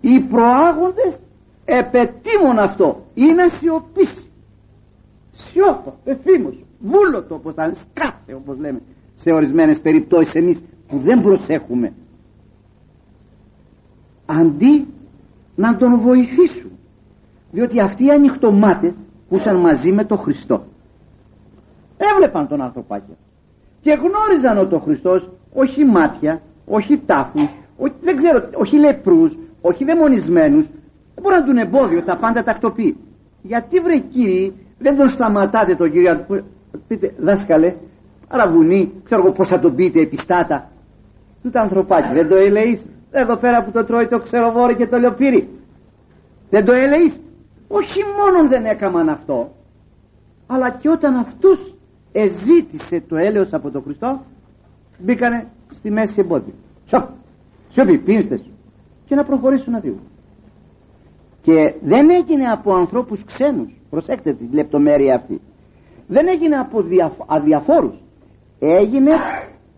Οι 0.00 0.26
προάγοντες 0.30 1.20
επετίμων 1.64 2.58
αυτό. 2.58 3.04
Ή 3.14 3.32
να 3.32 3.48
σιωπήσει 3.48 4.30
σιώπα, 5.30 5.94
εφήμος, 6.04 6.64
βούλωτο 6.80 7.34
όπως 7.34 7.54
θα 7.54 7.74
σκάσε 7.74 8.34
όπως 8.34 8.58
λέμε 8.58 8.80
σε 9.14 9.32
ορισμένες 9.32 9.80
περιπτώσεις 9.80 10.34
εμείς 10.34 10.64
που 10.88 10.98
δεν 10.98 11.20
προσέχουμε. 11.20 11.92
Αντί 14.26 14.86
να 15.56 15.76
τον 15.76 16.00
βοηθήσουν 16.00 16.73
διότι 17.54 17.80
αυτοί 17.80 18.04
οι 18.04 18.10
ανοιχτομάτες 18.10 18.94
που 19.28 19.36
ήταν 19.36 19.56
μαζί 19.60 19.92
με 19.92 20.04
τον 20.04 20.18
Χριστό. 20.18 20.64
Έβλεπαν 21.96 22.48
τον 22.48 22.60
ανθρωπάκια 22.62 23.16
και 23.80 23.92
γνώριζαν 24.04 24.56
ότι 24.64 24.74
ο 24.74 24.78
Χριστός 24.78 25.30
όχι 25.54 25.84
μάτια, 25.84 26.40
όχι 26.66 27.02
τάφους 27.06 27.50
όχι, 27.76 27.94
δεν 28.00 28.16
ξέρω, 28.16 28.38
όχι 28.54 28.76
λεπρούς 28.78 29.38
όχι 29.60 29.84
δαιμονισμένους 29.84 30.66
δεν 31.14 31.22
μπορεί 31.22 31.34
να 31.40 31.46
τον 31.46 31.56
εμπόδιο, 31.56 32.02
τα 32.02 32.16
πάντα 32.16 32.42
τακτοποιεί. 32.42 32.96
Γιατί 33.42 33.80
βρε 33.80 33.98
κύριοι 33.98 34.52
δεν 34.78 34.96
τον 34.96 35.08
σταματάτε 35.08 35.74
τον 35.74 35.90
κύριο 35.90 36.26
πείτε 36.88 37.14
δάσκαλε 37.18 37.74
αραβουνί, 38.28 38.92
ξέρω 39.04 39.22
εγώ 39.22 39.32
πως 39.32 39.48
θα 39.48 39.58
τον 39.58 39.74
πείτε 39.74 40.00
επιστάτα. 40.00 40.68
Του 41.42 41.50
τα 41.50 41.60
ανθρωπάκι 41.60 42.12
δεν 42.12 42.28
το 42.28 42.36
έλεγες 42.36 42.86
εδώ 43.10 43.36
πέρα 43.36 43.64
που 43.64 43.70
το 43.70 43.84
τρώει 43.84 44.06
το 44.06 44.18
ξεροβόρι 44.18 44.74
και 44.74 44.86
το 44.86 44.96
λιοπύρι. 44.96 45.48
Δεν 46.50 46.64
το 46.64 46.72
έλεγες 46.72 47.20
όχι 47.68 48.00
μόνο 48.02 48.48
δεν 48.48 48.64
έκαναν 48.64 49.08
αυτό 49.08 49.50
αλλά 50.46 50.70
και 50.70 50.88
όταν 50.88 51.16
αυτούς 51.16 51.74
εζήτησε 52.12 53.02
το 53.08 53.16
έλεος 53.16 53.52
από 53.52 53.70
τον 53.70 53.82
Χριστό 53.82 54.20
μπήκανε 54.98 55.46
στη 55.70 55.90
μέση 55.90 56.20
εμπόδιο. 56.20 56.54
Σιωπή 57.68 57.98
πίνστε 57.98 58.36
σου. 58.36 58.50
Και 59.04 59.14
να 59.14 59.24
προχωρήσουν 59.24 59.72
να 59.72 59.80
δει. 59.80 59.98
και 61.42 61.74
δεν 61.82 62.10
έγινε 62.10 62.44
από 62.44 62.74
ανθρώπους 62.74 63.24
ξένους. 63.24 63.80
Προσέξτε 63.90 64.32
τη 64.32 64.44
λεπτομέρεια 64.52 65.14
αυτή. 65.14 65.40
Δεν 66.06 66.28
έγινε 66.28 66.56
από 66.56 66.78
αδιαφόρους. 67.26 68.02
Έγινε 68.58 69.10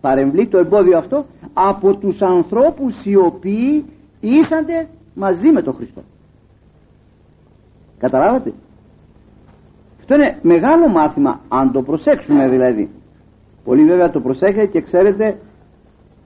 παρεμβλεί 0.01 0.47
το 0.47 0.57
εμπόδιο 0.57 0.97
αυτό 0.97 1.25
από 1.53 1.97
τους 1.97 2.21
ανθρώπους 2.21 3.05
οι 3.05 3.15
οποίοι 3.15 3.85
ήσανται 4.19 4.89
μαζί 5.15 5.51
με 5.51 5.61
τον 5.61 5.73
Χριστό 5.73 6.01
Καταλάβατε; 7.99 8.53
Αυτό 9.99 10.15
είναι 10.15 10.37
μεγάλο 10.41 10.87
μάθημα 10.87 11.41
αν 11.47 11.71
το 11.71 11.81
προσέξουμε 11.81 12.49
δηλαδή. 12.49 12.89
Πολύ 13.63 13.83
βέβαια 13.83 14.09
το 14.09 14.19
προσέχετε 14.19 14.65
και 14.65 14.81
ξέρετε 14.81 15.37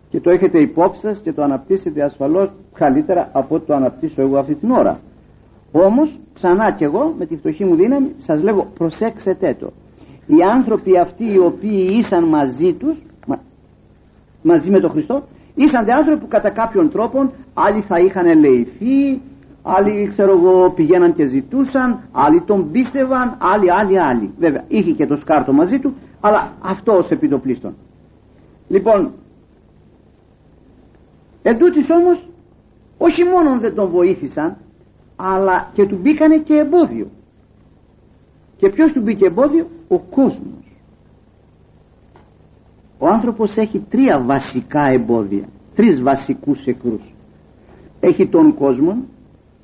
και 0.09 0.19
το 0.19 0.29
έχετε 0.29 0.59
υπόψη 0.59 1.01
σας 1.01 1.21
και 1.21 1.33
το 1.33 1.43
αναπτύσσετε 1.43 2.03
ασφαλώς 2.03 2.51
καλύτερα 2.73 3.29
από 3.33 3.55
ό,τι 3.55 3.65
το 3.65 3.73
αναπτύσσω 3.73 4.21
εγώ 4.21 4.37
αυτή 4.37 4.55
την 4.55 4.71
ώρα. 4.71 4.99
Όμως 5.71 6.19
ξανά 6.33 6.75
και 6.77 6.85
εγώ 6.85 7.13
με 7.17 7.25
τη 7.25 7.37
φτωχή 7.37 7.65
μου 7.65 7.75
δύναμη 7.75 8.13
σας 8.17 8.43
λέγω 8.43 8.65
προσέξετε 8.77 9.55
το. 9.59 9.71
Οι 10.25 10.35
άνθρωποι 10.57 10.99
αυτοί 10.99 11.23
οι 11.23 11.37
οποίοι 11.37 11.87
ήσαν 11.99 12.27
μαζί 12.27 12.73
τους 12.73 13.01
μαζί 14.43 14.71
με 14.71 14.79
τον 14.79 14.89
Χριστό 14.89 15.23
ήσαν 15.55 15.91
άνθρωποι 15.91 16.21
που 16.21 16.27
κατά 16.27 16.49
κάποιον 16.49 16.89
τρόπο 16.89 17.31
άλλοι 17.53 17.81
θα 17.81 17.99
είχαν 17.99 18.25
ελεηθεί 18.25 19.21
άλλοι 19.63 20.07
ξέρω 20.07 20.31
εγώ 20.37 20.71
πηγαίναν 20.71 21.13
και 21.13 21.25
ζητούσαν 21.25 21.99
άλλοι 22.11 22.43
τον 22.45 22.71
πίστευαν 22.71 23.37
άλλοι 23.39 23.71
άλλοι 23.71 23.99
άλλοι. 23.99 24.33
Βέβαια 24.37 24.63
είχε 24.67 24.91
και 24.91 25.05
το 25.05 25.15
σκάρτο 25.15 25.53
μαζί 25.53 25.79
του 25.79 25.93
αλλά 26.21 26.53
αυτό 26.61 26.97
ως 26.97 27.09
επιτοπλίστων. 27.11 27.75
Λοιπόν 28.67 29.11
εντούτοις 31.41 31.89
όμως 31.89 32.27
όχι 32.97 33.23
μόνο 33.23 33.59
δεν 33.59 33.75
τον 33.75 33.89
βοήθησαν 33.89 34.57
αλλά 35.15 35.69
και 35.73 35.85
του 35.85 35.97
μπήκανε 36.01 36.37
και 36.37 36.53
εμπόδιο. 36.53 37.07
Και 38.57 38.69
ποιος 38.69 38.91
του 38.91 39.01
μπήκε 39.01 39.25
εμπόδιο; 39.25 39.67
Ο 39.87 39.99
κόσμος. 39.99 40.77
Ο 42.99 43.07
άνθρωπος 43.07 43.57
έχει 43.57 43.79
τρία 43.79 44.23
βασικά 44.25 44.83
εμπόδια 44.83 45.47
τρεις 45.75 46.01
βασικούς 46.01 46.65
εκρούς 46.65 47.13
έχει 47.99 48.27
τον 48.27 48.55
κόσμο 48.55 49.03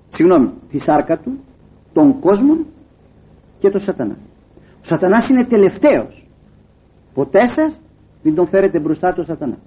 συγγνώμη, 0.10 0.54
τη 0.70 0.80
σάρκα 0.80 1.18
του, 1.18 1.40
τον 1.94 2.20
κόσμο 2.20 2.58
και 3.60 3.70
τον 3.70 3.80
σατανά. 3.80 4.18
Ο 4.82 4.84
σατανάς 4.84 5.30
είναι 5.30 5.46
τελευταίος. 5.46 6.28
Ποτέ 7.14 7.48
σας 7.48 7.82
μην 8.24 8.36
τον 8.36 8.48
φέρετε 8.48 8.80
μπροστά 8.80 9.14
του 9.14 9.24
σατανά. 9.24 9.58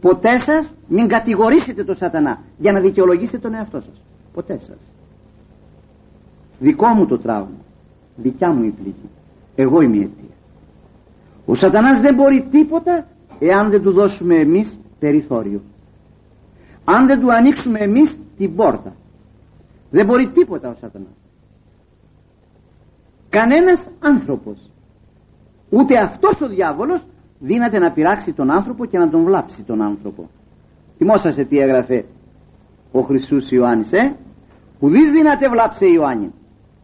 Ποτέ 0.00 0.38
σας 0.38 0.74
μην 0.88 1.08
κατηγορήσετε 1.08 1.84
τον 1.84 1.94
σατανά 1.94 2.42
για 2.58 2.72
να 2.72 2.80
δικαιολογήσετε 2.80 3.38
τον 3.38 3.54
εαυτό 3.54 3.80
σας. 3.80 4.02
Ποτέ 4.32 4.58
σας. 4.58 4.92
Δικό 6.58 6.88
μου 6.88 7.06
το 7.06 7.18
τραύμα. 7.18 7.60
Δικιά 8.16 8.52
μου 8.52 8.64
η 8.64 8.70
πληγή. 8.70 9.10
Εγώ 9.54 9.80
είμαι 9.80 9.96
η 9.96 10.00
αιτία. 10.00 10.34
Ο 11.46 11.54
σατανάς 11.54 12.00
δεν 12.00 12.14
μπορεί 12.14 12.48
τίποτα 12.50 13.06
εάν 13.38 13.70
δεν 13.70 13.82
του 13.82 13.92
δώσουμε 13.92 14.34
εμείς 14.34 14.78
περιθώριο. 14.98 15.60
Αν 16.84 17.06
δεν 17.06 17.20
του 17.20 17.32
ανοίξουμε 17.32 17.78
εμείς 17.78 18.18
την 18.36 18.54
πόρτα 18.56 18.92
δεν 19.90 20.06
μπορεί 20.06 20.30
τίποτα 20.30 20.68
ο 20.68 20.74
σατανάς. 20.74 21.16
Κανένας 23.28 23.88
άνθρωπος 24.00 24.70
ούτε 25.70 25.94
αυτός 25.98 26.40
ο 26.40 26.48
διάβολος 26.48 27.06
δύναται 27.38 27.78
να 27.78 27.92
πειράξει 27.92 28.32
τον 28.32 28.50
άνθρωπο 28.50 28.84
και 28.84 28.98
να 28.98 29.10
τον 29.10 29.24
βλάψει 29.24 29.64
τον 29.64 29.82
άνθρωπο. 29.82 30.28
Θυμόσαστε 30.96 31.44
τι 31.44 31.58
έγραφε 31.58 32.04
ο 32.92 33.00
Χριστούς 33.00 33.50
Ιωάννης 33.50 33.92
ε; 33.92 34.16
ουδής 34.80 35.10
δύναται 35.10 35.48
βλάψε 35.48 35.86
Ιωάννη 35.86 36.32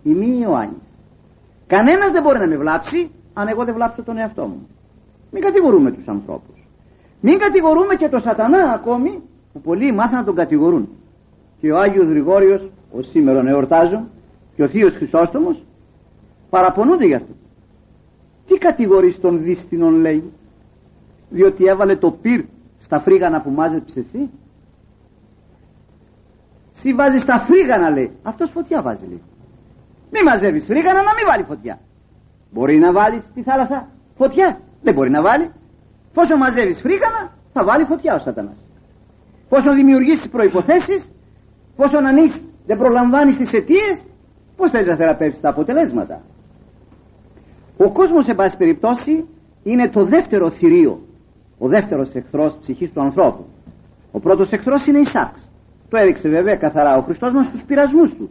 η 0.03 0.13
μη 0.15 0.39
Ιωάννης. 0.41 0.83
Κανένας 1.67 2.11
δεν 2.11 2.23
μπορεί 2.23 2.39
να 2.39 2.47
με 2.47 2.57
βλάψει 2.57 3.11
αν 3.35 3.49
εγώ 3.49 3.65
δεν 3.65 3.75
βλάψω 3.75 4.03
τον 4.03 4.19
εαυτό 4.19 4.47
μου. 4.47 4.69
Μην 5.31 5.43
κατηγορούμε 5.43 5.93
τους 5.93 6.09
ανθρώπους. 6.09 6.69
Μην 7.21 7.39
κατηγορούμε 7.39 7.95
και 7.95 8.09
τον 8.09 8.21
σατανά 8.21 8.73
ακόμη 8.73 9.23
που 9.53 9.61
πολλοί 9.61 9.93
μάθαν 9.93 10.19
να 10.19 10.25
τον 10.25 10.35
κατηγορούν. 10.35 10.89
Και 11.61 11.73
ο 11.73 11.77
Άγιος 11.77 12.09
Γρηγόριος 12.09 12.71
ο 12.93 13.03
σήμερα 13.03 13.43
εορτάζω 13.49 14.09
και 14.55 14.63
ο 14.63 14.69
Θείος 14.69 14.95
Χρυσόστομος 14.95 15.65
παραπονούνται 16.51 17.07
για 17.07 17.17
αυτό. 17.17 17.33
Τι 18.47 18.53
τι 18.53 18.59
κατηγορείς 18.59 19.21
τον 19.21 19.43
δύστηνον 19.43 19.95
λέει 19.95 20.33
διότι 21.31 21.65
έβαλε 21.65 21.97
το 21.97 22.11
πυρ 22.23 22.45
στα 22.79 23.01
φρίγανα 23.01 23.43
που 23.43 23.51
μάζεψες 23.51 23.97
εσύ; 23.97 24.31
Συ 26.73 26.95
βάζει 26.95 27.19
στα 27.19 27.45
φρίγανα 27.47 27.91
λέει. 27.91 28.11
Αυτός 28.23 28.51
φωτιά 28.51 28.83
βάζει 28.83 29.07
λέει. 29.07 29.23
Μη 30.13 30.21
μαζεύεις 30.29 30.65
φρίγανα 30.65 31.03
να 31.03 31.13
μην 31.17 31.25
βάλει 31.31 31.45
φωτιά. 31.45 31.79
Μπορεί 32.53 32.79
να 32.79 32.93
βάλεις 32.93 33.23
στη 33.23 33.43
θάλασσα 33.43 33.89
φωτιά; 34.17 34.59
Δεν 34.83 34.95
μπορεί 34.95 35.11
να 35.11 35.23
βάλει. 35.23 35.51
Πόσο 36.15 36.37
μαζεύεις 36.37 36.81
φρίγανα 36.81 37.33
θα 37.53 37.65
βάλει 37.65 37.85
φωτιά 37.85 38.15
ο 38.15 38.19
σατανάς. 38.19 38.65
Πόσο 39.49 39.75
δημιουργήσεις 39.75 40.29
προϋποθέσεις 40.29 41.13
πόσο 41.77 42.01
να 42.01 42.13
δεν 42.67 42.79
προλαμβάνεις 42.79 43.37
τις 43.37 43.53
αιτίες 43.53 44.05
πώς 44.57 44.71
θέλεις 44.71 44.87
να 44.87 44.97
θεραπεύσεις 44.97 45.41
τα 45.41 45.49
αποτελέσματα. 45.49 46.23
Ο 47.77 47.93
κόσμος 47.93 48.25
σε 48.25 48.35
πάση 48.35 48.57
περιπτώσει 48.57 49.29
είναι 49.63 49.89
το 49.89 50.05
δεύτερο 50.05 50.51
θηρίο 50.51 51.01
ο 51.59 51.69
δεύτερος 51.69 52.15
εχθρός 52.15 52.59
ψυχής 52.61 52.93
του 52.93 53.01
ανθρώπου. 53.01 53.45
Ο 54.13 54.21
πρώτος 54.21 54.53
εχθρός 54.53 54.87
είναι 54.87 54.99
η 54.99 55.05
σάρξ 55.05 55.53
το 55.93 55.99
έδειξε 55.99 56.29
βέβαια 56.29 56.57
καθαρά 56.57 56.97
ο 56.97 57.03
Χριστός 57.03 57.33
μας 57.33 57.47
στους 57.47 57.65
πειρασμούς 57.65 58.15
του. 58.15 58.31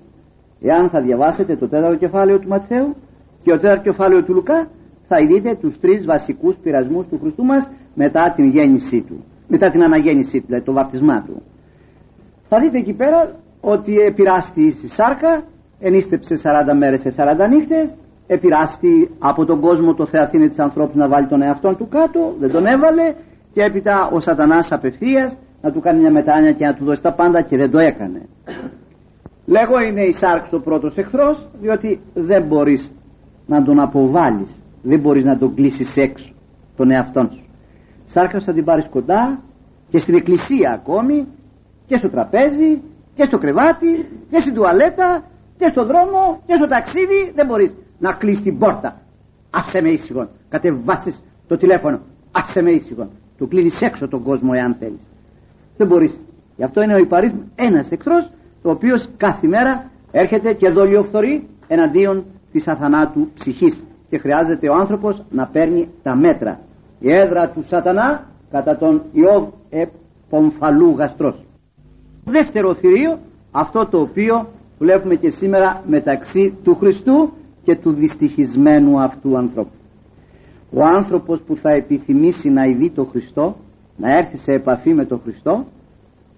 Εάν 0.61 0.89
θα 0.89 0.99
διαβάσετε 1.01 1.55
το 1.55 1.67
τέταρτο 1.67 1.97
κεφάλαιο 1.97 2.39
του 2.39 2.47
Ματθαίου 2.47 2.95
και 3.43 3.51
το 3.51 3.57
τέταρτο 3.57 3.83
κεφάλαιο 3.89 4.23
του 4.23 4.33
Λουκά 4.33 4.67
θα 5.07 5.17
δείτε 5.27 5.55
τους 5.61 5.79
τρεις 5.79 6.05
βασικούς 6.05 6.55
πειρασμούς 6.63 7.07
του 7.07 7.19
Χριστού 7.21 7.43
μας 7.43 7.69
μετά 7.95 8.33
την 8.35 8.45
γέννησή 8.45 9.01
του. 9.07 9.23
Μετά 9.47 9.69
την 9.69 9.83
αναγέννησή 9.83 10.39
του, 10.39 10.45
δηλαδή 10.45 10.65
το 10.65 10.73
βαπτισμά 10.73 11.23
του. 11.25 11.41
Θα 12.49 12.59
δείτε 12.59 12.77
εκεί 12.77 12.93
πέρα 12.93 13.35
ότι 13.61 13.95
επηράστη 13.95 14.71
στη 14.71 14.87
σάρκα 14.87 15.43
ενίστεψε 15.79 16.35
40 16.43 16.77
μέρες 16.77 17.01
σε 17.01 17.13
40 17.17 17.49
νύχτες 17.49 17.95
επηράστη 18.27 19.09
από 19.19 19.45
τον 19.45 19.59
κόσμο 19.61 19.93
το 19.93 20.05
Θεαθήνε 20.05 20.47
της 20.47 20.59
ανθρώπου 20.59 20.97
να 20.97 21.07
βάλει 21.07 21.27
τον 21.27 21.41
εαυτό 21.41 21.75
του 21.75 21.87
κάτω 21.87 22.35
δεν 22.39 22.51
τον 22.51 22.65
έβαλε 22.65 23.13
και 23.53 23.61
έπειτα 23.61 24.09
ο 24.13 24.19
σατανάς 24.19 24.71
απευθείας 24.71 25.37
να 25.61 25.71
του 25.71 25.79
κάνει 25.79 25.99
μια 25.99 26.11
μετάνοια 26.11 26.51
και 26.51 26.65
να 26.65 26.73
του 26.73 26.85
δώσει 26.85 27.01
τα 27.01 27.13
πάντα 27.13 27.41
και 27.41 27.57
δεν 27.57 27.71
το 27.71 27.79
έκανε. 27.79 28.21
Λέγω 29.45 29.79
είναι 29.87 30.01
η 30.01 30.11
σάρξ 30.11 30.53
ο 30.53 30.59
πρώτος 30.59 30.97
εχθρός 30.97 31.47
διότι 31.61 31.99
δεν 32.13 32.45
μπορείς 32.47 32.91
να 33.47 33.63
τον 33.63 33.79
αποβάλεις 33.79 34.63
δεν 34.81 34.99
μπορείς 34.99 35.23
να 35.23 35.37
τον 35.37 35.55
κλείσεις 35.55 35.97
έξω 35.97 36.33
τον 36.75 36.91
εαυτό 36.91 37.29
σου. 37.31 37.45
Σάρκα 38.05 38.39
θα 38.39 38.53
την 38.53 38.63
πάρεις 38.63 38.87
κοντά 38.89 39.39
και 39.89 39.99
στην 39.99 40.15
εκκλησία 40.15 40.71
ακόμη 40.71 41.27
και 41.85 41.97
στο 41.97 42.09
τραπέζι 42.09 42.81
και 43.13 43.23
στο 43.23 43.37
κρεβάτι 43.37 44.07
και 44.29 44.39
στην 44.39 44.53
τουαλέτα 44.53 45.23
και 45.57 45.67
στο 45.67 45.85
δρόμο 45.85 46.41
και 46.45 46.55
στο 46.55 46.67
ταξίδι 46.67 47.31
δεν 47.35 47.45
μπορείς 47.47 47.75
να 47.99 48.11
κλείσει 48.13 48.41
την 48.43 48.57
πόρτα. 48.57 49.01
Άσε 49.49 49.81
με 49.81 49.89
ήσυχον. 49.89 50.29
Κατεβάσεις 50.49 51.23
το 51.47 51.57
τηλέφωνο. 51.57 51.99
Άσε 52.31 52.61
με 52.61 52.71
ήσυχον. 52.71 53.09
Του 53.37 53.47
κλείνεις 53.47 53.81
έξω 53.81 54.07
τον 54.07 54.23
κόσμο 54.23 54.51
εάν 54.53 54.75
θέλεις. 54.79 55.09
Δεν 55.77 55.87
μπορείς. 55.87 56.19
Γι' 56.55 56.63
αυτό 56.63 56.81
είναι 56.81 56.93
ο 56.93 56.97
υπαρίθμος 56.97 57.43
ένας 57.55 57.91
εχθρός 57.91 58.31
ο 58.63 58.69
οποίος 58.69 59.09
κάθε 59.17 59.47
μέρα 59.47 59.91
έρχεται 60.11 60.53
και 60.53 60.69
δολιοφθορεί 60.69 61.47
εναντίον 61.67 62.25
της 62.51 62.67
αθανάτου 62.67 63.29
ψυχής. 63.33 63.83
Και 64.09 64.17
χρειάζεται 64.17 64.69
ο 64.69 64.73
άνθρωπος 64.73 65.23
να 65.29 65.47
παίρνει 65.47 65.89
τα 66.03 66.15
μέτρα. 66.15 66.59
Η 66.99 67.13
έδρα 67.13 67.49
του 67.49 67.63
σατανά 67.63 68.25
κατά 68.51 68.77
τον 68.77 69.01
Ιώβ 69.11 69.47
επομφαλού 69.69 70.95
γαστρός 70.97 71.45
δεύτερο 72.31 72.73
θηρίο 72.73 73.19
αυτό 73.51 73.87
το 73.91 73.99
οποίο 73.99 74.47
βλέπουμε 74.79 75.15
και 75.15 75.29
σήμερα 75.29 75.83
μεταξύ 75.87 76.53
του 76.63 76.75
Χριστού 76.75 77.33
και 77.63 77.75
του 77.75 77.91
δυστυχισμένου 77.91 79.01
αυτού 79.01 79.37
ανθρώπου. 79.37 79.75
Ο 80.73 80.79
άνθρωπος 80.97 81.41
που 81.41 81.55
θα 81.55 81.69
επιθυμήσει 81.69 82.49
να 82.49 82.65
ειδεί 82.65 82.89
τον 82.89 83.07
Χριστό 83.07 83.55
να 83.97 84.17
έρθει 84.17 84.37
σε 84.37 84.51
επαφή 84.51 84.93
με 84.93 85.05
τον 85.05 85.19
Χριστό 85.23 85.65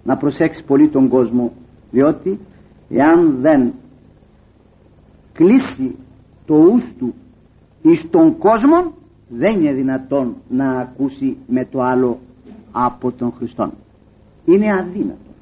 να 0.03 0.17
προσέξει 0.17 0.65
πολύ 0.65 0.89
τον 0.89 1.07
κόσμο 1.07 1.51
διότι 1.91 2.39
εάν 2.89 3.37
δεν 3.41 3.73
κλείσει 5.33 5.95
το 6.45 6.55
ους 6.55 6.93
του 6.97 7.13
εις 7.81 8.09
τον 8.09 8.37
κόσμο 8.37 8.93
δεν 9.29 9.59
είναι 9.59 9.73
δυνατόν 9.73 10.35
να 10.49 10.79
ακούσει 10.79 11.37
με 11.47 11.65
το 11.65 11.79
άλλο 11.81 12.19
από 12.71 13.11
τον 13.11 13.31
Χριστό 13.31 13.71
είναι 14.45 14.65
αδύνατο 14.79 15.32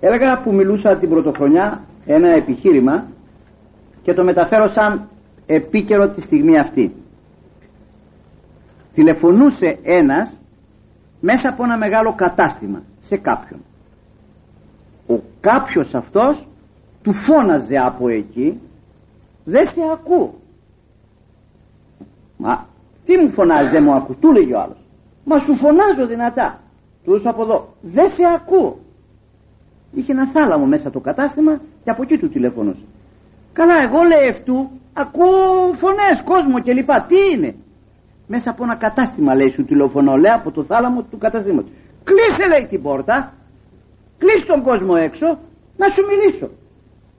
έλεγα 0.00 0.42
που 0.42 0.54
μιλούσα 0.54 0.96
την 0.98 1.08
πρωτοχρονιά 1.08 1.84
ένα 2.06 2.36
επιχείρημα 2.36 3.06
και 4.02 4.14
το 4.14 4.24
μεταφέρω 4.24 4.68
σαν 4.68 5.08
επίκαιρο 5.46 6.08
τη 6.08 6.20
στιγμή 6.20 6.58
αυτή. 6.58 6.94
Τηλεφωνούσε 8.94 9.78
ένας 9.82 10.42
μέσα 11.20 11.48
από 11.48 11.64
ένα 11.64 11.78
μεγάλο 11.78 12.14
κατάστημα 12.14 12.82
σε 13.00 13.16
κάποιον. 13.16 13.60
Ο 15.06 15.18
κάποιος 15.40 15.94
αυτός 15.94 16.48
του 17.02 17.12
φώναζε 17.12 17.76
από 17.76 18.08
εκεί 18.08 18.60
δεν 19.44 19.64
σε 19.64 19.80
ακούω 19.92 20.34
μα 22.36 22.66
τι 23.04 23.18
μου 23.18 23.30
φωνάζεις 23.30 23.70
δεν 23.70 23.82
μου 23.82 23.94
ακούς 23.94 24.16
του 24.16 24.32
λέγει 24.32 24.52
ο 24.52 24.60
άλλος. 24.60 24.78
Μα 25.24 25.38
σου 25.38 25.54
φωνάζω 25.56 26.06
δυνατά 26.06 26.60
του 27.04 27.20
από 27.24 27.42
εδώ 27.42 27.68
δεν 27.82 28.08
σε 28.08 28.22
ακούω 28.34 28.78
είχε 29.94 30.12
ένα 30.12 30.28
θάλαμο 30.28 30.66
μέσα 30.66 30.90
το 30.90 31.00
κατάστημα 31.00 31.60
και 31.84 31.90
από 31.90 32.02
εκεί 32.02 32.18
του 32.18 32.28
τηλεφωνούσε. 32.28 32.84
Καλά 33.52 33.74
εγώ 33.86 34.02
λέει 34.02 34.28
αυτού 34.30 34.70
ακούω 34.92 35.72
φωνές 35.72 36.22
κόσμο 36.24 36.60
και 36.60 36.72
λοιπά. 36.72 37.06
Τι 37.08 37.16
είναι; 37.32 37.54
Μέσα 38.26 38.50
από 38.50 38.64
ένα 38.64 38.76
κατάστημα 38.76 39.34
λέει 39.34 39.48
σου 39.50 39.64
τηλεφωνώ 39.64 40.16
λέει 40.16 40.32
από 40.32 40.50
το 40.50 40.64
θάλαμο 40.64 41.02
του 41.02 41.18
καταστήματος 41.18 41.70
κλείσε 42.04 42.46
λέει 42.48 42.66
την 42.70 42.82
πόρτα 42.82 43.32
κλείσει 44.18 44.46
τον 44.46 44.62
κόσμο 44.62 44.94
έξω 44.96 45.26
να 45.76 45.88
σου 45.88 46.02
μιλήσω 46.10 46.48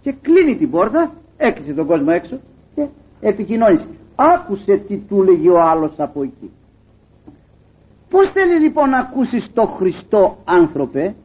και 0.01 0.11
κλείνει 0.21 0.55
την 0.55 0.69
πόρτα 0.69 1.11
έκλεισε 1.37 1.73
τον 1.73 1.85
κόσμο 1.85 2.07
έξω 2.09 2.39
και 2.75 2.87
επικοινώνησε. 3.21 3.87
Άκουσε 4.15 4.77
τι 4.87 4.97
του 4.97 5.23
λέγει 5.23 5.49
ο 5.49 5.59
άλλος 5.59 5.99
από 5.99 6.23
εκεί 6.23 6.51
πως 8.09 8.31
θέλει 8.31 8.59
λοιπόν 8.61 8.89
να 8.89 8.99
ακούσεις 8.99 9.53
το 9.53 9.65
Χριστό 9.65 10.37
άνθρωπε 10.45 11.15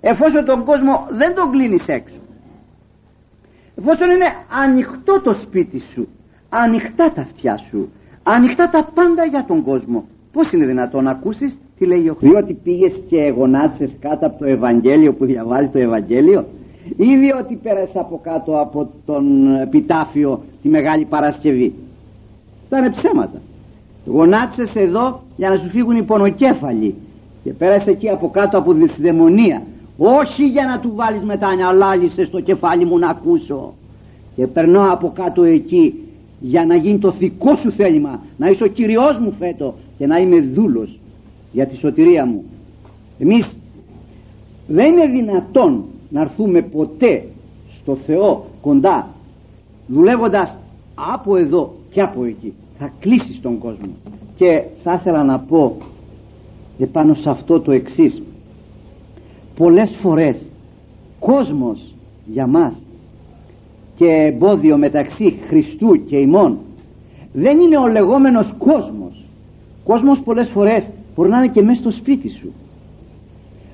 εφόσον 0.00 0.44
τον 0.44 0.64
κόσμο 0.64 1.06
δεν 1.10 1.34
τον 1.34 1.50
κλείνεις 1.50 1.88
έξω. 1.88 2.20
Εφόσον 3.78 4.10
είναι 4.10 4.30
ανοιχτό 4.64 5.20
το 5.20 5.34
σπίτι 5.34 5.80
σου 5.80 6.08
ανοιχτά 6.48 7.12
τα 7.14 7.20
αυτιά 7.20 7.56
σου 7.56 7.88
ανοιχτά 8.22 8.68
τα 8.70 8.88
πάντα 8.94 9.24
για 9.24 9.44
τον 9.44 9.62
κόσμο 9.62 10.04
πως 10.32 10.52
είναι 10.52 10.66
δυνατόν 10.66 11.04
να 11.04 11.10
ακούσεις 11.10 11.58
τι 11.78 11.86
λέει 11.86 12.08
ο 12.08 12.14
Χριστός; 12.14 12.30
Διότι 12.30 12.54
πήγες 12.64 13.02
και 13.08 13.32
γονάτσες 13.36 13.96
κάτω 14.00 14.26
από 14.26 14.38
το 14.38 14.44
Ευαγγέλιο 14.44 15.12
που 15.12 15.24
διαβάζει 15.24 15.68
το 15.68 15.78
Ευαγγέλιο 15.78 16.46
ή 16.96 17.16
διότι 17.16 17.58
πέρασε 17.62 17.98
από 17.98 18.20
κάτω 18.22 18.60
από 18.60 18.90
τον 19.06 19.54
επιτάφιο 19.60 20.40
τη 20.62 20.68
Μεγάλη 20.68 21.04
Παρασκευή; 21.04 21.74
Θα 22.68 22.78
είναι 22.78 22.90
ψέματα. 22.90 23.40
Γονάτσες 24.06 24.74
εδώ 24.74 25.22
για 25.36 25.48
να 25.48 25.56
σου 25.56 25.68
φύγουν 25.68 25.96
οι 25.96 26.04
πονοκέφαλοι 26.04 26.94
και 27.42 27.52
πέρασε 27.52 27.90
εκεί 27.90 28.08
από 28.08 28.30
κάτω 28.30 28.58
από 28.58 28.74
τη 28.74 29.02
δαιμονία 29.02 29.62
όχι 29.98 30.44
για 30.44 30.64
να 30.64 30.80
του 30.80 30.92
βάλεις 30.94 31.22
μετάνια 31.22 31.72
λάγισε 31.72 32.24
στο 32.24 32.40
κεφάλι 32.40 32.84
μου 32.84 32.98
να 32.98 33.08
ακούσω. 33.08 33.74
Και 34.36 34.46
περνώ 34.46 34.92
από 34.92 35.12
κάτω 35.14 35.42
εκεί 35.42 35.94
για 36.40 36.64
να 36.64 36.76
γίνει 36.76 36.98
το 36.98 37.10
δικό 37.10 37.56
σου 37.56 37.72
θέλημα. 37.72 38.20
Να 38.36 38.48
είσαι 38.48 38.64
ο 38.64 38.66
Κυριός 38.66 39.18
μου 39.18 39.32
φέτο 39.32 39.74
και 39.98 40.06
να 40.06 40.16
είμαι 40.16 40.40
δούλος 40.40 40.98
για 41.52 41.66
τη 41.66 41.76
σωτηρία 41.76 42.26
μου. 42.26 42.44
Εμείς 43.18 43.56
δεν 44.68 44.92
είναι 44.92 45.06
δυνατόν 45.06 45.84
να 46.10 46.20
έρθουμε 46.20 46.62
ποτέ 46.62 47.24
στο 47.80 47.96
Θεό 47.96 48.44
κοντά 48.60 49.08
δουλεύοντας 49.86 50.58
από 51.14 51.36
εδώ 51.36 51.72
και 51.90 52.00
από 52.00 52.24
εκεί. 52.24 52.52
Θα 52.78 52.92
κλείσεις 52.98 53.40
τον 53.40 53.58
κόσμο. 53.58 53.92
Και 54.36 54.64
θα 54.82 54.92
ήθελα 54.92 55.24
να 55.24 55.38
πω 55.38 55.76
επάνω 56.78 57.14
σε 57.14 57.30
αυτό 57.30 57.60
το 57.60 57.72
εξής 57.72 58.22
πολλές 59.58 59.96
φορές 60.02 60.36
κόσμος 61.18 61.94
για 62.26 62.46
μας 62.46 62.74
και 63.96 64.06
εμπόδιο 64.06 64.76
μεταξύ 64.78 65.38
Χριστού 65.46 66.04
και 66.08 66.16
ημών. 66.16 66.58
Δεν 67.32 67.58
είναι 67.60 67.78
ο 67.78 67.86
λεγόμενος 67.86 68.54
κόσμος. 68.58 69.24
Κόσμος 69.84 70.20
πολλές 70.24 70.48
φορές 70.48 70.90
μπορεί 71.14 71.28
να 71.28 71.38
είναι 71.38 71.52
και 71.52 71.62
μέσα 71.62 71.80
στο 71.80 71.90
σπίτι 71.90 72.28
σου. 72.28 72.52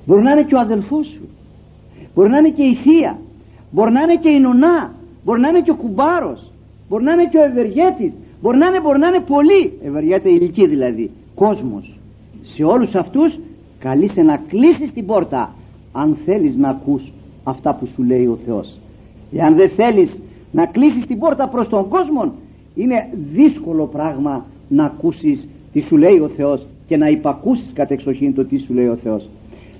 Μπορεί 0.05 0.21
να 0.21 0.31
είναι 0.31 0.43
και 0.43 0.55
ο 0.55 0.59
αδελφός 0.59 1.07
σου. 1.07 1.27
Μπορεί 2.15 2.29
να 2.29 2.37
είναι 2.37 2.49
και 2.49 2.63
η 2.63 2.75
θεία. 2.75 3.19
Μπορεί 3.71 3.91
να 3.91 4.01
είναι 4.01 4.15
και 4.15 4.29
η 4.29 4.39
νονά. 4.39 4.93
Μπορεί 5.23 5.39
να 5.41 5.47
είναι 5.49 5.61
και 5.61 5.71
ο 5.71 5.75
κουμπάρος. 5.75 6.51
Μπορεί 6.89 7.03
να 7.03 7.11
είναι 7.13 7.27
και 7.31 7.37
ο 7.37 7.43
ευεργέτης. 7.43 8.13
Μπορεί 8.41 8.57
να 8.57 8.65
είναι, 8.67 8.81
μπορεί 8.81 8.99
να 8.99 9.07
είναι 9.07 9.23
πολύ 9.27 9.79
ευεργέτη 9.83 10.29
ηλική 10.29 10.67
δηλαδή. 10.67 11.11
Κόσμος. 11.35 11.99
Σε 12.41 12.63
όλους 12.63 12.95
αυτούς 12.95 13.39
καλείσαι 13.79 14.21
να 14.21 14.37
κλείσεις 14.37 14.93
την 14.93 15.05
πόρτα 15.05 15.53
αν 15.97 16.17
θέλεις 16.25 16.55
να 16.55 16.69
ακούς 16.69 17.11
αυτά 17.43 17.75
που 17.75 17.85
σου 17.85 18.03
λέει 18.03 18.25
ο 18.25 18.37
Θεός. 18.45 18.77
Εάν 19.31 19.55
δεν 19.55 19.69
θέλεις 19.69 20.21
να 20.51 20.65
κλείσεις 20.65 21.05
την 21.05 21.19
πόρτα 21.19 21.47
προς 21.47 21.69
τον 21.69 21.87
κόσμο 21.87 22.31
είναι 22.75 23.07
δύσκολο 23.33 23.85
πράγμα 23.85 24.45
να 24.67 24.85
ακούσεις 24.85 25.47
τι 25.73 25.79
σου 25.79 25.97
λέει 25.97 26.19
ο 26.19 26.27
Θεός 26.27 26.65
και 26.87 26.97
να 26.97 27.07
υπακούσεις 27.07 27.73
κατεξοχήν 27.73 28.35
το 28.35 28.45
τι 28.45 28.57
σου 28.57 28.73
λέει 28.73 28.87
ο 28.87 28.95
Θεός. 28.95 29.29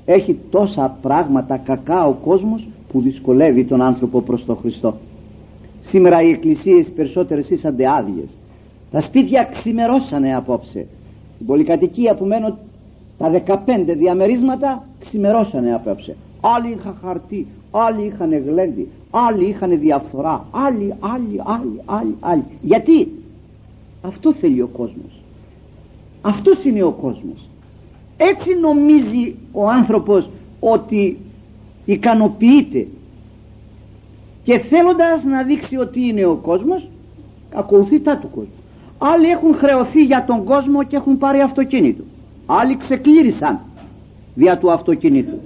Έχει 0.06 0.40
τόσα 0.50 0.98
πράγματα 1.02 1.58
κακά 1.58 2.06
ο 2.08 2.14
κόσμος 2.14 2.68
που 2.92 3.02
δυσκολεύει 3.02 3.66
τον 3.66 3.82
άνθρωπο 3.82 4.22
προς 4.22 4.46
τον 4.46 4.58
Χριστό. 4.58 4.94
Σήμερα 5.82 6.22
οι 6.22 6.30
εκκλησίες 6.30 6.92
περισσότερες 6.96 7.50
ήσανται 7.50 7.84
άδειες. 7.90 8.30
Τα 8.92 9.02
σπίτια 9.02 9.50
ξημερώσανε 9.52 10.36
απόψε. 10.36 10.86
Στην 11.34 11.46
πολυκατοικία 11.46 12.16
που 12.16 12.26
μένω 12.26 12.58
τα 13.18 13.44
15 13.46 13.60
διαμερίσματα 13.98 14.84
ξημερώσανε 15.00 15.74
απόψε 15.74 16.16
άλλοι 16.42 16.72
είχαν 16.72 16.98
χαρτί 17.02 17.48
άλλοι 17.72 18.06
είχαν 18.06 18.34
γλέντι 18.34 18.88
άλλοι 19.16 19.48
είχαν 19.48 19.80
διαφορά 19.80 20.46
άλλοι, 20.52 20.96
άλλοι, 21.00 21.42
άλλοι, 21.46 21.82
άλλοι, 21.86 22.16
άλλοι. 22.20 22.44
Γιατί; 22.62 23.12
Αυτό 24.02 24.34
θέλει 24.34 24.62
ο 24.62 24.68
κόσμος. 24.68 25.22
Αυτός 26.22 26.64
είναι 26.64 26.84
ο 26.84 26.92
κόσμος. 26.92 27.50
Έτσι 28.18 28.54
νομίζει 28.62 29.36
ο 29.52 29.70
άνθρωπος 29.70 30.30
ότι 30.60 31.18
ικανοποιείται. 31.86 32.88
Και 34.44 34.60
θέλοντας 34.60 35.24
να 35.24 35.44
δείξει 35.44 35.78
ότι 35.78 36.08
είναι 36.08 36.26
ο 36.26 36.36
κόσμος 36.36 36.88
ακολουθεί 37.54 38.00
τα 38.00 38.18
του 38.18 38.30
κόσμου. 38.30 38.64
Άλλοι 38.98 39.30
έχουν 39.30 39.54
χρεωθεί 39.54 40.02
για 40.04 40.26
τον 40.28 40.44
κόσμο 40.44 40.84
και 40.84 40.96
έχουν 40.96 41.18
πάρει 41.18 41.42
αυτοκίνητο 41.42 42.04
άλλοι 42.46 42.78
ξεκλήρισαν 42.78 43.60
δια 44.36 44.58
του 44.58 44.72
αυτοκίνητου 44.72 45.40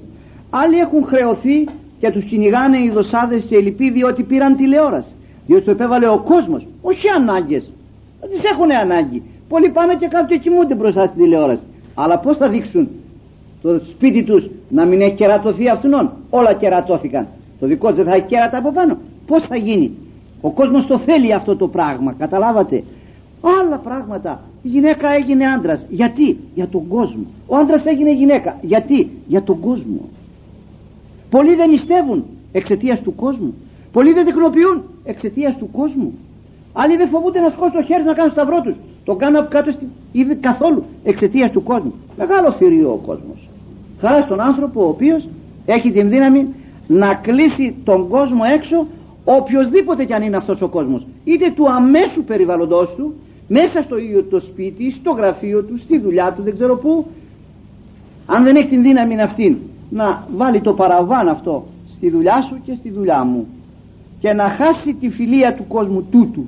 άλλοι 0.50 0.78
έχουν 0.78 1.04
χρεωθεί 1.04 1.68
και 2.00 2.12
τους 2.12 2.26
κυνηγάνε 2.26 2.78
οι 2.84 2.90
δοσάδες 2.90 3.46
και 3.46 3.58
οι 3.58 3.62
λοιποί 3.62 3.92
διότι 3.92 4.24
πήραν 4.24 4.56
τηλεόραση. 4.56 5.14
Διότι 5.46 5.66
το 5.66 5.72
επέβαλε 5.72 6.08
ο 6.08 6.20
κόσμος 6.20 6.68
όχι 6.82 7.08
ανάγκες. 7.10 7.72
Δεν 8.20 8.30
τις 8.30 8.42
έχουν 8.52 8.72
ανάγκη. 8.72 9.24
Πολλοί 9.50 9.70
πάνε 9.72 9.96
και 9.96 10.08
κάτω 10.08 10.26
και 10.26 10.38
κοιμούνται 10.38 10.76
μπροστά 10.76 11.06
στην 11.06 11.22
τηλεόραση. 11.24 11.64
Αλλά 11.96 12.20
πως 12.20 12.38
θα 12.38 12.50
δείξουν 12.50 12.90
το 13.62 13.82
σπίτι 13.90 14.24
τους 14.24 14.50
να 14.70 14.86
μην 14.86 15.02
έχει 15.02 15.16
κερατωθεί 15.16 15.70
αυτόν 15.70 16.12
όλα 16.30 16.54
κερατώθηκαν. 16.54 17.28
Το 17.60 17.68
δικό 17.68 17.88
τους 17.88 17.98
δεν 17.98 18.06
θα 18.06 18.16
έχει 18.16 18.26
κέρατα 18.26 18.58
από 18.58 18.72
πάνω. 18.72 18.98
Πως 19.28 19.46
θα 19.46 19.56
γίνει; 19.56 19.92
Ο 20.42 20.52
κόσμος 20.52 20.86
το 20.88 20.98
θέλει 20.98 21.34
αυτό 21.34 21.56
το 21.56 21.68
πράγμα 21.68 22.14
καταλάβατε; 22.18 22.84
Άλλα 23.42 23.78
πράγματα. 23.78 24.42
Η 24.64 24.68
γυναίκα 24.68 25.10
έγινε 25.12 25.46
άντρας. 25.46 25.86
γιατί; 25.90 26.38
Για 26.56 26.68
τον 26.68 26.88
κόσμο. 26.88 27.26
Ο 27.48 27.56
άντρας 27.56 27.86
έγινε 27.86 28.14
γυναίκα. 28.14 28.58
Γιατί; 28.62 29.10
Για 29.28 29.44
τον 29.44 29.60
κόσμο. 29.60 30.10
Πολλοί 31.30 31.56
δεν 31.56 31.70
νηστεύουν 31.70 32.26
εξαιτίας 32.52 33.02
του 33.02 33.16
κόσμου. 33.16 33.54
Πολλοί 33.92 34.14
δεν 34.14 34.26
τεχνοποιούν 34.26 34.84
εξαιτίας 35.04 35.58
του 35.58 35.70
κόσμου. 35.72 36.14
Άλλοι 36.74 36.96
δεν 36.98 37.10
φοβούνται 37.10 37.40
να 37.40 37.50
σκόσουν 37.50 37.74
το 37.80 37.84
χέρι 37.84 38.04
να 38.04 38.14
κάνουν 38.14 38.32
σταυρό 38.32 38.62
τους. 38.62 38.76
Το 39.06 39.16
κάνουν 39.16 39.36
από 39.42 39.50
κάτω 39.50 39.72
ήδη 40.12 40.36
καθόλου 40.36 40.84
εξαιτίας 41.04 41.52
του 41.52 41.64
κόσμου. 41.64 41.94
Μεγάλο 42.18 42.52
θηρίο 42.52 42.92
ο 42.92 43.00
κόσμος. 43.08 43.50
χάρη 44.00 44.24
στον 44.24 44.42
άνθρωπο 44.42 44.86
ο 44.86 44.88
οποίος 44.88 45.28
έχει 45.66 45.92
την 45.92 46.10
δύναμη 46.10 46.56
να 46.88 47.16
κλείσει 47.16 47.76
τον 47.84 48.08
κόσμο 48.08 48.42
έξω 48.54 48.88
οποιοδήποτε 49.24 50.06
κι 50.06 50.14
αν 50.14 50.22
είναι 50.22 50.38
αυτός 50.38 50.62
ο 50.62 50.68
κόσμος. 50.68 51.06
Είτε 51.24 51.52
του 51.56 51.72
αμέσου 51.72 52.24
περιβαλλοντός 52.24 52.94
του 52.98 53.14
μέσα 53.50 53.82
στο 53.82 53.98
ίδιο 53.98 54.24
το 54.24 54.40
σπίτι, 54.40 54.92
στο 54.92 55.12
γραφείο 55.12 55.64
του, 55.64 55.78
στη 55.78 56.00
δουλειά 56.00 56.34
του, 56.36 56.42
δεν 56.44 56.54
ξέρω 56.54 56.78
πού. 56.78 57.06
Αν 58.26 58.44
δεν 58.44 58.56
έχει 58.56 58.68
την 58.68 58.82
δύναμη 58.82 59.22
αυτή 59.22 59.58
να 59.90 60.28
βάλει 60.36 60.62
το 60.62 60.74
παραβάν 60.74 61.28
αυτό 61.28 61.64
στη 61.96 62.10
δουλειά 62.10 62.42
σου 62.42 62.62
και 62.66 62.76
στη 62.76 62.90
δουλειά 62.90 63.24
μου 63.24 63.48
και 64.20 64.34
να 64.34 64.50
χάσει 64.50 64.94
τη 64.94 65.10
φιλία 65.10 65.56
του 65.56 65.66
κόσμου 65.68 66.08
τούτου 66.12 66.46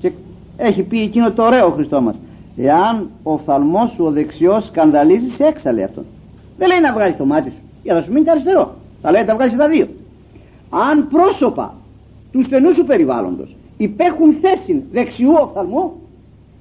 και 0.00 0.12
έχει 0.56 0.82
πει 0.82 1.00
εκείνο 1.00 1.32
το 1.32 1.42
ωραίο 1.42 1.70
Χριστός 1.70 2.02
μας 2.02 2.20
εάν 2.56 3.10
ο 3.22 3.36
φθαλμός 3.38 3.90
σου 3.90 4.04
ο 4.04 4.10
δεξιός 4.10 4.66
σκανδαλίζει 4.66 5.28
σε 5.28 5.44
έξαλε 5.44 5.82
αυτόν. 5.82 6.04
Δεν 6.58 6.68
λέει 6.68 6.80
να 6.80 6.92
βγάλει 6.92 7.14
το 7.16 7.24
μάτι 7.24 7.50
σου 7.50 7.62
για 7.82 7.94
να 7.94 8.00
σου 8.00 8.12
μείνει 8.12 8.30
αριστερό. 8.30 8.74
Θα 9.02 9.10
λέει 9.10 9.24
να 9.24 9.34
βγάλει 9.34 9.56
τα 9.56 9.68
δύο. 9.68 9.88
Αν 10.90 11.08
πρόσωπα 11.08 11.74
του 12.32 12.42
στενού 12.42 12.74
σου 12.74 12.84
περιβάλλοντος 12.84 13.56
υπέχουν 13.76 14.32
θέση 14.32 14.84
δεξιού 14.92 15.32
οφθαλμού 15.42 15.92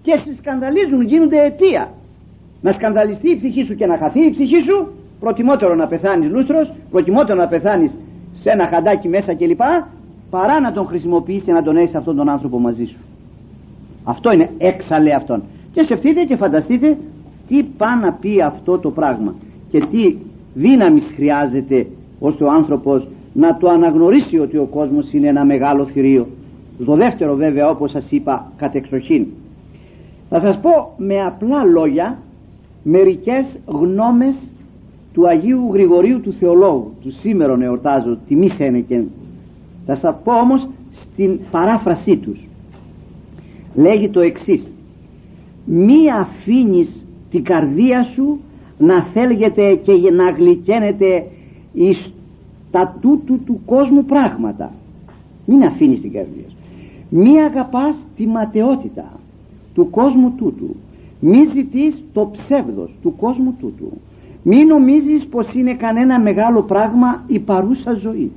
και 0.02 0.22
σε 0.26 0.36
σκανδαλίζουν, 0.38 1.02
γίνονται 1.02 1.46
αιτία. 1.46 1.90
Να 2.62 2.72
σκανδαλιστεί 2.72 3.30
η 3.30 3.38
ψυχή 3.38 3.64
σου 3.64 3.76
και 3.76 3.86
να 3.86 3.98
χαθεί 3.98 4.26
η 4.26 4.32
ψυχή 4.32 4.64
σου, 4.64 4.88
προτιμότερο 5.20 5.76
να 5.76 5.88
πεθάνεις 5.88 6.30
λούστρο, 6.30 6.68
προτιμότερο 6.92 7.40
να 7.40 7.48
πεθάνεις 7.48 7.92
σε 8.40 8.50
ένα 8.50 8.68
χαντάκι 8.68 9.08
μέσα 9.08 9.34
κλπ. 9.34 9.62
παρά 10.30 10.60
να 10.60 10.72
τον 10.72 10.86
χρησιμοποιήσει 10.86 11.46
και 11.46 11.52
να 11.52 11.64
τον 11.64 11.78
έχεις 11.78 11.96
αυτόν 11.96 12.16
τον 12.16 12.30
άνθρωπο 12.30 12.60
μαζί 12.60 12.86
σου. 12.86 12.98
Αυτό 14.04 14.32
είναι 14.32 14.50
έξαλε 14.58 15.14
αυτόν. 15.14 15.44
Και 15.74 15.84
σκεφτείτε 15.84 16.24
και 16.24 16.36
φανταστείτε 16.36 16.98
τι 17.48 17.64
πάει 17.64 18.00
να 18.02 18.14
πει 18.14 18.42
αυτό 18.42 18.80
το 18.80 18.92
πράγμα 18.92 19.36
και 19.70 19.80
τι 19.80 20.16
δύναμης 20.54 21.12
χρειάζεται 21.16 21.88
ώστε 22.20 22.44
ο 22.44 22.52
άνθρωπος 22.52 23.08
να 23.34 23.58
το 23.58 23.70
αναγνωρίσει 23.70 24.40
ότι 24.40 24.58
ο 24.58 24.66
κόσμος 24.66 25.14
είναι 25.14 25.28
ένα 25.28 25.46
μεγάλο 25.46 25.86
θηρίο. 25.86 26.28
Το 26.86 26.96
δεύτερο 26.96 27.36
βέβαια 27.36 27.70
όπως 27.70 27.92
σας 27.92 28.12
είπα 28.12 28.52
κατεξοχήν 28.58 29.28
θα 30.34 30.40
σας 30.40 30.60
πω 30.60 30.94
με 30.98 31.22
απλά 31.22 31.64
λόγια 31.64 32.18
μερικές 32.84 33.60
γνώμες 33.66 34.36
του 35.14 35.28
Αγίου 35.28 35.70
Γρηγορίου 35.74 36.22
του 36.22 36.34
Θεολόγου. 36.34 36.92
Του 37.02 37.12
σήμερα 37.12 37.58
εορτάζω 37.62 38.18
τιμή 38.28 38.50
και 38.88 39.04
θα 39.86 39.96
σας 39.96 40.16
πω 40.24 40.34
όμως 40.34 40.70
στην 40.92 41.40
παράφρασή 41.52 42.18
τους. 42.18 42.48
Λέγει 43.76 44.10
το 44.10 44.20
εξής. 44.20 44.72
Μη 45.66 46.12
αφήνεις 46.20 47.06
την 47.30 47.44
καρδία 47.44 48.04
σου 48.04 48.40
να 48.78 49.04
θέλγεται 49.04 49.76
και 49.76 50.12
να 50.12 50.32
γλυκένεται 50.32 51.26
εις 51.74 52.14
τα 52.72 52.98
τούτου 53.02 53.44
του 53.46 53.62
κόσμου 53.66 54.06
πράγματα. 54.06 54.72
Μην 55.46 55.64
αφήνεις 55.64 56.02
την 56.02 56.12
καρδία 56.12 56.50
σου. 56.50 56.58
Μη 57.10 57.42
αγαπάς 57.42 58.06
τη 58.16 58.28
ματαιότητα 58.28 59.21
του 59.74 59.90
κόσμου 59.90 60.32
τούτου. 60.38 60.76
Μη 61.20 61.46
ζητείς 61.54 62.04
το 62.14 62.30
ψεύδος 62.32 62.96
του 63.02 63.16
κόσμου 63.16 63.56
τούτου. 63.60 63.92
Μη 64.44 64.66
νομίζεις 64.66 65.26
πως 65.26 65.54
είναι 65.54 65.74
κανένα 65.74 66.20
μεγάλο 66.20 66.62
πράγμα 66.62 67.24
η 67.28 67.40
παρούσα 67.40 67.94
ζωή. 67.94 68.32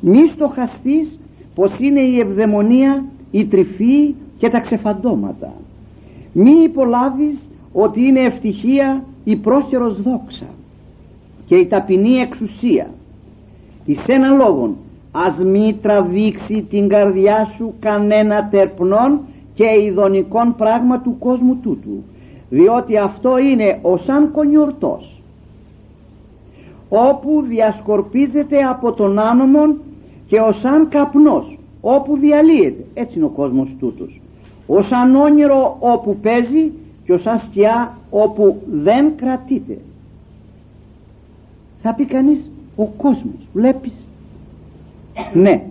Μη 0.00 0.28
στοχαστείς 0.28 1.18
πως 1.54 1.78
είναι 1.78 2.00
η 2.00 2.18
ευδαιμονία 2.18 3.04
η 3.30 3.46
τρυφή 3.46 4.14
και 4.38 4.48
τα 4.48 4.60
ξεφαντώματα. 4.60 5.52
Μη 6.32 6.50
υπολάβεις 6.64 7.38
ότι 7.72 8.02
είναι 8.02 8.20
ευτυχία 8.20 9.04
η 9.24 9.36
πρόσχερος 9.36 10.02
δόξα 10.02 10.46
και 11.46 11.56
η 11.56 11.66
ταπεινή 11.66 12.16
εξουσία. 12.16 12.90
Εις 13.84 14.04
έναν 14.06 14.36
λόγον 14.36 14.76
ας 15.12 15.44
μη 15.44 15.78
τραβήξει 15.82 16.66
την 16.70 16.88
καρδιά 16.88 17.44
σου 17.44 17.74
κανένα 17.80 18.48
τερπνόν 18.48 19.20
και 19.54 19.64
ειδονικών 19.84 20.54
πράγμα 20.56 21.00
του 21.00 21.16
κόσμου 21.18 21.56
τούτου 21.56 22.02
διότι 22.50 22.98
αυτό 22.98 23.38
είναι 23.38 23.78
ο 23.82 23.96
σαν 23.96 24.30
κονιορτός 24.32 25.22
όπου 26.88 27.42
διασκορπίζεται 27.42 28.58
από 28.58 28.92
τον 28.92 29.18
άνομον 29.18 29.80
και 30.26 30.40
ο 30.40 30.52
σαν 30.52 30.88
καπνός 30.88 31.58
όπου 31.80 32.16
διαλύεται. 32.16 32.84
Έτσι 32.94 33.16
είναι 33.16 33.24
ο 33.24 33.28
κόσμος 33.28 33.76
τούτος. 33.78 34.20
Ο 34.66 34.82
σαν 34.82 35.14
όνειρο 35.14 35.76
όπου 35.80 36.16
παίζει 36.16 36.72
και 37.04 37.12
ο 37.12 37.18
σαν 37.18 37.38
σκιά 37.38 37.98
όπου 38.10 38.62
δεν 38.70 39.16
κρατείται. 39.16 39.78
Θα 41.82 41.94
πει 41.94 42.04
κανείς 42.04 42.50
ο 42.76 42.86
κόσμος 42.86 43.48
βλέπεις. 43.52 44.08
Ναι 45.34 45.62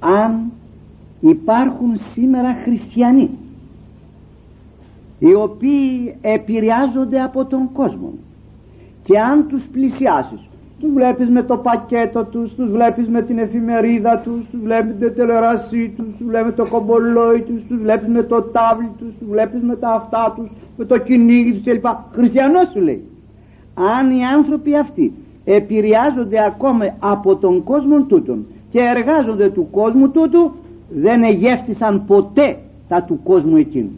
αν 0.00 0.52
υπάρχουν 1.20 1.96
σήμερα 2.12 2.56
χριστιανοί 2.64 3.30
οι 5.18 5.34
οποίοι 5.34 6.14
επηρεάζονται 6.20 7.22
από 7.22 7.44
τον 7.44 7.72
κόσμο 7.72 8.12
και 9.04 9.18
αν 9.18 9.46
τους 9.48 9.68
πλησιάσεις 9.72 10.50
τους 10.80 10.92
βλέπεις 10.92 11.28
με 11.28 11.42
το 11.42 11.56
πακέτο 11.56 12.24
τους, 12.24 12.54
τους 12.54 12.70
βλέπεις 12.70 13.08
με 13.08 13.22
την 13.22 13.38
εφημερίδα 13.38 14.20
τους, 14.24 14.48
τους 14.50 14.60
βλέπεις 14.62 14.94
με 14.98 15.06
την 15.06 15.14
τηλεόρασή 15.14 15.92
τους, 15.96 16.06
τους 16.18 16.26
βλέπεις 16.26 16.46
με 16.46 16.52
το 16.52 16.66
κομπολόι 16.70 17.40
τους, 17.40 17.62
τους 17.68 17.78
βλέπεις 17.78 18.08
με 18.08 18.22
το 18.22 18.42
τάβλι 18.42 18.90
τους, 18.98 19.12
τους 19.18 19.28
βλέπεις 19.28 19.62
με 19.62 19.76
τα 19.76 19.90
αυτά 19.90 20.32
τους, 20.36 20.50
με 20.76 20.84
το 20.84 20.98
κυνήγι 20.98 21.52
τους 21.52 21.62
κλπ. 21.62 21.86
Χριστιανός 22.12 22.68
σου 22.72 22.80
λέει. 22.80 23.04
Αν 23.98 24.10
οι 24.10 24.24
άνθρωποι 24.24 24.76
αυτοί 24.76 25.12
επηρεάζονται 25.44 26.44
ακόμα 26.44 26.84
από 26.98 27.36
τον 27.36 27.64
κόσμο 27.64 28.02
τούτον 28.02 28.46
και 28.70 28.80
εργάζονται 28.80 29.50
του 29.50 29.68
κόσμου 29.70 30.10
τούτου 30.10 30.52
δεν 30.94 31.22
εγεύτησαν 31.22 32.04
ποτέ 32.06 32.58
τα 32.88 33.02
του 33.02 33.20
κόσμου 33.22 33.56
εκείνου. 33.56 33.90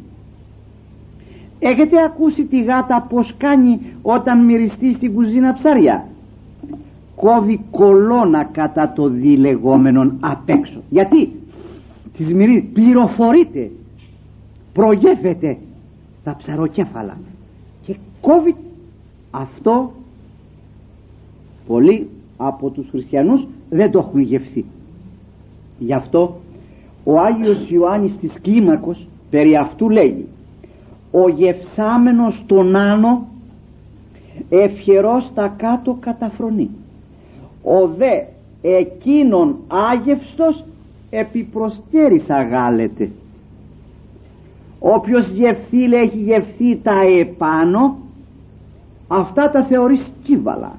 Έχετε 1.58 2.02
ακούσει 2.02 2.44
τη 2.44 2.62
γάτα 2.62 3.06
πως 3.08 3.34
κάνει 3.38 3.80
όταν 4.02 4.44
μυριστεί 4.44 4.94
στην 4.94 5.14
κουζίνα 5.14 5.52
ψάρια; 5.52 6.06
Κόβει 7.16 7.60
κολόνα 7.70 8.44
κατά 8.44 8.92
το 8.92 9.08
διλεγόμενον 9.08 10.16
απ' 10.20 10.48
έξω. 10.48 10.80
Γιατί; 10.90 11.32
Της 12.16 12.34
μυρίδας 12.34 12.70
πληροφορείται. 12.72 13.70
Προγεύεται 14.72 15.58
τα 16.24 16.36
ψαροκέφαλα. 16.38 17.16
Και 17.86 17.96
κόβει 18.20 18.54
αυτό 19.30 19.92
πολλοί 21.66 22.08
από 22.36 22.70
τους 22.70 22.88
χριστιανούς 22.90 23.46
δεν 23.70 23.90
το 23.90 23.98
έχουν 23.98 24.20
γευθεί. 24.20 24.64
Γι' 25.78 25.94
αυτό 25.94 26.36
ο 27.04 27.18
Άγιος 27.20 27.70
Ιωάννης 27.70 28.16
της 28.16 28.40
Κλίμακος 28.42 29.06
περί 29.30 29.56
αυτού 29.56 29.90
λέγει 29.90 30.26
ο 31.12 31.28
γευσάμενος 31.28 32.42
τον 32.46 32.76
άνω 32.76 33.26
ευχερός 34.48 35.30
τα 35.34 35.54
κάτω 35.56 35.96
καταφρονεί. 36.00 36.70
Ο 37.62 37.86
δε 37.86 38.22
εκείνον 38.62 39.56
άγευστος 39.92 40.64
επιπροσκέρης 41.10 42.30
αγάλεται. 42.30 43.10
Όποιος 44.78 45.28
γευθεί 45.28 45.88
λέει 45.88 46.00
έχει 46.00 46.18
γευθεί 46.18 46.76
τα 46.82 47.00
επάνω 47.20 47.96
αυτά 49.08 49.50
τα 49.50 49.64
θεωρεί 49.64 49.98
σκύβαλα. 49.98 50.72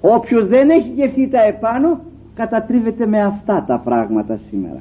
Όποιος 0.00 0.46
δεν 0.46 0.70
έχει 0.70 0.88
γευθεί 0.88 1.28
τα 1.28 1.42
επάνω 1.42 2.00
κατατρίβεται 2.34 3.06
με 3.06 3.22
αυτά 3.24 3.64
τα 3.66 3.80
πράγματα 3.84 4.36
σήμερα 4.50 4.80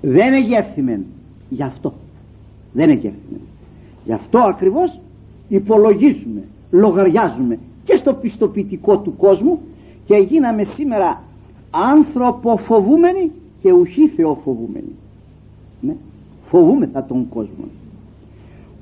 δεν 0.00 0.32
εγεύθυμεν. 0.32 1.04
Γι' 1.48 1.62
αυτό. 1.62 1.92
Δεν 2.72 2.88
εγεύθυμεν. 2.88 3.40
Γι' 4.04 4.12
αυτό 4.12 4.38
ακριβώς 4.38 5.00
υπολογίζουμε 5.48 6.42
λογαριάζουμε 6.70 7.58
και 7.84 7.96
στο 7.96 8.12
πιστοποιητικό 8.12 8.98
του 8.98 9.16
κόσμου 9.16 9.58
και 10.04 10.16
γίναμε 10.16 10.62
σήμερα 10.62 11.22
ανθρωποφοβούμενοι 11.70 13.30
και 13.62 13.72
ουχή 13.72 14.08
θεοφοβούμενοι. 14.08 14.94
Ναι. 15.80 15.94
φοβούμεθα 16.48 17.04
τον 17.04 17.28
κόσμο. 17.28 17.64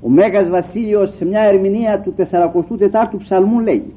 Ο 0.01 0.09
Μέγας 0.09 0.49
Βασίλειος 0.49 1.15
σε 1.15 1.25
μια 1.25 1.41
ερμηνεία 1.41 2.01
του 2.01 2.13
44ου 2.17 3.17
ψαλμού 3.17 3.59
λέγει 3.59 3.93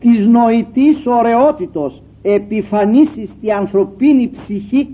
της 0.00 0.26
νοητής 0.26 1.06
ωραιότητος 1.06 2.02
επιφανίσεις 2.22 3.30
στη 3.30 3.52
ανθρωπίνη 3.52 4.30
ψυχή 4.30 4.88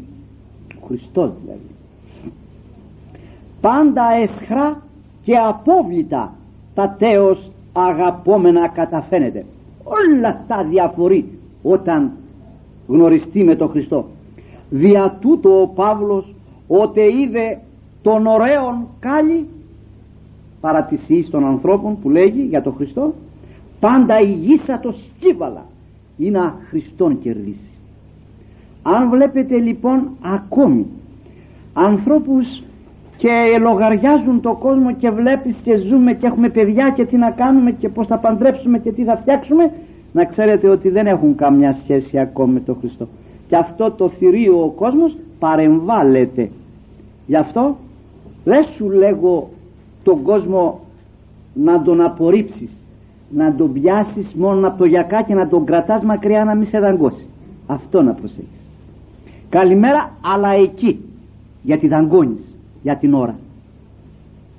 Χριστός 0.89 1.31
δηλαδή. 1.43 1.61
Πάντα 3.61 4.03
εσχρά 4.23 4.83
και 5.25 5.37
απόβλητα 5.37 6.33
τα 6.75 6.97
τέος 6.99 7.51
αγαπόμενα 7.73 8.69
καταφαίνεται. 8.69 9.45
Όλα 9.85 10.45
τα 10.49 10.65
διαφορεί 10.65 11.39
όταν 11.63 12.11
γνωριστεί 12.89 13.45
με 13.45 13.57
τον 13.57 13.69
Χριστό. 13.69 14.05
Δια 14.71 15.19
τούτο 15.21 15.61
ο 15.61 15.67
Παύλος 15.67 16.35
ότε 16.69 17.03
είδε 17.03 17.59
τον 18.03 18.27
ωραίον 18.27 18.87
κάλλη 19.01 19.47
παρά 20.61 20.83
της 20.85 21.31
των 21.31 21.45
ανθρώπων 21.45 21.99
που 22.01 22.11
λέγει 22.11 22.43
για 22.43 22.63
τον 22.63 22.75
Χριστό 22.75 23.15
πάντα 23.81 24.21
ηγήσα 24.21 24.81
το 24.81 24.93
σκύβαλα 24.93 25.65
ή 26.17 26.31
να 26.31 26.55
Χριστόν 26.69 27.21
κερδίσεις 27.21 27.78
αν 28.83 29.11
βλέπετε 29.11 29.57
λοιπόν 29.57 30.09
ακόμη 30.21 30.87
ανθρώπους 31.73 32.63
και 33.17 33.59
λογαριάζουν 33.61 34.41
το 34.41 34.55
κόσμο 34.55 34.95
και 34.95 35.11
βλέπεις 35.11 35.57
και 35.63 35.77
ζούμε 35.77 36.13
και 36.13 36.27
έχουμε 36.27 36.49
παιδιά 36.49 36.93
και 36.97 37.05
τι 37.05 37.17
να 37.17 37.31
κάνουμε 37.31 37.71
και 37.71 37.89
πως 37.89 38.07
θα 38.07 38.19
παντρέψουμε 38.19 38.79
και 38.79 38.93
τι 38.93 39.05
θα 39.05 39.17
φτιάξουμε 39.17 39.73
να 40.13 40.25
ξέρετε 40.25 40.69
ότι 40.69 40.89
δεν 40.89 41.07
έχουν 41.07 41.35
καμιά 41.35 41.73
σχέση 41.73 42.19
ακόμη 42.19 42.53
με 42.53 42.61
τον 42.61 42.77
Χριστό. 42.81 43.09
Και 43.49 43.57
αυτό 43.57 43.91
το 43.91 44.09
θηρίο 44.09 44.63
ο 44.63 44.69
κόσμος 44.69 45.17
παρεμβάλλεται. 45.39 46.51
Γι' 47.27 47.37
αυτό 47.37 47.77
δεν 48.45 48.65
σου 48.65 48.91
λέγω 48.91 49.49
τον 50.03 50.23
κόσμο 50.23 50.81
να 51.55 51.83
τον 51.83 52.01
απορρίψεις 52.01 52.71
να 53.31 53.55
τον 53.55 53.73
πιάσεις 53.73 54.35
μόνο 54.35 54.67
από 54.69 54.79
το 54.79 54.85
γιακά 54.85 55.23
και 55.23 55.35
να 55.35 55.49
τον 55.49 55.65
κρατάς 55.65 56.03
μακριά 56.03 56.45
να 56.45 56.55
μην 56.55 56.67
σε 56.67 56.79
δαγκώσει. 56.79 57.27
Αυτό 57.67 58.03
να 58.03 58.13
προσέχεις 58.13 58.68
καλημέρα 59.51 60.11
αλλά 60.21 60.51
εκεί 60.51 61.01
γιατί 61.63 61.89
δαγκώνεις 61.89 62.57
για 62.83 62.97
την 62.97 63.15
ώρα. 63.15 63.39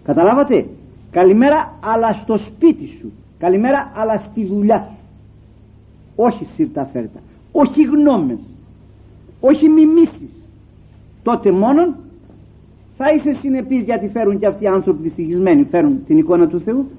Καταλάβατε; 0.04 0.66
Καλημέρα 1.12 1.74
αλλά 1.80 2.14
στο 2.14 2.38
σπίτι 2.38 2.88
σου. 2.88 3.12
Καλημέρα 3.38 3.92
αλλά 3.96 4.18
στη 4.18 4.46
δουλειά 4.46 4.88
σου. 4.90 4.98
Όχι 6.16 6.46
σύρτα 6.46 6.86
φέρτα. 6.86 7.20
Όχι 7.52 7.84
γνώμες. 7.84 8.40
Όχι 9.40 9.70
μιμήσεις. 9.70 10.32
Τότε 11.24 11.52
μόνον 11.52 11.96
θα 12.98 13.06
είσαι 13.14 13.32
συνεπής 13.32 13.84
γιατί 13.84 14.08
φέρουν 14.08 14.40
και 14.40 14.46
αυτοί 14.46 14.64
οι 14.64 14.68
άνθρωποι 14.68 15.02
δυστυχισμένοι 15.02 15.64
φέρουν 15.64 16.06
την 16.06 16.18
εικόνα 16.18 16.48
του 16.48 16.60
Θεού 16.60 16.90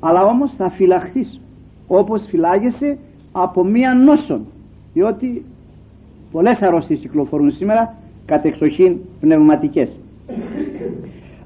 αλλά 0.00 0.24
όμως 0.24 0.52
θα 0.56 0.70
φυλαχθείς 0.70 1.40
όπως 1.86 2.24
φυλάγεσαι 2.28 2.98
από 3.32 3.64
μία 3.64 3.94
νόσον 3.94 4.46
διότι 4.92 5.44
πολλές 6.32 6.62
αρρώστιες 6.62 6.98
κυκλοφορούν 6.98 7.52
σήμερα 7.52 7.94
κατ' 8.26 8.44
εξοχήν 8.44 8.96
πνευματικές. 9.20 9.88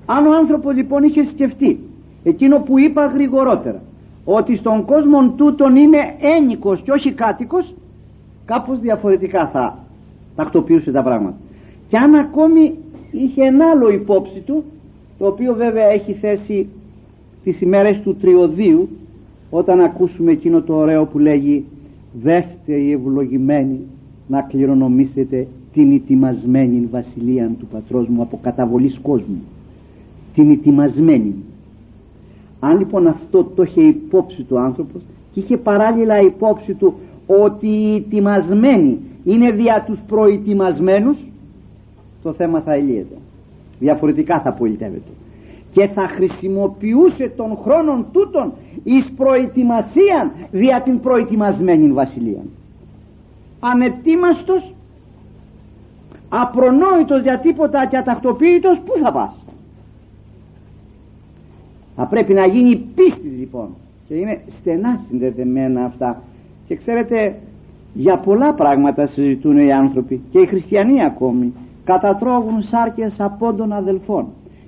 Αν 0.07 0.26
ο 0.26 0.34
άνθρωπος 0.37 0.74
λοιπόν 0.74 1.03
είχε 1.03 1.24
σκεφτεί 1.24 1.78
εκείνο 2.24 2.59
που 2.59 2.78
είπα 2.78 3.07
γρηγορότερα 3.07 3.82
ότι 4.24 4.57
στον 4.57 4.84
κόσμο 4.84 5.30
τούτον 5.37 5.76
είναι 5.76 5.99
ένικος 6.20 6.80
και 6.80 6.91
όχι 6.93 7.12
κάτοικος 7.12 7.74
κάπως 8.45 8.80
διαφορετικά 8.80 9.49
θα 9.53 9.78
τακτοποιούσε 10.37 10.93
τα 10.93 11.03
πράγματα. 11.03 11.37
Και 11.89 11.97
αν 11.97 12.14
ακόμη 12.14 12.74
είχε 13.11 13.43
ένα 13.43 13.70
άλλο 13.70 13.89
υπόψη 13.89 14.41
του 14.41 14.64
το 15.18 15.26
οποίο 15.26 15.55
βέβαια 15.55 15.87
έχει 15.87 16.12
θέσει 16.12 16.68
τις 17.45 17.61
ημέρες 17.61 18.01
του 18.01 18.16
τριωδίου 18.16 18.89
όταν 19.51 19.80
ακούσουμε 19.80 20.32
εκείνο 20.32 20.62
το 20.62 20.74
ωραίο 20.74 21.05
που 21.05 21.18
λέγει 21.18 21.64
δεύτε 22.22 22.72
οι 22.74 22.93
ευλογημένοι 22.93 23.80
να 24.29 24.43
κληρονομήσετε 24.43 25.47
την 25.72 25.93
ετοιμασμένη 25.93 26.89
βασιλεία 26.91 27.51
του 27.59 27.66
πατρός 27.66 28.09
μου 28.09 28.22
από 28.22 28.39
καταβολής 28.43 28.99
κόσμου. 29.03 29.43
Την 30.35 30.51
ετοιμασμένη. 30.51 31.35
Αν 32.61 32.79
λοιπόν 32.79 33.07
αυτό 33.07 33.45
το 33.45 33.62
είχε 33.62 33.83
υπόψη 33.83 34.43
του 34.43 34.59
άνθρωπος 34.59 35.03
και 35.33 35.41
είχε 35.41 35.57
παράλληλα 35.57 36.20
υπόψη 36.20 36.74
του 36.74 36.95
ότι 37.27 37.66
οι 37.66 37.95
ετοιμασμένοι 37.95 38.99
είναι 39.24 39.51
δια 39.51 39.85
τους 39.87 39.99
προετοιμασμένους 40.07 41.16
το 42.22 42.33
θέμα 42.33 42.61
θα 42.61 42.72
ελύεται 42.72 43.16
διαφορετικά 43.79 44.41
θα 44.41 44.53
πολιτεύεται. 44.53 45.11
Και 45.72 45.87
θα 45.87 46.09
χρησιμοποιούσε 46.09 47.33
τον 47.37 47.57
χρόνο 47.57 48.05
τούτον 48.12 48.53
εις 48.85 49.12
προετοιμασία 49.16 50.33
δια 50.51 50.83
την 50.85 51.01
προετοιμασμένη 51.01 51.93
βασιλεία 51.93 52.43
ανετοίμαστος 53.72 54.74
απρονόητος 56.28 57.22
για 57.22 57.38
τίποτα 57.38 57.86
και 57.86 57.96
ατακτοποίητος 57.96 58.80
πού 58.80 58.92
θα 59.02 59.12
πας; 59.12 59.44
Θα 61.96 62.06
πρέπει 62.06 62.32
να 62.34 62.46
γίνει 62.46 62.76
πίστης 62.76 63.38
λοιπόν 63.38 63.68
και 64.08 64.14
είναι 64.14 64.40
στενά 64.48 65.00
συνδεδεμένα 65.08 65.84
αυτά. 65.84 66.22
Και 66.66 66.76
ξέρετε 66.76 67.34
για 67.94 68.18
πολλά 68.18 68.54
πράγματα 68.54 69.06
συζητούν 69.06 69.58
οι 69.58 69.72
άνθρωποι 69.72 70.20
και 70.30 70.38
οι 70.38 70.46
χριστιανοί 70.46 71.04
ακόμη. 71.04 71.52
Κατατρώγουν 71.84 72.62
σάρκες 72.62 73.20
από 73.20 73.54
των 73.54 73.72
αδελφών 73.72 74.26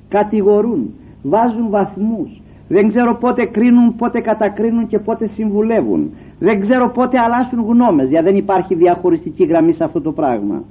κατηγορούν 0.09 0.95
βάζουν 1.23 1.71
βαθμούς 1.71 2.41
δεν 2.69 2.89
ξέρω 2.89 3.17
πότε 3.21 3.45
κρίνουν 3.45 3.97
πότε 3.97 4.21
κατακρίνουν 4.21 4.87
και 4.87 4.99
πότε 4.99 5.27
συμβουλεύουν. 5.27 6.11
Δεν 6.39 6.61
ξέρω 6.61 6.91
πότε 6.91 7.19
αλλάσουν 7.19 7.61
γνώμες 7.61 8.09
γιατί 8.09 8.25
δεν 8.25 8.37
υπάρχει 8.37 8.75
διαχωριστική 8.75 9.45
γραμμή 9.45 9.73
σε 9.73 9.85
αυτό 9.85 10.01
το 10.01 10.13
πράγμα. 10.13 10.63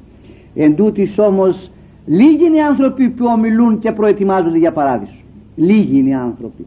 Εν 0.55 0.75
τούτης 0.75 1.19
όμως 1.19 1.71
λίγοι 2.05 2.45
είναι 2.45 2.57
οι 2.57 2.61
άνθρωποι 2.61 3.09
που 3.09 3.25
ομιλούν 3.25 3.79
και 3.79 3.91
προετοιμάζονται 3.91 4.57
για 4.57 4.71
παράδεισο. 4.71 5.21
Λίγοι 5.55 5.97
είναι 5.97 6.09
οι 6.09 6.13
άνθρωποι. 6.13 6.65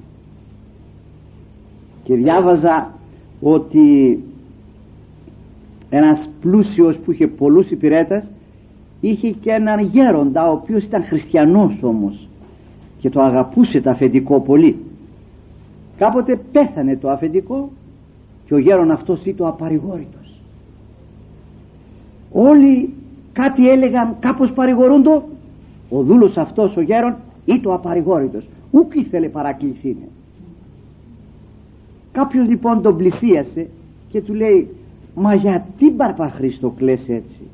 Και 2.05 2.15
διάβαζα 2.15 2.91
ότι 3.41 4.19
ένας 5.91 6.31
πλούσιος 6.41 6.99
που 6.99 7.13
είχε 7.13 7.27
πολλούς 7.27 7.71
υπηρέτες 7.71 8.25
είχε 9.01 9.31
και 9.31 9.51
έναν 9.51 9.81
γέροντα 9.81 10.49
ο 10.49 10.53
οποίος 10.53 10.85
ήταν 10.85 11.05
χριστιανός 11.05 11.79
όμως 11.83 12.29
και 12.99 13.11
το 13.11 13.21
αγαπούσε 13.21 13.81
το 13.81 13.91
αφεντικό 13.91 14.41
πολύ 14.41 14.77
κάποτε 16.01 16.41
πέθανε 16.53 16.97
το 16.97 17.11
αφεντικό 17.11 17.71
και 18.47 18.55
ο 18.55 18.59
γέρον 18.59 18.91
αυτός 18.91 19.25
ήταν 19.25 19.47
απαρηγόρητος. 19.47 20.41
Όλοι 22.33 22.93
κάτι 23.33 23.69
έλεγαν 23.69 24.17
κάπως 24.21 24.53
παρηγορούν 24.53 25.07
ο 25.89 26.03
δούλος 26.03 26.37
αυτός 26.37 26.77
ο 26.77 26.81
γέρον 26.81 27.17
ήταν 27.45 27.73
απαρηγόρητος. 27.73 28.49
Ούκ 28.71 28.95
ήθελε 28.95 29.29
παρακληθεί 29.29 29.97
κάποιος 32.13 32.49
λοιπόν 32.49 32.83
τον 32.83 32.97
πλησίασε 32.97 33.69
και 34.09 34.21
του 34.21 34.35
λέει 34.35 34.69
μα 35.15 35.35
γιατί 35.35 35.95
Χριστό 36.35 36.71
κλαις 36.71 37.09
έτσι; 37.09 37.49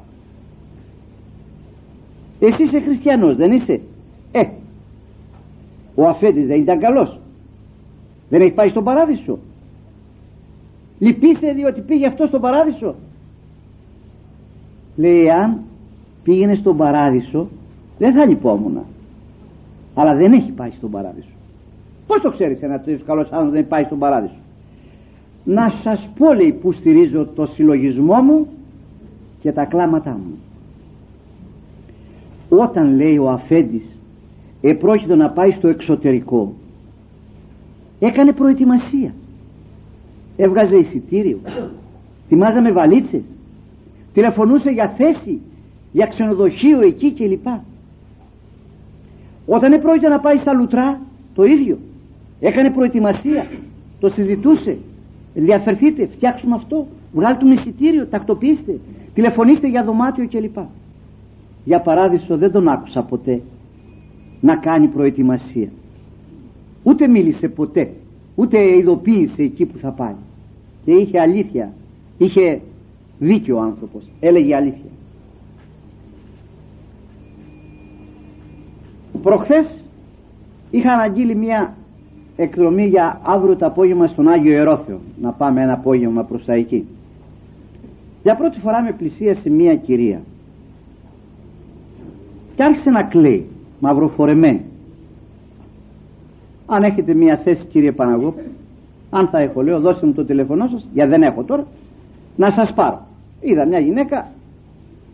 Εσύ 2.40 2.62
είσαι 2.62 2.80
χριστιανός 2.80 3.36
δεν 3.36 3.52
είσαι; 3.52 3.80
Ε 4.32 4.48
ο 5.94 6.06
αφέντης 6.06 6.46
δεν 6.46 6.60
ήταν 6.60 6.78
καλός 6.78 7.18
δεν 8.28 8.40
έχει 8.40 8.52
πάει 8.52 8.68
στον 8.68 8.84
παράδεισο. 8.84 9.38
Λυπήσε 10.98 11.52
διότι 11.52 11.80
πήγε 11.80 12.06
αυτό 12.06 12.26
στον 12.26 12.40
παράδεισο. 12.40 12.94
Λέει 14.96 15.30
αν 15.30 15.60
πήγαινε 16.22 16.54
στον 16.54 16.76
παράδεισο 16.76 17.48
δεν 17.98 18.14
θα 18.14 18.26
λυπόμουν 18.26 18.78
αλλά 19.94 20.14
δεν 20.14 20.32
έχει 20.32 20.52
πάει 20.52 20.70
στον 20.70 20.90
παράδεισο 20.90 21.30
πως 22.06 22.20
το 22.22 22.30
ξέρεις 22.30 22.62
ένας 22.62 22.84
τέτοιος 22.84 23.02
καλός 23.06 23.28
άνθρωπος 23.30 23.52
δεν 23.52 23.68
πάει 23.68 23.84
στον 23.84 23.98
παράδεισο; 23.98 24.38
Να 25.44 25.70
σας 25.70 26.10
πω 26.18 26.32
λέει 26.32 26.52
που 26.52 26.72
στηρίζω 26.72 27.26
το 27.34 27.46
συλλογισμό 27.46 28.22
μου 28.22 28.46
και 29.40 29.52
τα 29.52 29.64
κλάματά 29.64 30.10
μου. 30.10 30.38
Όταν 32.48 32.96
λέει 32.96 33.18
ο 33.18 33.28
αφέντης 33.30 33.98
επρόκειτο 34.60 35.16
να 35.16 35.30
πάει 35.30 35.50
στο 35.50 35.68
εξωτερικό 35.68 36.52
έκανε 37.98 38.32
προετοιμασία. 38.32 39.14
Έβγαζε 40.36 40.76
εισιτήριο. 40.76 41.38
Θυμάζαμε 42.28 42.72
βαλίτσες. 42.72 43.22
Τηλεφωνούσε 44.12 44.70
για 44.70 44.88
θέση 44.96 45.40
για 45.92 46.06
ξενοδοχείο 46.06 46.80
εκεί 46.80 47.12
κλπ. 47.12 47.46
Όταν 49.46 49.72
επρόκειται 49.72 50.08
να 50.08 50.20
πάει 50.20 50.36
στα 50.36 50.52
λουτρά 50.52 51.00
το 51.34 51.44
ίδιο. 51.44 51.78
Έκανε 52.40 52.70
προετοιμασία. 52.70 53.46
Το 54.00 54.08
συζητούσε. 54.08 54.78
Ενδιαφερθείτε 55.34 56.06
φτιάξουμε 56.06 56.54
αυτό. 56.54 56.86
Βγάλτε 57.12 57.52
εισιτήριο 57.52 58.06
τακτοποιήστε. 58.06 58.78
Τηλεφωνήστε 59.14 59.68
για 59.68 59.84
δωμάτιο 59.84 60.28
κλπ. 60.28 60.56
Για 61.64 61.80
παράδεισο 61.80 62.36
δεν 62.36 62.52
τον 62.52 62.68
άκουσα 62.68 63.02
ποτέ 63.02 63.40
να 64.40 64.56
κάνει 64.56 64.88
προετοιμασία 64.88 65.68
ούτε 66.86 67.08
μίλησε 67.08 67.48
ποτέ 67.48 67.90
ούτε 68.34 68.76
ειδοποίησε 68.76 69.42
εκεί 69.42 69.64
που 69.64 69.78
θα 69.78 69.90
πάει. 69.90 70.14
Και 70.84 70.92
είχε 70.92 71.20
αλήθεια 71.20 71.72
είχε 72.18 72.60
δίκιο 73.18 73.56
ο 73.56 73.60
άνθρωπος 73.60 74.04
έλεγε 74.20 74.54
αλήθεια. 74.54 74.90
Προχθές 79.22 79.84
είχα 80.70 80.92
αναγγείλει 80.92 81.34
μια 81.34 81.74
εκδρομή 82.36 82.86
για 82.86 83.20
αύριο 83.24 83.56
το 83.56 83.66
απόγευμα 83.66 84.06
στον 84.06 84.28
Άγιο 84.28 84.56
Ερόθεο 84.56 84.98
να 85.20 85.32
πάμε 85.32 85.62
ένα 85.62 85.72
απόγευμα 85.72 86.22
προς 86.22 86.44
τα 86.44 86.52
εκεί. 86.52 86.86
Για 88.22 88.36
πρώτη 88.36 88.58
φορά 88.60 88.82
με 88.82 88.92
πλησίασε 88.92 89.50
μια 89.50 89.76
κυρία. 89.76 90.20
Και 92.56 92.62
άρχισε 92.62 92.90
να 92.90 93.02
κλαίει 93.02 93.46
μαυροφορεμένη 93.80 94.60
αν 96.66 96.82
έχετε 96.82 97.14
μια 97.14 97.36
θέση 97.36 97.66
κύριε 97.66 97.92
Παναγόπη 97.92 98.42
αν 99.10 99.28
θα 99.28 99.38
έχω 99.38 99.62
λέω 99.62 99.80
δώστε 99.80 100.06
μου 100.06 100.12
το 100.12 100.24
τηλεφωνό 100.24 100.68
σας 100.68 100.86
για 100.92 101.06
δεν 101.06 101.22
έχω 101.22 101.44
τώρα 101.44 101.66
να 102.36 102.50
σας 102.50 102.72
πάρω. 102.74 103.06
Είδα 103.40 103.66
μια 103.66 103.78
γυναίκα 103.78 104.28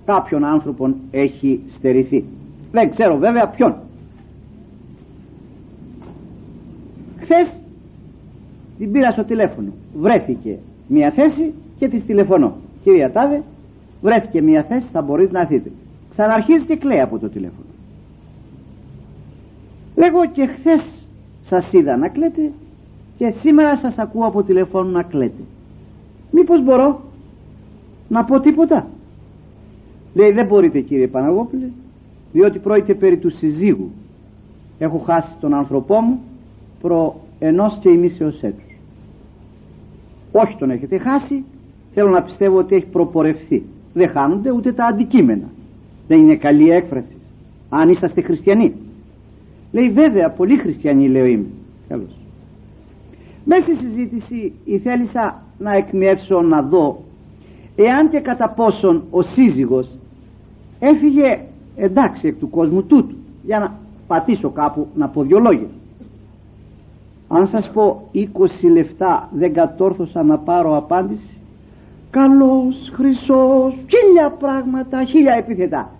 κάποιον 0.04 0.44
άνθρωπον 0.44 0.96
έχει 1.10 1.60
στερηθεί. 1.68 2.24
Δεν 2.72 2.90
ξέρω 2.90 3.16
βέβαια 3.16 3.48
ποιον. 3.48 3.74
Χθες 7.20 7.56
την 8.78 8.92
πήρα 8.92 9.10
στο 9.10 9.24
τηλέφωνο. 9.24 9.72
Βρέθηκε 9.96 10.58
μια 10.88 11.10
θέση 11.10 11.54
και 11.78 11.88
της 11.88 12.04
τηλεφωνώ. 12.04 12.56
Κυρία 12.82 13.12
Τάδε 13.12 13.42
βρέθηκε 14.02 14.42
μια 14.42 14.62
θέση 14.62 14.88
θα 14.92 15.02
μπορείτε 15.02 15.32
να 15.32 15.40
έρθετε 15.40 15.70
ξαναρχίζει 16.10 16.66
και 16.66 16.76
κλαίει 16.76 17.00
από 17.00 17.18
το 17.18 17.28
τηλέφωνο. 17.28 17.66
Λέγω 19.96 20.26
και 20.32 20.46
χθες 20.46 21.01
σας 21.52 21.72
είδα 21.72 21.96
να 21.96 22.08
κλαίτε 22.08 22.52
και 23.18 23.30
σήμερα 23.40 23.76
σας 23.76 23.98
ακούω 23.98 24.26
από 24.26 24.42
τηλεφώνου 24.42 24.90
να 24.90 25.02
κλαίτε. 25.02 25.42
Μήπως 26.30 26.62
μπορώ 26.64 27.00
να 28.08 28.24
πω 28.24 28.40
τίποτα; 28.40 28.86
Λέει 30.14 30.32
δεν 30.32 30.46
μπορείτε 30.46 30.80
κύριε 30.80 31.06
Παναγόπουλε 31.06 31.66
διότι 32.32 32.58
πρόκειται 32.58 32.94
περί 32.94 33.16
του 33.18 33.30
συζύγου. 33.30 33.90
Έχω 34.78 34.98
χάσει 34.98 35.30
τον 35.40 35.54
άνθρωπό 35.54 36.00
μου 36.00 36.20
προ 36.82 37.20
ενός 37.38 37.78
και 37.80 37.88
ημίσεως 37.90 38.42
έτους. 38.42 38.76
Όχι 40.32 40.56
τον 40.56 40.70
έχετε 40.70 40.98
χάσει. 40.98 41.44
Θέλω 41.94 42.10
να 42.10 42.22
πιστεύω 42.22 42.58
ότι 42.58 42.74
έχει 42.74 42.86
προπορευθεί. 42.86 43.62
Δεν 43.94 44.08
χάνονται 44.08 44.50
ούτε 44.50 44.72
τα 44.72 44.84
αντικείμενα. 44.84 45.48
Δεν 46.08 46.18
είναι 46.18 46.36
καλή 46.36 46.70
έκφραση 46.70 47.16
αν 47.68 47.88
είσαστε 47.88 48.20
χριστιανοί 48.20 48.74
λέει 49.72 49.90
βέβαια 49.90 50.30
πολύ 50.30 50.56
χριστιανοί 50.56 51.08
λέω 51.08 51.24
είμαι 51.24 51.46
καλώς 51.88 52.16
μέσα 53.44 53.62
στη 53.62 53.76
συζήτηση 53.76 54.52
ήθελησα 54.64 55.42
να 55.58 55.72
εκμεύσω 55.72 56.40
να 56.40 56.62
δω 56.62 57.02
εάν 57.76 58.10
και 58.10 58.20
κατά 58.20 58.48
πόσον 58.48 59.02
ο 59.10 59.22
σύζυγος 59.22 59.90
έφυγε 60.78 61.40
εντάξει 61.76 62.26
εκ 62.26 62.38
του 62.38 62.50
κόσμου 62.50 62.82
τούτου 62.82 63.16
για 63.42 63.58
να 63.58 63.72
πατήσω 64.06 64.50
κάπου 64.50 64.86
να 64.94 65.08
πω 65.08 65.22
δυο 65.22 65.38
λόγια. 65.38 65.68
Αν 67.28 67.46
σας 67.48 67.70
πω 67.70 68.08
20 68.14 68.18
λεφτά 68.72 69.28
δεν 69.32 69.52
κατόρθωσα 69.52 70.22
να 70.22 70.38
πάρω 70.38 70.76
απάντηση. 70.76 71.36
Καλός, 72.10 72.90
χρυσός, 72.92 73.74
χίλια 73.74 74.30
πράγματα, 74.38 75.04
χίλια 75.04 75.34
επίθετα 75.34 75.90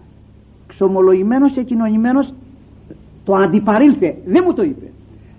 ξομολογημένος 0.66 1.52
και 1.52 1.62
κοινωνημένος 1.62 2.34
το 3.24 3.34
αντιπαρήλθε 3.34 4.16
δεν 4.24 4.42
μου 4.46 4.54
το 4.54 4.62
είπε. 4.62 4.86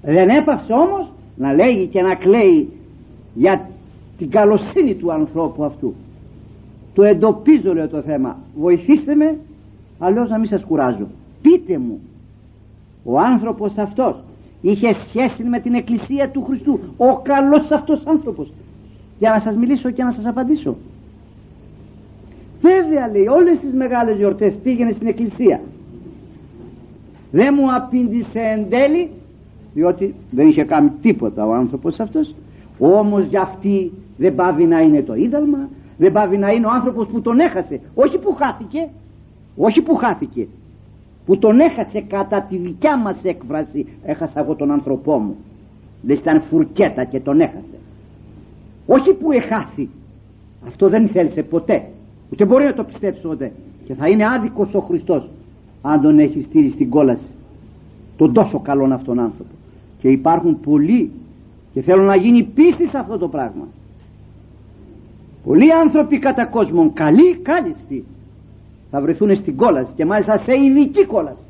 Δεν 0.01 0.29
έπαυσε 0.29 0.73
όμως 0.73 1.11
να 1.35 1.53
λέγει 1.53 1.87
και 1.87 2.01
να 2.01 2.15
κλαίει 2.15 2.69
για 3.33 3.69
την 4.17 4.29
καλοσύνη 4.29 4.95
του 4.95 5.11
ανθρώπου 5.11 5.63
αυτού. 5.63 5.93
Το 6.93 7.03
εντοπίζω 7.03 7.73
λέω 7.73 7.87
το 7.87 8.01
θέμα. 8.01 8.37
Βοηθήστε 8.55 9.15
με 9.15 9.37
αλλιώς 9.99 10.29
να 10.29 10.37
μην 10.37 10.47
σας 10.47 10.63
κουράζω. 10.63 11.07
Πείτε 11.41 11.77
μου 11.77 11.99
ο 13.03 13.19
άνθρωπος 13.19 13.77
αυτός 13.77 14.23
είχε 14.61 14.93
σχέση 14.93 15.43
με 15.43 15.59
την 15.59 15.73
εκκλησία 15.73 16.29
του 16.29 16.43
Χριστού 16.43 16.79
ο 16.97 17.21
καλός 17.21 17.71
αυτός 17.71 18.03
άνθρωπος. 18.05 18.51
Για 19.19 19.29
να 19.29 19.39
σας 19.39 19.55
μιλήσω 19.55 19.91
και 19.91 20.03
να 20.03 20.11
σας 20.11 20.25
απαντήσω. 20.25 20.75
Βέβαια 22.61 23.07
λέει 23.11 23.27
όλες 23.27 23.59
τις 23.59 23.73
μεγάλες 23.73 24.17
γιορτές 24.17 24.53
πήγαινε 24.63 24.91
στην 24.91 25.07
εκκλησία 25.07 25.61
δεν 27.33 27.53
μου 27.59 27.75
απήντησε 27.75 28.39
εν 28.39 28.69
τέλει 28.69 29.09
διότι 29.73 30.15
δεν 30.31 30.47
είχε 30.47 30.63
κάνει 30.63 30.91
τίποτα 31.01 31.45
ο 31.45 31.53
άνθρωπος 31.53 31.99
αυτός. 31.99 32.35
Όμως 32.79 33.25
για 33.25 33.41
αυτή 33.41 33.91
δεν 34.17 34.35
πάβει 34.35 34.63
να 34.63 34.79
είναι 34.79 35.01
το 35.01 35.15
ίδαλμα 35.15 35.69
δεν 35.97 36.11
πάβει 36.11 36.37
να 36.37 36.49
είναι 36.49 36.65
ο 36.65 36.69
άνθρωπος 36.69 37.07
που 37.07 37.21
τον 37.21 37.39
έχασε. 37.39 37.79
Όχι 37.95 38.17
που 38.17 38.33
χάθηκε 38.33 38.87
όχι 39.55 39.81
που 39.81 39.95
χάθηκε. 39.95 40.47
Που 41.25 41.37
τον 41.37 41.59
έχασε 41.59 42.01
κατά 42.01 42.41
τη 42.41 42.57
δικιά 42.57 42.97
μας 42.97 43.15
έκφραση 43.23 43.87
έχασα 44.05 44.39
εγώ 44.39 44.55
τον 44.55 44.71
άνθρωπό 44.71 45.17
μου 45.17 45.35
δεν 46.01 46.15
ήταν 46.15 46.41
φουρκέτα 46.49 47.03
και 47.03 47.19
τον 47.19 47.41
έχασε. 47.41 47.77
Όχι 48.85 49.13
που 49.13 49.31
εχάθη 49.31 49.89
αυτό 50.67 50.89
δεν 50.89 51.07
θέλησε 51.07 51.43
ποτέ. 51.43 51.83
Ούτε 52.31 52.45
μπορεί 52.45 52.65
να 52.65 52.73
το 52.73 52.83
πιστέψει 52.83 53.21
ποτέ. 53.21 53.51
Και 53.85 53.93
θα 53.93 54.07
είναι 54.07 54.27
άδικος 54.27 54.73
ο 54.73 54.79
Χριστός 54.79 55.29
αν 55.85 56.01
τον 56.01 56.19
έχει 56.19 56.41
στείλει 56.41 56.69
στην 56.69 56.89
κόλαση. 56.89 57.29
Τον 58.17 58.33
τόσο 58.33 58.59
καλόν 58.59 58.91
αυτόν 58.91 59.19
άνθρωπο. 59.19 59.51
Και 59.99 60.09
υπάρχουν 60.09 60.59
πολλοί 60.59 61.11
και 61.73 61.81
θέλουν 61.81 62.05
να 62.05 62.15
γίνει 62.15 62.43
πίστη 62.43 62.87
σε 62.87 62.97
αυτό 62.97 63.17
το 63.17 63.27
πράγμα. 63.27 63.67
Πολλοί 65.43 65.73
άνθρωποι 65.73 66.19
κατά 66.19 66.45
κόσμον 66.45 66.93
καλοί 66.93 67.37
κάλιστοι 67.37 68.03
θα 68.91 69.01
βρεθούν 69.01 69.35
στην 69.35 69.55
κόλαση 69.55 69.93
και 69.95 70.05
μάλιστα 70.05 70.37
σε 70.37 70.53
ειδική 70.53 71.05
κόλαση. 71.05 71.43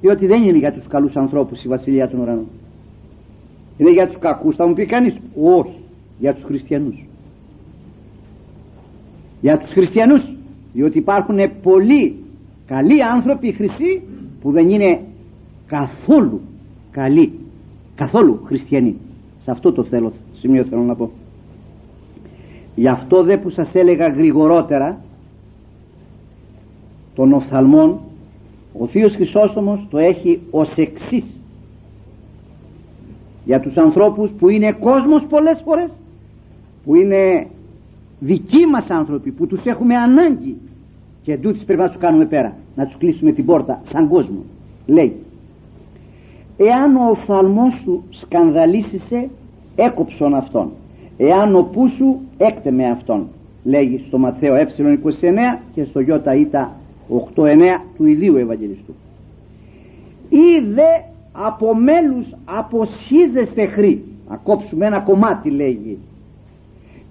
Διότι 0.00 0.26
δεν 0.26 0.42
είναι 0.42 0.58
για 0.58 0.72
τους 0.72 0.86
καλούς 0.86 1.16
ανθρώπους 1.16 1.64
η 1.64 1.68
βασιλεία 1.68 2.08
των 2.08 2.20
ουρανών. 2.20 2.46
Είναι 3.78 3.90
για 3.90 4.06
τους 4.06 4.18
κακούς. 4.18 4.56
Θα 4.56 4.66
μου 4.66 4.74
πει 4.74 4.86
κανείς 4.86 5.16
όχι 5.42 5.78
για 6.18 6.34
τους 6.34 6.44
χριστιανούς. 6.44 7.04
Για 9.40 9.58
τους 9.58 9.70
χριστιανούς 9.70 10.34
διότι 10.72 10.98
υπάρχουν 10.98 11.36
πολλοί 11.62 12.16
καλοί 12.74 13.04
άνθρωποι 13.04 13.52
χρυσοί 13.52 14.02
που 14.40 14.52
δεν 14.52 14.68
είναι 14.68 15.00
καθόλου 15.66 16.40
καλοί 16.90 17.32
καθόλου 17.94 18.40
χριστιανοί. 18.44 18.96
Σε 19.42 19.50
αυτό 19.50 19.72
το 19.72 19.84
θέλω, 19.84 20.12
σημείο 20.32 20.64
θέλω 20.64 20.82
να 20.82 20.94
πω. 20.94 21.10
Γι' 22.74 22.88
αυτό 22.88 23.22
δε 23.22 23.36
που 23.36 23.50
σας 23.50 23.74
έλεγα 23.74 24.08
γρηγορότερα 24.08 25.00
των 27.14 27.32
οφθαλμών 27.32 28.00
ο 28.78 28.86
Θείος 28.86 29.14
Χρυσόστομος 29.14 29.86
το 29.90 29.98
έχει 29.98 30.40
ως 30.50 30.72
εξής. 30.76 31.24
Για 33.44 33.60
τους 33.60 33.76
ανθρώπους 33.76 34.30
που 34.38 34.48
είναι 34.48 34.72
κόσμος 34.72 35.26
πολλές 35.28 35.60
φορές 35.64 35.90
που 36.84 36.94
είναι 36.94 37.46
δικοί 38.20 38.66
μας 38.66 38.90
άνθρωποι 38.90 39.30
που 39.30 39.46
τους 39.46 39.64
έχουμε 39.64 39.94
ανάγκη 39.94 40.56
και 41.22 41.38
τούτης 41.38 41.64
πρέπει 41.64 41.80
να 41.80 41.88
τους 41.88 41.98
κάνουμε 41.98 42.26
πέρα 42.26 42.56
να 42.80 42.86
τους 42.86 42.96
κλείσουμε 42.96 43.32
την 43.32 43.44
πόρτα 43.44 43.80
σαν 43.84 44.08
κόσμο. 44.08 44.42
Λέει 44.86 45.16
εάν 46.56 46.96
ο 46.96 47.10
οφθαλμός 47.10 47.74
σου 47.74 48.02
σκανδαλίσισε 48.10 49.28
έκοψον 49.76 50.34
αυτόν. 50.34 50.70
Εάν 51.16 51.56
ο 51.56 51.62
πού 51.62 51.88
σου 51.88 52.20
έκτεμε 52.38 52.90
αυτόν 52.90 53.26
λέγει 53.64 54.04
στο 54.06 54.18
Ματθαίο 54.18 54.54
ε29 54.54 55.58
και 55.74 55.84
στο 55.84 56.00
Ιώτα 56.00 56.34
Ήτα 56.34 56.72
8-9 57.36 57.40
του 57.96 58.06
ιδίου 58.06 58.36
Ευαγγελιστού. 58.36 58.94
Ή 60.28 60.60
δε 60.74 60.90
από 61.32 61.74
μέλους 61.74 62.26
αποσχίζεστε 62.44 63.66
χρή 63.66 64.04
να 64.28 64.36
κόψουμε 64.36 64.86
ένα 64.86 65.00
κομμάτι 65.00 65.50
λέγει 65.50 65.98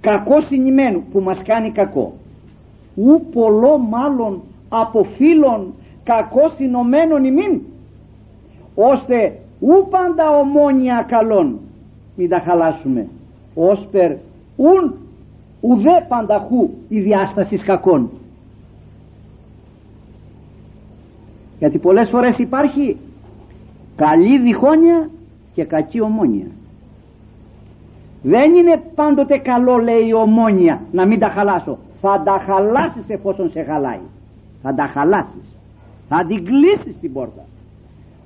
κακός 0.02 0.46
συνημένου 0.46 1.04
που 1.12 1.20
μας 1.20 1.42
κάνει 1.44 1.72
κακό. 1.72 2.14
Ου 2.96 3.26
πολλό 3.34 3.78
μάλλον 3.78 4.42
από 4.70 5.04
φίλων 5.04 5.74
κακό 6.04 6.50
συνωμένων 6.58 7.24
ημίν 7.24 7.62
ώστε 8.76 9.40
ου 9.60 9.88
πάντα 9.90 10.30
ομόνια 10.30 11.06
καλών 11.08 11.60
μην 12.16 12.30
τα 12.30 12.40
χαλάσουμε. 12.40 13.08
Όσπερ 13.56 14.12
ουν 14.58 14.96
ουδέ 15.62 16.06
πανταχού 16.08 16.70
η 16.88 17.00
διάστασης 17.00 17.64
κακών. 17.64 18.10
Γιατί 21.60 21.78
πολλές 21.78 22.10
φορές 22.10 22.38
υπάρχει 22.38 22.98
καλή 23.96 24.40
διχόνοια 24.40 25.10
και 25.54 25.64
κακή 25.64 26.02
ομόνια. 26.02 26.48
Δεν 28.24 28.54
είναι 28.56 28.82
πάντοτε 28.96 29.38
καλό 29.38 29.78
λέει 29.78 30.08
η 30.08 30.14
ομόνια 30.14 30.82
να 30.92 31.06
μην 31.06 31.20
τα 31.20 31.30
χαλάσω. 31.30 31.78
Θα 32.02 32.22
τα 32.26 32.44
χαλάσεις 32.46 33.10
εφόσον 33.10 33.50
σε 33.52 33.64
χαλάει 33.64 34.00
θα 34.62 34.74
τα 34.74 34.86
χαλάσεις. 34.86 35.58
Θα 36.10 36.26
την 36.26 36.46
κλείσεις 36.46 37.00
την 37.02 37.14
πόρτα. 37.14 37.42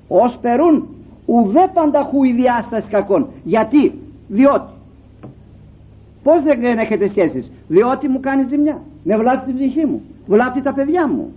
Ως 0.08 0.38
περούν 0.40 0.88
ουδέ 1.26 1.70
πανταχού 1.74 2.24
η 2.24 2.32
διάσταση 2.32 2.88
κακών. 2.90 3.26
Γιατί; 3.44 3.92
Διότι. 4.28 4.72
Πως 6.22 6.42
δεν 6.42 6.78
έχετε 6.78 7.08
σχέσεις; 7.08 7.50
Διότι 7.68 8.08
μου 8.08 8.20
κάνεις 8.20 8.48
ζημιά. 8.48 8.80
Με 9.04 9.16
βλάπτει 9.16 9.52
την 9.52 9.54
ψυχή 9.54 9.86
μου. 9.86 10.02
Βλάπτει 10.26 10.62
τα 10.62 10.72
παιδιά 10.72 11.08
μου. 11.08 11.32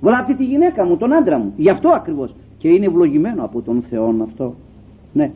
Βλάπτει 0.00 0.34
τη 0.34 0.44
γυναίκα 0.44 0.84
μου 0.84 0.96
τον 0.96 1.12
άντρα 1.12 1.38
μου. 1.38 1.52
Γι' 1.56 1.70
αυτό 1.70 1.88
ακριβώς. 1.88 2.34
Και 2.58 2.68
είναι 2.68 2.86
ευλογημένο 2.86 3.44
από 3.44 3.60
τον 3.60 3.84
Θεό 3.90 4.14
αυτό. 4.22 4.54
Ναι. 5.12 5.30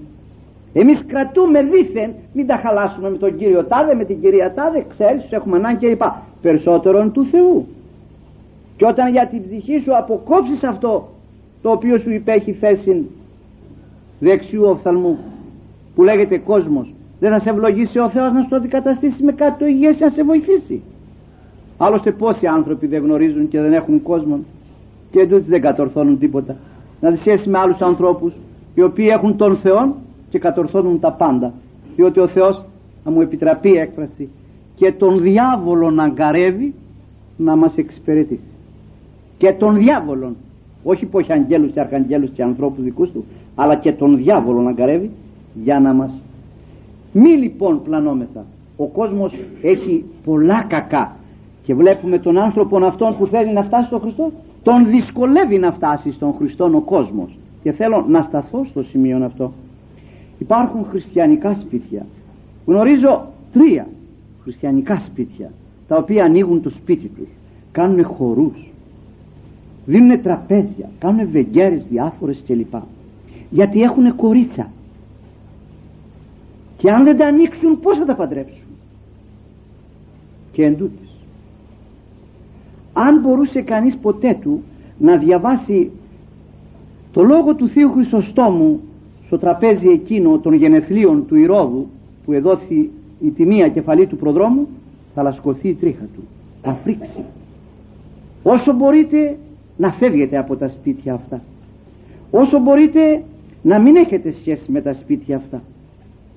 Εμείς 0.72 1.04
κρατούμε 1.06 1.62
δίθεν 1.62 2.10
μην 2.32 2.46
τα 2.46 2.56
χαλάσουμε 2.56 3.10
με 3.10 3.16
τον 3.16 3.36
Κύριο 3.36 3.64
Τάδε 3.64 3.94
με 3.94 4.04
την 4.04 4.20
κυρία 4.20 4.54
Τάδε. 4.54 4.84
Ξέρεις 4.88 5.32
έχουμε 5.32 5.56
ανάγκη 5.56 5.78
και 5.78 5.86
είπα 5.86 6.22
περισσότερον 6.42 7.12
του 7.12 7.24
Θεού 7.24 7.66
και 8.76 8.86
όταν 8.86 9.10
για 9.12 9.28
την 9.28 9.42
ψυχή 9.42 9.78
σου 9.78 9.96
αποκόψεις 9.96 10.64
αυτό 10.64 11.08
το 11.62 11.70
οποίο 11.70 11.98
σου 11.98 12.12
υπέχει 12.12 12.52
θέση 12.52 13.06
δεξιού 14.20 14.64
οφθαλμού 14.64 15.18
που 15.94 16.02
λέγεται 16.02 16.38
κόσμος. 16.38 16.94
Δεν 17.20 17.30
θα 17.30 17.38
σε 17.38 17.50
ευλογήσει 17.50 17.98
ο 17.98 18.10
Θεός 18.10 18.32
να 18.32 18.40
σου 18.40 18.48
το 18.48 18.56
αντικαταστήσει 18.56 19.22
με 19.22 19.32
κάτι 19.32 19.58
το 19.58 19.66
υγιές 19.66 19.98
να 19.98 20.08
σε 20.08 20.24
βοηθήσει. 20.24 20.82
Άλλωστε 21.78 22.12
πόσοι 22.12 22.46
άνθρωποι 22.46 22.86
δεν 22.86 23.02
γνωρίζουν 23.02 23.48
και 23.48 23.60
δεν 23.60 23.72
έχουν 23.72 24.02
κόσμο 24.02 24.38
και 25.10 25.20
εντούτοις 25.20 25.46
δεν 25.46 25.60
κατορθώνουν 25.60 26.18
τίποτα. 26.18 26.56
Να 27.00 27.12
τη 27.12 27.18
σχέση 27.18 27.48
με 27.48 27.58
άλλους 27.58 27.80
ανθρώπους 27.80 28.32
οι 28.74 28.82
οποίοι 28.82 29.08
έχουν 29.10 29.36
τον 29.36 29.56
Θεό 29.56 29.96
και 30.30 30.38
κατορθώνουν 30.38 31.00
τα 31.00 31.12
πάντα. 31.12 31.52
Διότι 31.96 32.20
ο 32.20 32.28
Θεός 32.28 32.64
να 33.04 33.10
μου 33.10 33.20
επιτραπεί 33.20 33.70
η 33.70 33.78
έκφραση 33.78 34.28
και 34.74 34.92
τον 34.92 35.20
διάβολο 35.20 35.90
να 35.90 36.04
αγκαρεύει 36.04 36.74
να 37.36 37.56
μας 37.56 37.76
εξυπηρετήσει 37.76 38.51
και 39.42 39.52
τον 39.52 39.74
διάβολο 39.74 40.34
όχι 40.84 41.06
που 41.06 41.18
έχει 41.18 41.32
αγγέλους 41.32 41.72
και 41.72 41.80
αρχαγγέλους 41.80 42.30
και 42.30 42.42
ανθρώπους 42.42 42.82
δικούς 42.82 43.10
του 43.10 43.24
αλλά 43.54 43.76
και 43.76 43.92
τον 43.92 44.16
διάβολο 44.16 44.60
να 44.60 44.70
αγκαρεύει 44.70 45.10
για 45.54 45.80
να 45.80 45.92
μας. 45.92 46.22
Μη 47.12 47.30
λοιπόν 47.30 47.82
πλανόμεθα. 47.82 48.44
Ο 48.76 48.86
κόσμος 48.86 49.34
έχει 49.62 50.04
πολλά 50.24 50.64
κακά. 50.68 51.16
Και 51.62 51.74
βλέπουμε 51.74 52.18
τον 52.18 52.38
άνθρωπο 52.38 52.86
αυτόν 52.86 53.16
που 53.18 53.26
θέλει 53.26 53.52
να 53.52 53.62
φτάσει 53.62 53.86
στον 53.86 54.00
Χριστό. 54.00 54.32
Τον 54.62 54.86
δυσκολεύει 54.86 55.58
να 55.58 55.72
φτάσει 55.72 56.12
στον 56.12 56.32
Χριστό 56.34 56.70
ο 56.74 56.80
κόσμος. 56.80 57.38
Και 57.62 57.72
θέλω 57.72 58.04
να 58.08 58.22
σταθώ 58.22 58.64
στο 58.64 58.82
σημείο 58.82 59.24
αυτό. 59.24 59.52
Υπάρχουν 60.38 60.84
χριστιανικά 60.84 61.54
σπίτια. 61.54 62.06
Γνωρίζω 62.66 63.26
τρία 63.52 63.86
χριστιανικά 64.42 64.98
σπίτια 64.98 65.50
τα 65.88 65.96
οποία 65.96 66.24
ανοίγουν 66.24 66.62
το 66.62 66.70
σπίτι 66.70 67.08
τους. 67.08 67.28
Κάνουν 67.72 68.04
χορούς 68.04 68.71
δίνουν 69.86 70.22
τραπέζια 70.22 70.90
κάνουν 70.98 71.28
βεγγέρες 71.30 71.86
διάφορες 71.90 72.42
κλπ 72.46 72.74
γιατί 73.50 73.80
έχουν 73.80 74.16
κορίτσα. 74.16 74.70
Και 76.76 76.90
αν 76.90 77.04
δεν 77.04 77.16
τα 77.16 77.26
ανοίξουν 77.26 77.80
πως 77.80 77.98
θα 77.98 78.04
τα 78.04 78.14
παντρέψουν. 78.14 78.66
Και 80.52 80.64
εντούτοις 80.64 81.12
αν 82.92 83.20
μπορούσε 83.20 83.60
κανείς 83.60 83.96
ποτέ 83.96 84.38
του 84.40 84.62
να 84.98 85.16
διαβάσει 85.16 85.90
το 87.12 87.22
λόγο 87.22 87.54
του 87.54 87.68
Θείου 87.68 87.90
Χρυσοστόμου 87.90 88.80
στο 89.26 89.38
τραπέζι 89.38 89.88
εκείνο 89.88 90.38
των 90.38 90.52
γενεθλίων 90.52 91.26
του 91.26 91.36
Ηρώδου 91.36 91.86
που 92.24 92.32
εδόθη 92.32 92.90
η 93.20 93.30
τιμία 93.30 93.68
κεφαλή 93.68 94.06
του 94.06 94.16
προδρόμου 94.16 94.68
θα 95.14 95.22
λασκωθεί 95.22 95.68
η 95.68 95.74
τρίχα 95.74 96.04
του. 96.14 96.22
Θα 96.62 96.74
φρίξει. 96.74 97.24
Όσο 98.42 98.72
μπορείτε 98.72 99.36
να 99.82 99.92
φεύγετε 99.92 100.38
από 100.38 100.56
τα 100.56 100.68
σπίτια 100.68 101.14
αυτά. 101.14 101.40
Όσο 102.30 102.58
μπορείτε 102.58 103.22
να 103.62 103.80
μην 103.80 103.96
έχετε 103.96 104.32
σχέση 104.32 104.72
με 104.72 104.80
τα 104.80 104.92
σπίτια 104.92 105.36
αυτά. 105.36 105.62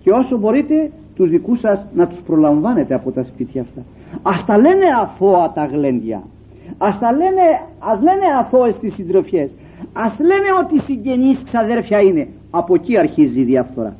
Και 0.03 0.11
όσο 0.11 0.37
μπορείτε 0.37 0.91
τους 1.15 1.29
δικούς 1.29 1.59
σας 1.59 1.85
να 1.95 2.07
τους 2.07 2.19
προλαμβάνετε 2.19 2.93
από 2.93 3.11
τα 3.11 3.23
σπίτια 3.23 3.61
αυτά. 3.61 3.81
Ας 4.21 4.45
τα 4.45 4.57
λένε 4.57 4.85
αθώα 5.01 5.51
τα 5.51 5.65
γλέντια. 5.65 6.23
Ας 6.77 6.99
τα 6.99 7.11
λένε, 7.11 7.45
ας 7.79 7.99
λένε 8.01 8.25
αθώες 8.39 8.79
τις 8.79 8.93
συντροφιές. 8.93 9.49
Ας 9.93 10.19
λένε 10.19 10.49
ότι 10.63 10.79
συγγενείς 10.79 11.43
ξαδέρφια 11.43 11.99
είναι. 12.01 12.27
Από 12.51 12.75
εκεί 12.75 12.97
αρχίζει 12.97 13.39
η 13.39 13.43
διαφθορά 13.43 13.95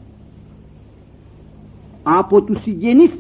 από 2.03 2.41
τους 2.41 2.61
συγγενείς. 2.61 3.19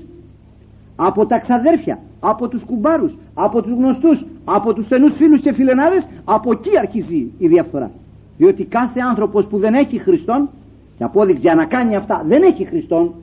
Από 0.95 1.25
τα 1.25 1.39
ξαδέρφια 1.39 1.99
από 2.29 2.47
τους 2.47 2.63
κουμπάρους 2.63 3.15
από 3.33 3.61
τους 3.61 3.71
γνωστούς 3.71 4.25
από 4.45 4.73
τους 4.73 4.85
στενούς 4.85 5.13
φίλους 5.13 5.41
και 5.41 5.53
φιλενάδες 5.53 6.07
από 6.25 6.51
εκεί 6.51 6.77
αρχίζει 6.79 7.31
η 7.37 7.47
διαφθορά 7.47 7.91
διότι 8.37 8.63
κάθε 8.63 8.99
άνθρωπος 8.99 9.45
που 9.45 9.57
δεν 9.57 9.73
έχει 9.73 9.97
Χριστόν 9.97 10.49
και 10.97 11.03
απόδειξη 11.03 11.41
για 11.41 11.55
να 11.55 11.65
κάνει 11.65 11.95
αυτά 11.95 12.23
δεν 12.27 12.43
έχει 12.43 12.65
Χριστόν 12.65 13.13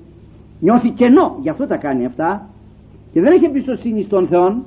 νιώθει 0.60 0.90
κενό 0.90 1.36
γι' 1.40 1.48
αυτό 1.48 1.66
τα 1.66 1.76
κάνει 1.76 2.04
αυτά 2.04 2.46
και 3.12 3.20
δεν 3.20 3.32
έχει 3.32 3.44
εμπιστοσύνη 3.44 4.02
στον 4.02 4.26
Θεό 4.26 4.62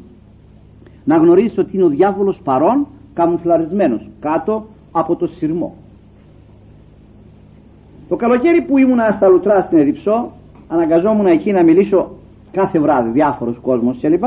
να 1.05 1.17
γνωρίζει 1.17 1.59
ότι 1.59 1.69
είναι 1.73 1.83
ο 1.83 1.89
διάβολος 1.89 2.41
παρόν 2.41 2.88
καμουφλαρισμένος 3.13 4.09
κάτω 4.19 4.65
από 4.91 5.15
το 5.15 5.27
σειρμό. 5.27 5.75
Το 8.09 8.15
καλοκαίρι 8.15 8.61
που 8.61 8.77
ήμουνα 8.77 9.11
στα 9.11 9.27
Λουτρά 9.27 9.61
στην 9.61 9.77
Εδιψό 9.77 10.31
αναγκαζόμουν 10.67 11.25
εκεί 11.25 11.51
να 11.51 11.63
μιλήσω 11.63 12.11
κάθε 12.55 12.79
βράδυ 12.79 13.09
διάφορος 13.09 13.57
κόσμος 13.61 13.97
κλπ 14.01 14.23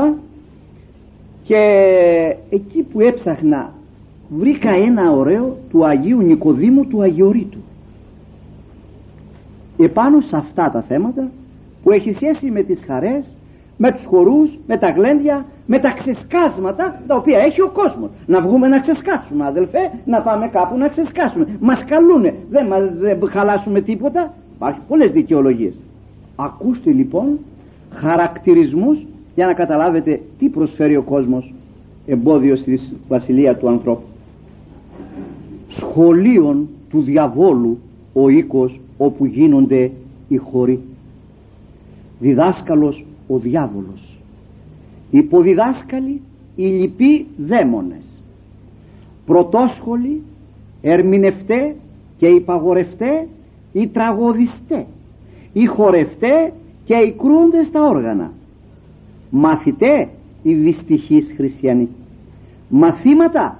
και 1.43 1.61
εκεί 2.49 2.83
που 2.83 2.99
έψαχνα 2.99 3.73
βρήκα 4.29 4.69
ένα 4.69 5.11
ωραίο 5.11 5.57
του 5.69 5.85
Αγίου 5.85 6.21
Νικοδήμου 6.21 6.87
του 6.87 7.01
Αγιορείτου 7.01 7.59
επάνω 9.77 10.21
σε 10.21 10.37
αυτά 10.37 10.69
τα 10.73 10.81
θέματα 10.81 11.29
που 11.83 11.91
έχει 11.91 12.13
σχέση 12.13 12.51
με 12.51 12.63
τις 12.63 12.83
χαρές 12.87 13.37
με 13.81 13.91
τους 13.91 14.05
χορούς, 14.05 14.57
με 14.67 14.77
τα 14.77 14.89
γλέντια, 14.89 15.45
με 15.67 15.79
τα 15.79 15.91
ξεσκάσματα 15.99 17.01
τα 17.07 17.15
οποία 17.15 17.39
έχει 17.39 17.61
ο 17.61 17.69
κόσμος. 17.73 18.09
Να 18.25 18.41
βγούμε 18.41 18.67
να 18.67 18.79
ξεσκάσουμε 18.79 19.45
αδελφέ, 19.45 19.91
να 20.05 20.21
πάμε 20.21 20.47
κάπου 20.47 20.77
να 20.77 20.87
ξεσκάσουμε. 20.87 21.57
Μας 21.59 21.85
καλούνε, 21.85 22.35
δεν, 22.49 22.65
δεν 22.99 23.29
χαλάσουμε 23.29 23.81
τίποτα. 23.81 24.33
Υπάρχουν 24.55 24.83
πολλές 24.87 25.11
δικαιολογίες. 25.11 25.81
Ακούστε 26.35 26.91
λοιπόν 26.91 27.39
χαρακτηρισμούς 27.91 29.05
για 29.35 29.45
να 29.45 29.53
καταλάβετε 29.53 30.21
τι 30.39 30.49
προσφέρει 30.49 30.95
ο 30.95 31.01
κόσμος 31.01 31.53
εμπόδιο 32.07 32.55
στη 32.55 32.79
βασιλεία 33.07 33.55
του 33.57 33.69
ανθρώπου. 33.69 34.03
Σχολείων 35.67 36.67
του 36.89 37.01
διαβόλου 37.01 37.77
ο 38.13 38.29
οίκος 38.29 38.79
όπου 38.97 39.25
γίνονται 39.25 39.91
οι 40.27 40.37
χωροί. 40.37 40.79
Διδάσκαλος 42.19 43.05
ο 43.27 43.37
διάβολος 43.37 44.19
υποδιδάσκαλοι 45.11 46.21
οι 46.55 46.65
λοιποί 46.65 47.25
δαίμονες 47.37 48.05
πρωτόσχολοι 49.25 50.21
ερμηνευτέ 50.81 51.75
και 52.17 52.27
υπαγορευτέ 52.27 53.27
οι 53.73 53.87
τραγωδιστές 53.87 54.85
οι 55.53 55.65
χορευτές 55.65 56.51
και 56.89 56.95
οι 56.95 57.11
κρούντες 57.11 57.67
στα 57.67 57.81
όργανα 57.83 58.31
μαθητέ 59.29 60.09
οι 60.43 60.53
δυστυχείς 60.53 61.33
χριστιανοί 61.35 61.89
μαθήματα 62.69 63.59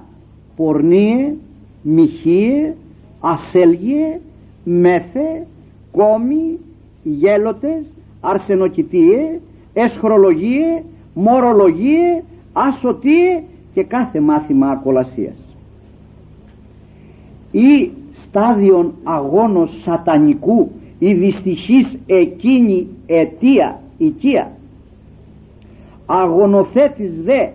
πορνίε, 0.56 1.34
μοιχείε, 1.82 2.74
ασέλγιε, 3.20 4.20
μέθε, 4.64 5.46
κόμοι, 5.92 6.58
γέλοτες, 7.02 7.84
αρσενοκητίε, 8.20 9.40
εσχρολογίε, 9.72 10.82
μορολογίε, 11.14 12.22
ασωτίε 12.52 13.42
και 13.74 13.82
κάθε 13.82 14.20
μάθημα 14.20 14.68
ακολασίας. 14.68 15.56
Ή 17.50 17.90
στάδιον 18.12 18.94
αγώνος 19.04 19.80
σατανικού 19.82 20.70
η 21.02 21.14
δυστυχής 21.14 21.98
εκείνη 22.06 22.86
αιτία 23.06 23.80
οικία. 23.98 24.50
Αγωνοθέτης 26.06 27.22
δε 27.22 27.48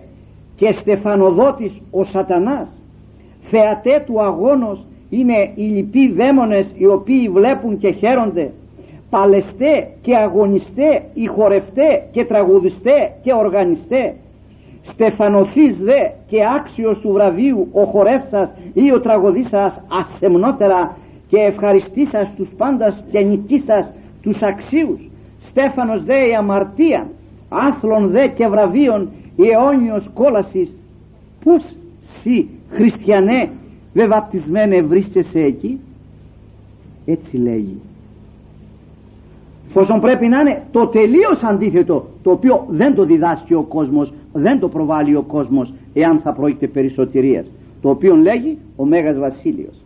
και 0.56 0.72
στεφανοδότης 0.72 1.80
ο 1.90 2.04
σατανάς 2.04 2.68
θεατέ 3.50 4.02
του 4.06 4.22
αγώνος 4.22 4.84
είναι 5.10 5.50
οι 5.54 5.62
λοιποί 5.62 6.12
δαίμονες 6.12 6.72
οι 6.76 6.86
οποίοι 6.86 7.28
βλέπουν 7.28 7.78
και 7.78 7.90
χαίρονται. 7.90 8.50
Παλαιστέ 9.10 9.88
και 10.02 10.16
αγωνιστέ 10.16 11.02
οι 11.14 11.26
χορευτέ 11.26 12.08
και 12.12 12.24
τραγουδιστέ 12.24 13.12
και 13.22 13.32
οργανιστέ. 13.32 14.14
Στεφανοθείς 14.82 15.76
δε 15.78 16.10
και 16.26 16.38
άξιος 16.56 16.98
του 16.98 17.12
βραβείου 17.12 17.68
ο 17.72 17.84
χορεύσας 17.84 18.50
ή 18.74 18.92
ο 18.92 19.00
τραγωδίσας 19.00 19.80
ασεμνότερα 20.00 20.96
και 21.28 21.38
ευχαριστήσας 21.38 22.34
τους 22.36 22.48
πάντας 22.56 23.04
και 23.10 23.20
νικήσας 23.20 23.92
τους 24.22 24.42
αξίους. 24.42 25.00
Στέφανος 25.38 26.04
δε 26.04 26.28
η 26.28 26.34
αμαρτία 26.34 27.08
άθλων 27.48 28.10
δε 28.10 28.26
και 28.26 28.46
βραβείων 28.46 29.08
η 29.36 29.42
αιώνιος 29.48 30.10
κόλασης. 30.14 30.74
Πως 31.44 31.76
σύ 32.00 32.48
χριστιανέ 32.70 33.50
δε 33.92 34.06
βαπτισμένε 34.06 34.82
βρίσκεσαι 34.82 35.40
εκεί; 35.40 35.80
Έτσι 37.06 37.36
λέγει. 37.36 37.80
Πόσον 39.72 40.00
πρέπει 40.00 40.28
να 40.28 40.40
είναι 40.40 40.62
το 40.72 40.86
τελείως 40.86 41.42
αντίθετο 41.42 42.06
το 42.22 42.30
οποίο 42.30 42.66
δεν 42.68 42.94
το 42.94 43.04
διδάσκει 43.04 43.54
ο 43.54 43.62
κόσμος 43.62 44.12
δεν 44.32 44.60
το 44.60 44.68
προβάλλει 44.68 45.16
ο 45.16 45.22
κόσμος 45.22 45.72
εάν 45.94 46.18
θα 46.18 46.32
πρόκειται 46.32 46.66
περισσοτηρίας 46.66 47.46
το 47.82 47.90
οποίο 47.90 48.16
λέγει 48.16 48.58
ο 48.76 48.84
Μέγας 48.84 49.18
Βασίλειος 49.18 49.85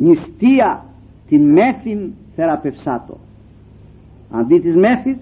νηστεία 0.00 0.84
την 1.28 1.52
μέθην 1.52 1.98
θεραπευσάτο. 2.36 3.16
Αντί 4.30 4.58
της 4.58 4.76
μέθης 4.76 5.16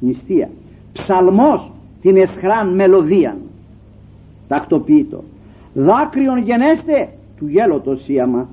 νηστεία. 0.00 0.48
Ψαλμός 0.92 1.70
την 2.00 2.16
εσχράν 2.16 2.74
μελωδίαν. 2.74 3.36
Τακτοποιείτο 4.48 5.24
δάκρυον 5.74 6.38
γενέστε 6.38 7.08
του 7.38 7.46
γέλωτος 7.48 8.02
σύαμα 8.02 8.48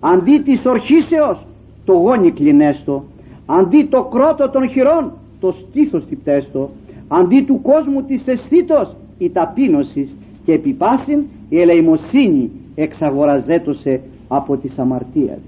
αντί 0.00 0.38
της 0.38 0.66
ορχήσεως 0.66 1.46
το 1.84 1.92
γόνι 1.92 2.30
κλινέστο. 2.32 3.04
Αντί 3.46 3.84
το 3.84 4.02
κρότο 4.02 4.50
των 4.50 4.68
χειρών 4.68 5.12
το 5.40 5.52
στήθος 5.52 6.06
τυπτέστο. 6.06 6.70
Αντί 7.08 7.42
του 7.42 7.60
κόσμου 7.62 8.02
της 8.02 8.26
αισθήτως 8.26 8.94
η 9.18 9.30
ταπείνωσης. 9.30 10.14
Και 10.44 10.52
επιπάσιν 10.52 11.22
η 11.48 11.60
ελεημοσύνη 11.60 12.50
εξαγοραζέτωσε 12.74 14.00
από 14.36 14.56
της 14.56 14.78
αμαρτίας 14.78 15.38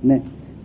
ναι. 0.00 0.20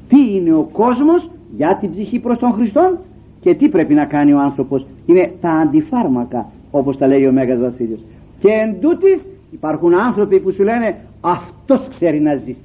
τι 0.09 0.35
είναι 0.35 0.53
ο 0.53 0.69
κόσμος 0.71 1.29
για 1.55 1.77
την 1.81 1.91
ψυχή 1.91 2.19
προς 2.19 2.39
τον 2.39 2.51
Χριστόν 2.51 2.97
και 3.41 3.55
τι 3.55 3.69
πρέπει 3.69 3.93
να 3.93 4.05
κάνει 4.05 4.33
ο 4.33 4.39
άνθρωπος. 4.39 4.85
Είναι 5.05 5.31
τα 5.41 5.49
αντιφάρμακα 5.49 6.45
όπως 6.71 6.97
τα 6.97 7.07
λέει 7.07 7.25
ο 7.25 7.31
Μέγας 7.31 7.59
Βασίλειος. 7.59 7.99
Και 8.39 8.49
εν 8.49 8.79
τούτης 8.81 9.25
υπάρχουν 9.51 9.93
άνθρωποι 9.95 10.39
που 10.39 10.51
σου 10.51 10.63
λένε 10.63 10.95
αυτός 11.21 11.87
ξέρει 11.89 12.19
να 12.19 12.35
ζήσει. 12.35 12.55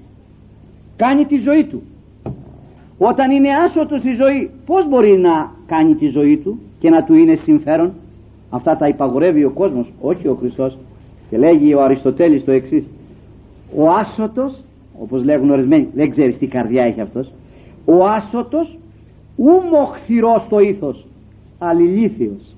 Κάνει 0.96 1.24
τη 1.24 1.38
ζωή 1.38 1.64
του 1.64 1.82
όταν 2.98 3.30
είναι 3.30 3.48
άσωτος 3.64 4.04
η 4.04 4.14
ζωή 4.14 4.50
πως 4.66 4.88
μπορεί 4.88 5.18
να 5.18 5.50
κάνει 5.66 5.94
τη 5.94 6.08
ζωή 6.08 6.36
του 6.36 6.58
και 6.78 6.90
να 6.90 7.04
του 7.04 7.14
είναι 7.14 7.34
συμφέρον. 7.34 7.92
Αυτά 8.50 8.76
τα 8.76 8.88
υπαγορεύει 8.88 9.44
ο 9.44 9.50
κόσμος 9.50 9.92
όχι 10.00 10.28
ο 10.28 10.34
Χριστός. 10.34 10.78
Και 11.30 11.38
λέγει 11.38 11.74
ο 11.74 11.82
Αριστοτέλης 11.82 12.44
το 12.44 12.52
εξής. 12.52 12.86
Ο 13.76 13.90
άσωτος 13.90 14.60
όπως 15.02 15.24
λέγουν 15.24 15.50
ορισμένοι 15.50 15.88
δεν 15.94 16.10
ξέρεις 16.10 16.38
τι 16.38 16.46
καρδιά 16.46 16.84
έχει 16.84 17.00
αυτός. 17.00 17.32
Ο 17.84 18.06
άσωτος 18.06 18.78
ου 19.36 19.50
μοχθηρός 19.72 20.46
το 20.48 20.58
ήθος 20.58 21.06
αλληλήθιος. 21.58 22.54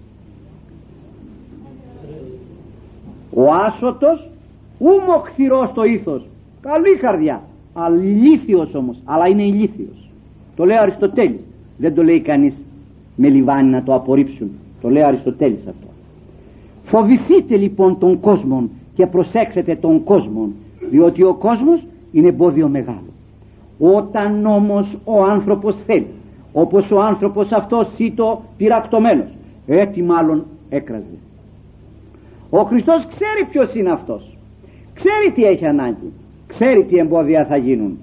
Ο 3.34 3.52
άσωτος 3.66 4.28
ου 4.78 4.88
μοχθηρός 5.06 5.72
το 5.72 5.84
ήθος. 5.84 6.26
Καλή 6.60 6.96
καρδιά. 6.96 7.42
Αλήθιος 7.72 8.74
όμως 8.74 8.96
αλλά 9.04 9.28
είναι 9.28 9.42
ηλίθιος. 9.42 10.10
Το 10.56 10.64
λέει 10.64 10.76
ο 10.76 10.80
Αριστοτέλης. 10.80 11.44
Δεν 11.78 11.94
το 11.94 12.02
λέει 12.02 12.20
κανείς 12.20 12.56
με 13.16 13.28
λιβάνι 13.28 13.70
να 13.70 13.82
το 13.82 13.94
απορρίψουν. 13.94 14.50
Το 14.80 14.88
λέει 14.88 15.02
ο 15.02 15.06
Αριστοτέλης 15.06 15.66
αυτό. 15.66 15.86
Φοβηθείτε 16.84 17.56
λοιπόν 17.56 17.98
τον 17.98 18.20
κόσμο 18.20 18.68
και 18.94 19.06
προσέξετε 19.06 19.76
τον 19.76 20.04
κόσμο 20.04 20.48
διότι 20.90 21.22
ο 21.22 21.34
κόσμος 21.34 21.84
είναι 22.12 22.28
εμπόδιο 22.28 22.68
μεγάλο. 22.68 23.12
Όταν 23.78 24.46
όμως 24.46 24.98
ο 25.04 25.22
άνθρωπος 25.22 25.76
θέλει 25.86 26.06
όπως 26.52 26.90
ο 26.90 27.00
άνθρωπος 27.00 27.52
αυτός 27.52 27.98
ήτο 27.98 28.42
πειρακτωμένος 28.56 29.28
έτσι 29.66 30.02
μάλλον 30.02 30.44
έκραζε. 30.68 31.18
Ο 32.50 32.62
Χριστός 32.62 33.06
ξέρει 33.06 33.44
ποιος 33.50 33.74
είναι 33.74 33.92
αυτός. 33.92 34.36
Ξέρει 34.94 35.32
τι 35.34 35.42
έχει 35.42 35.66
ανάγκη. 35.66 36.12
Ξέρει 36.46 36.84
τι 36.84 36.96
εμπόδια 36.96 37.46
θα 37.46 37.56
γίνουν. 37.56 37.98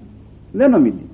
Δεν 0.51 0.70
νομίζει. 0.70 1.05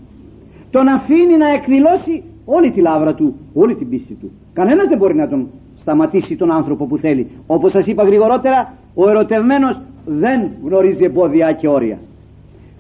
Τον 0.72 0.88
αφήνει 0.88 1.38
να 1.38 1.50
εκδηλώσει 1.50 2.24
όλη 2.46 2.72
τη 2.72 2.82
λάβρα 2.82 3.14
του 3.14 3.36
όλη 3.54 3.76
την 3.76 3.90
πίστη 3.90 4.14
του. 4.14 4.32
Κανένας 4.54 4.88
δεν 4.88 4.98
μπορεί 4.98 5.16
να 5.16 5.28
τον 5.28 5.48
σταματήσει 5.76 6.36
τον 6.36 6.52
άνθρωπο 6.52 6.86
που 6.86 6.98
θέλει. 6.98 7.28
Όπως 7.48 7.72
σας 7.72 7.86
είπα 7.86 8.04
γρηγορότερα 8.04 8.74
ο 8.96 9.10
ερωτευμένος 9.10 9.82
δεν 10.06 10.50
γνωρίζει 10.64 11.04
εμπόδια 11.04 11.52
και 11.52 11.68
όρια 11.68 11.98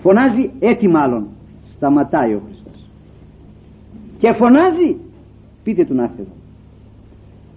φωνάζει 0.03 0.51
έτσι 0.59 0.87
μάλλον. 0.87 1.27
Σταματάει 1.75 2.33
ο 2.33 2.41
Χριστός. 2.45 2.89
Και 4.19 4.31
φωνάζει 4.31 4.95
πείτε 5.63 5.85
του 5.85 5.93
να 5.93 6.03
έρθει 6.03 6.21
εδώ. 6.21 6.35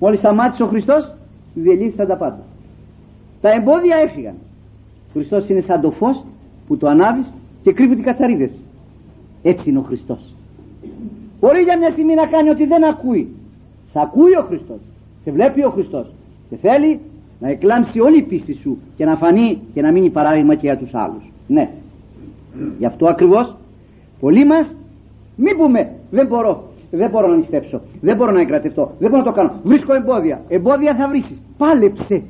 Μόλις 0.00 0.18
σταμάτησε 0.18 0.62
ο 0.62 0.66
Χριστός 0.66 1.14
διελύθησαν 1.54 2.06
τα 2.06 2.16
πάντα. 2.16 2.42
Τα 3.40 3.50
εμπόδια 3.50 3.96
έφυγαν. 3.96 4.34
Ο 5.08 5.10
Χριστός 5.12 5.48
είναι 5.48 5.60
σαν 5.60 5.80
το 5.80 5.90
φως 5.90 6.24
που 6.66 6.76
το 6.76 6.88
ανάβεις 6.88 7.32
και 7.62 7.72
κρύβει 7.72 7.94
τις 7.94 8.04
κατσαρίδες. 8.04 8.50
Έτσι 9.42 9.70
είναι 9.70 9.78
ο 9.78 9.82
Χριστός. 9.82 10.34
Μπορεί 11.40 11.60
για 11.62 11.78
μια 11.78 11.90
στιγμή 11.90 12.14
να 12.14 12.26
κάνει 12.26 12.48
ότι 12.48 12.66
δεν 12.66 12.84
ακούει. 12.84 13.28
Σε 13.90 13.98
ακούει 14.02 14.36
ο 14.40 14.42
Χριστός. 14.42 14.80
Σε 15.24 15.30
βλέπει 15.30 15.64
ο 15.64 15.70
Χριστός. 15.70 16.06
Και 16.48 16.56
θέλει 16.56 17.00
να 17.40 17.48
εκλάμψει 17.48 18.00
όλη 18.00 18.18
η 18.18 18.22
πίστη 18.22 18.54
σου 18.54 18.78
και 18.96 19.04
να 19.04 19.16
φανεί 19.16 19.58
και 19.74 19.80
να 19.80 19.92
μείνει 19.92 20.10
παράδειγμα 20.10 20.54
και 20.54 20.66
για 20.66 20.78
τους 20.78 20.94
άλλους. 20.94 21.22
Ναι 21.46 21.70
γι' 22.78 22.86
αυτό 22.86 23.06
ακριβώς 23.06 23.56
πολλοί 24.20 24.46
μας 24.46 24.74
μην 25.36 25.56
πούμε 25.56 25.92
δεν 26.10 26.26
μπορώ 26.26 26.62
δεν 26.90 27.10
μπορώ 27.10 27.28
να 27.28 27.36
νηστέψω 27.36 27.80
δεν 28.00 28.16
μπορώ 28.16 28.30
να 28.30 28.40
εγκρατευτώ 28.40 28.90
δεν 28.98 29.10
μπορώ 29.10 29.22
να 29.22 29.30
το 29.30 29.36
κάνω 29.36 29.52
βρίσκω 29.64 29.94
εμπόδια 29.94 30.40
εμπόδια 30.48 30.94
θα 30.94 31.08
βρίσεις 31.08 31.40
πάλεψε. 31.58 32.22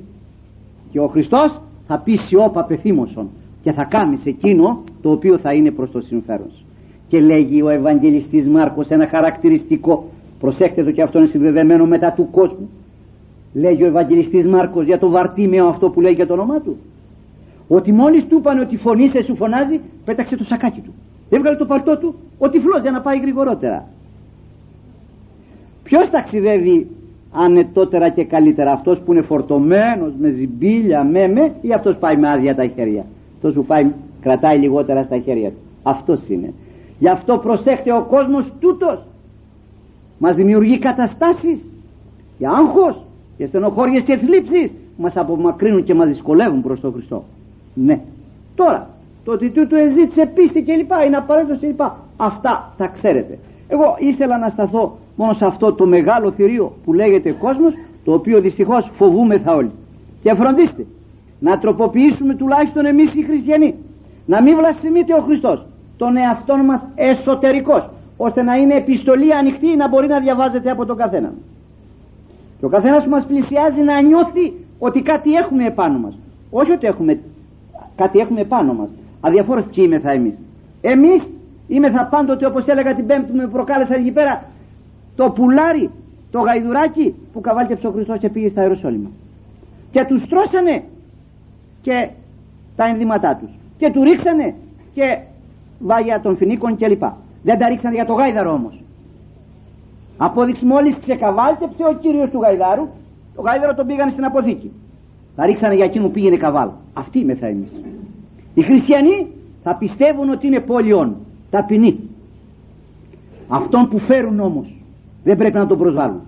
Και 0.90 1.00
ο 1.00 1.06
Χριστός 1.06 1.60
θα 1.86 1.98
πει 1.98 2.16
σιώπα 2.16 2.64
πεθύμωσον 2.64 3.28
και 3.62 3.72
θα 3.72 3.84
κάνεις 3.84 4.26
εκείνο 4.26 4.82
το 5.02 5.10
οποίο 5.10 5.38
θα 5.38 5.52
είναι 5.52 5.70
προς 5.70 5.90
το 5.90 6.00
συμφέρον 6.00 6.50
σου. 6.50 6.64
Και 7.08 7.20
λέγει 7.20 7.62
ο 7.62 7.68
Ευαγγελιστής 7.68 8.48
Μάρκος 8.48 8.88
ένα 8.88 9.08
χαρακτηριστικό 9.08 10.04
προσέξτε 10.40 10.84
το 10.84 10.90
και 10.90 11.02
αυτό 11.02 11.18
είναι 11.18 11.26
συνδεδεμένο 11.26 11.86
μετά 11.86 12.12
του 12.12 12.28
κόσμου. 12.30 12.68
Λέγει 13.54 13.82
ο 13.82 13.86
Ευαγγελιστής 13.86 14.46
Μάρκος 14.46 14.84
για 14.84 14.98
το 14.98 15.08
βαρτίμιο 15.10 15.66
αυτό 15.66 15.90
που 15.90 16.00
λέει 16.00 16.12
για 16.12 16.26
το 16.26 16.32
όνομά 16.32 16.60
του 16.60 16.76
ότι 17.68 17.92
μόλις 17.92 18.26
του 18.26 18.36
είπαν 18.36 18.58
ότι 18.58 18.76
φωνήσε 18.76 19.22
σου 19.22 19.36
φωνάζει 19.36 19.80
πέταξε 20.04 20.36
το 20.36 20.44
σακάκι 20.44 20.80
του. 20.80 20.94
Έβγαλε 21.30 21.56
το 21.56 21.66
παλτό 21.66 21.98
του 21.98 22.14
ο 22.38 22.48
τυφλός 22.48 22.82
για 22.82 22.90
να 22.90 23.00
πάει 23.00 23.18
γρηγορότερα. 23.18 23.84
Ποιος 25.82 26.10
ταξιδεύει 26.10 26.86
ανετότερα 27.32 28.08
και 28.08 28.24
καλύτερα 28.24 28.72
αυτός 28.72 29.00
που 29.00 29.12
είναι 29.12 29.22
φορτωμένος 29.22 30.12
με 30.18 30.30
ζυμπίλια 30.30 31.04
με 31.04 31.28
με 31.28 31.54
ή 31.60 31.72
αυτός 31.72 31.96
πάει 31.96 32.16
με 32.16 32.30
άδεια 32.30 32.54
τα 32.54 32.66
χέρια. 32.66 33.04
Αυτός 33.34 33.54
που 33.54 33.64
πάει 33.64 33.90
κρατάει 34.20 34.58
λιγότερα 34.58 35.02
στα 35.02 35.18
χέρια 35.18 35.50
του. 35.50 35.56
Αυτός 35.82 36.28
είναι. 36.28 36.52
Γι' 36.98 37.08
αυτό 37.08 37.38
προσέχτε 37.38 37.92
ο 37.92 38.06
κόσμος 38.10 38.52
τούτος 38.60 39.04
μας 40.18 40.34
δημιουργεί 40.34 40.78
καταστάσεις 40.78 41.60
για 42.38 42.50
άγχος 42.50 43.02
και 43.36 43.46
στενοχώριες 43.46 44.02
και 44.02 44.16
θλίψεις. 44.16 44.72
Μας 44.98 45.16
απομακρύνουν 45.16 45.84
και 45.84 45.94
μας 45.94 46.06
δυσκολεύουν 46.08 46.62
προς 46.62 46.80
τον 46.80 46.92
Χριστό 46.92 47.24
ναι. 47.76 48.00
Τώρα 48.54 48.88
το 49.24 49.32
ότι 49.32 49.50
τούτο 49.50 49.76
εζήτησε 49.76 50.30
πίστη 50.34 50.62
και 50.62 50.74
λοιπά 50.74 51.04
είναι 51.04 51.16
απαραίτητος 51.16 51.58
και 51.58 51.66
λοιπά. 51.66 51.96
Αυτά 52.16 52.72
τα 52.76 52.86
ξέρετε. 52.86 53.38
Εγώ 53.68 53.96
ήθελα 53.98 54.38
να 54.38 54.48
σταθώ 54.48 54.96
μόνο 55.16 55.32
σε 55.32 55.46
αυτό 55.46 55.72
το 55.72 55.86
μεγάλο 55.86 56.30
θηρίο 56.30 56.72
που 56.84 56.92
λέγεται 56.92 57.32
κόσμος 57.32 57.72
το 58.04 58.12
οποίο 58.12 58.40
δυστυχώς 58.40 58.90
φοβούμεθα 58.96 59.54
όλοι. 59.54 59.70
Και 60.22 60.34
φροντίστε 60.34 60.86
να 61.40 61.58
τροποποιήσουμε 61.58 62.34
τουλάχιστον 62.34 62.86
εμείς 62.86 63.14
οι 63.14 63.22
χριστιανοί. 63.22 63.74
Να 64.26 64.42
μην 64.42 64.56
βλασφημείται 64.56 65.14
ο 65.14 65.20
Χριστός 65.20 65.66
τον 65.96 66.16
εαυτό 66.16 66.56
μας 66.56 66.86
εσωτερικός 66.94 67.88
ώστε 68.16 68.42
να 68.42 68.54
είναι 68.54 68.74
επιστολή 68.74 69.34
ανοιχτή 69.34 69.76
να 69.76 69.88
μπορεί 69.88 70.06
να 70.06 70.20
διαβάζεται 70.20 70.70
από 70.70 70.86
τον 70.86 70.96
καθένα 70.96 71.32
και 72.58 72.64
ο 72.64 72.68
καθένας 72.68 73.04
που 73.04 73.10
μας 73.10 73.26
πλησιάζει 73.26 73.80
να 73.80 74.02
νιώθει 74.02 74.52
ότι 74.78 75.02
κάτι 75.02 75.32
έχουμε 75.32 75.66
επάνω 75.66 75.98
μας. 75.98 76.18
Όχι 76.50 76.72
ότι 76.72 76.86
έχουμε 76.86 77.20
κάτι 77.96 78.18
έχουμε 78.18 78.40
επάνω 78.40 78.74
μας 78.74 78.88
αδιαφόρως 79.20 79.64
ποιοι 79.64 79.84
είμαι 79.86 79.98
θα 79.98 80.10
εμείς 80.10 80.34
εμείς 80.80 81.22
είμαι 81.68 81.90
θα 81.90 82.04
πάντοτε 82.04 82.46
όπως 82.46 82.66
έλεγα 82.66 82.94
την 82.94 83.06
πέμπτη 83.06 83.30
που 83.30 83.36
με 83.36 83.46
προκάλεσαν 83.46 84.00
εκεί 84.00 84.10
πέρα 84.10 84.44
το 85.16 85.30
πουλάρι 85.30 85.90
το 86.30 86.40
γαϊδουράκι 86.40 87.14
που 87.32 87.40
καβάλτεψε 87.40 87.86
ο 87.86 87.90
Χριστός 87.90 88.18
και 88.18 88.28
πήγε 88.28 88.48
στα 88.48 88.62
Ιεροσόλυμα 88.62 89.08
και 89.90 90.04
τους 90.04 90.22
στρώσανε 90.22 90.82
και 91.80 92.08
τα 92.76 92.84
ενδύματά 92.84 93.36
τους 93.40 93.50
και 93.78 93.90
του 93.90 94.02
ρίξανε 94.02 94.54
και 94.94 95.18
βάγια 95.78 96.20
των 96.20 96.36
φινίκων 96.36 96.76
κλπ. 96.76 97.02
Δεν 97.42 97.58
τα 97.58 97.68
ρίξανε 97.68 97.94
για 97.94 98.06
το 98.06 98.12
γάιδαρο 98.12 98.52
όμως. 98.52 98.80
Απόδειξη 100.16 100.64
μόλις 100.64 100.98
ξεκαβάλτεψε 100.98 101.84
ο 101.84 101.92
κύριος 101.92 102.30
του 102.30 102.40
γαϊδάρου 102.40 102.88
το 103.34 103.42
γάιδαρο 103.42 103.74
τον 103.74 103.86
πήγανε 103.86 104.10
στην 104.10 104.24
αποθήκη. 104.24 104.72
Τα 105.36 105.46
ρίξανε 105.46 105.74
για 105.74 105.84
εκείνο 105.84 106.04
που 106.04 106.10
πήγαινε 106.10 106.36
καβάλ. 106.36 106.68
Αυτή 106.94 107.18
είμαι 107.18 107.34
θα 107.34 107.46
εμείς. 107.46 107.70
Οι 108.54 108.62
χριστιανοί 108.62 109.26
θα 109.62 109.76
πιστεύουν 109.76 110.30
ότι 110.30 110.46
είναι 110.46 110.60
πόλιον, 110.60 111.16
ταπεινοί. 111.50 111.98
Αυτόν 113.48 113.88
που 113.88 113.98
φέρουν 113.98 114.40
όμως 114.40 114.74
δεν 115.24 115.36
πρέπει 115.36 115.56
να 115.56 115.66
τον 115.66 115.78
προσβάλλουν. 115.78 116.20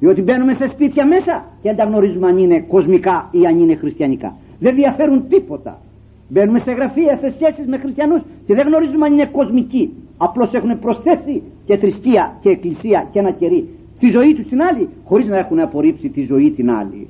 Διότι 0.00 0.22
μπαίνουμε 0.22 0.52
σε 0.54 0.66
σπίτια 0.66 1.06
μέσα 1.06 1.44
και 1.62 1.68
δεν 1.68 1.76
τα 1.76 1.84
γνωρίζουμε 1.84 2.26
αν 2.26 2.38
είναι 2.38 2.60
κοσμικά 2.68 3.28
ή 3.30 3.46
αν 3.46 3.58
είναι 3.58 3.74
χριστιανικά. 3.74 4.36
Δεν 4.58 4.74
διαφέρουν 4.74 5.28
τίποτα. 5.28 5.78
Μπαίνουμε 6.28 6.58
σε 6.58 6.72
γραφεία, 6.72 7.16
σε 7.16 7.30
σχέσεις 7.30 7.66
με 7.66 7.78
χριστιανούς 7.78 8.22
και 8.46 8.54
δεν 8.54 8.66
γνωρίζουμε 8.66 9.06
αν 9.06 9.12
είναι 9.12 9.26
κοσμικοί. 9.26 9.92
Απλώς 10.16 10.52
έχουν 10.52 10.78
προσθέσει 10.78 11.42
και 11.66 11.76
θρησκεία 11.76 12.36
και 12.40 12.48
εκκλησία 12.48 13.08
και 13.12 13.18
ένα 13.18 13.30
κερί 13.30 13.68
τη 13.98 14.10
ζωή 14.10 14.34
τους 14.34 14.44
στην 14.44 14.62
άλλη 14.62 14.88
χωρίς 15.04 15.28
να 15.28 15.38
έχουν 15.38 15.60
απορρίψει 15.60 16.08
τη 16.08 16.24
ζωή 16.24 16.50
την 16.50 16.70
άλλη. 16.70 17.08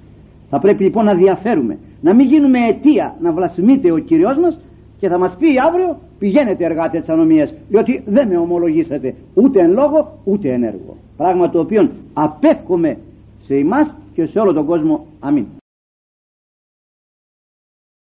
Θα 0.55 0.61
πρέπει 0.61 0.83
λοιπόν 0.83 1.05
να 1.05 1.15
διαφέρουμε, 1.15 1.79
να 2.01 2.15
μην 2.15 2.27
γίνουμε 2.27 2.59
αιτία 2.69 3.17
να 3.21 3.33
βλασφημείται 3.33 3.93
ο 3.93 3.99
Κύριος 3.99 4.39
μας 4.39 4.61
και 4.99 5.09
θα 5.09 5.19
μας 5.19 5.37
πει 5.39 5.47
αύριο 5.67 5.99
πηγαίνετε 6.19 6.65
εργάτε 6.65 6.99
της 6.99 7.09
ανομίας 7.09 7.55
διότι 7.69 8.03
δεν 8.07 8.29
με 8.29 8.37
ομολογήσατε 8.39 9.15
ούτε 9.35 9.61
εν 9.61 9.71
λόγο 9.73 10.19
ούτε 10.25 10.53
εν 10.53 10.63
έργο. 10.63 10.97
Πράγμα 11.17 11.51
το 11.51 11.61
οποίο 11.61 11.91
απέφχομαι 12.13 12.97
σε 13.39 13.55
εμάς 13.55 13.97
και 14.15 14.27
σε 14.27 14.39
όλο 14.39 14.53
τον 14.53 14.67
κόσμο. 14.67 15.07
Αμήν. 15.21 15.47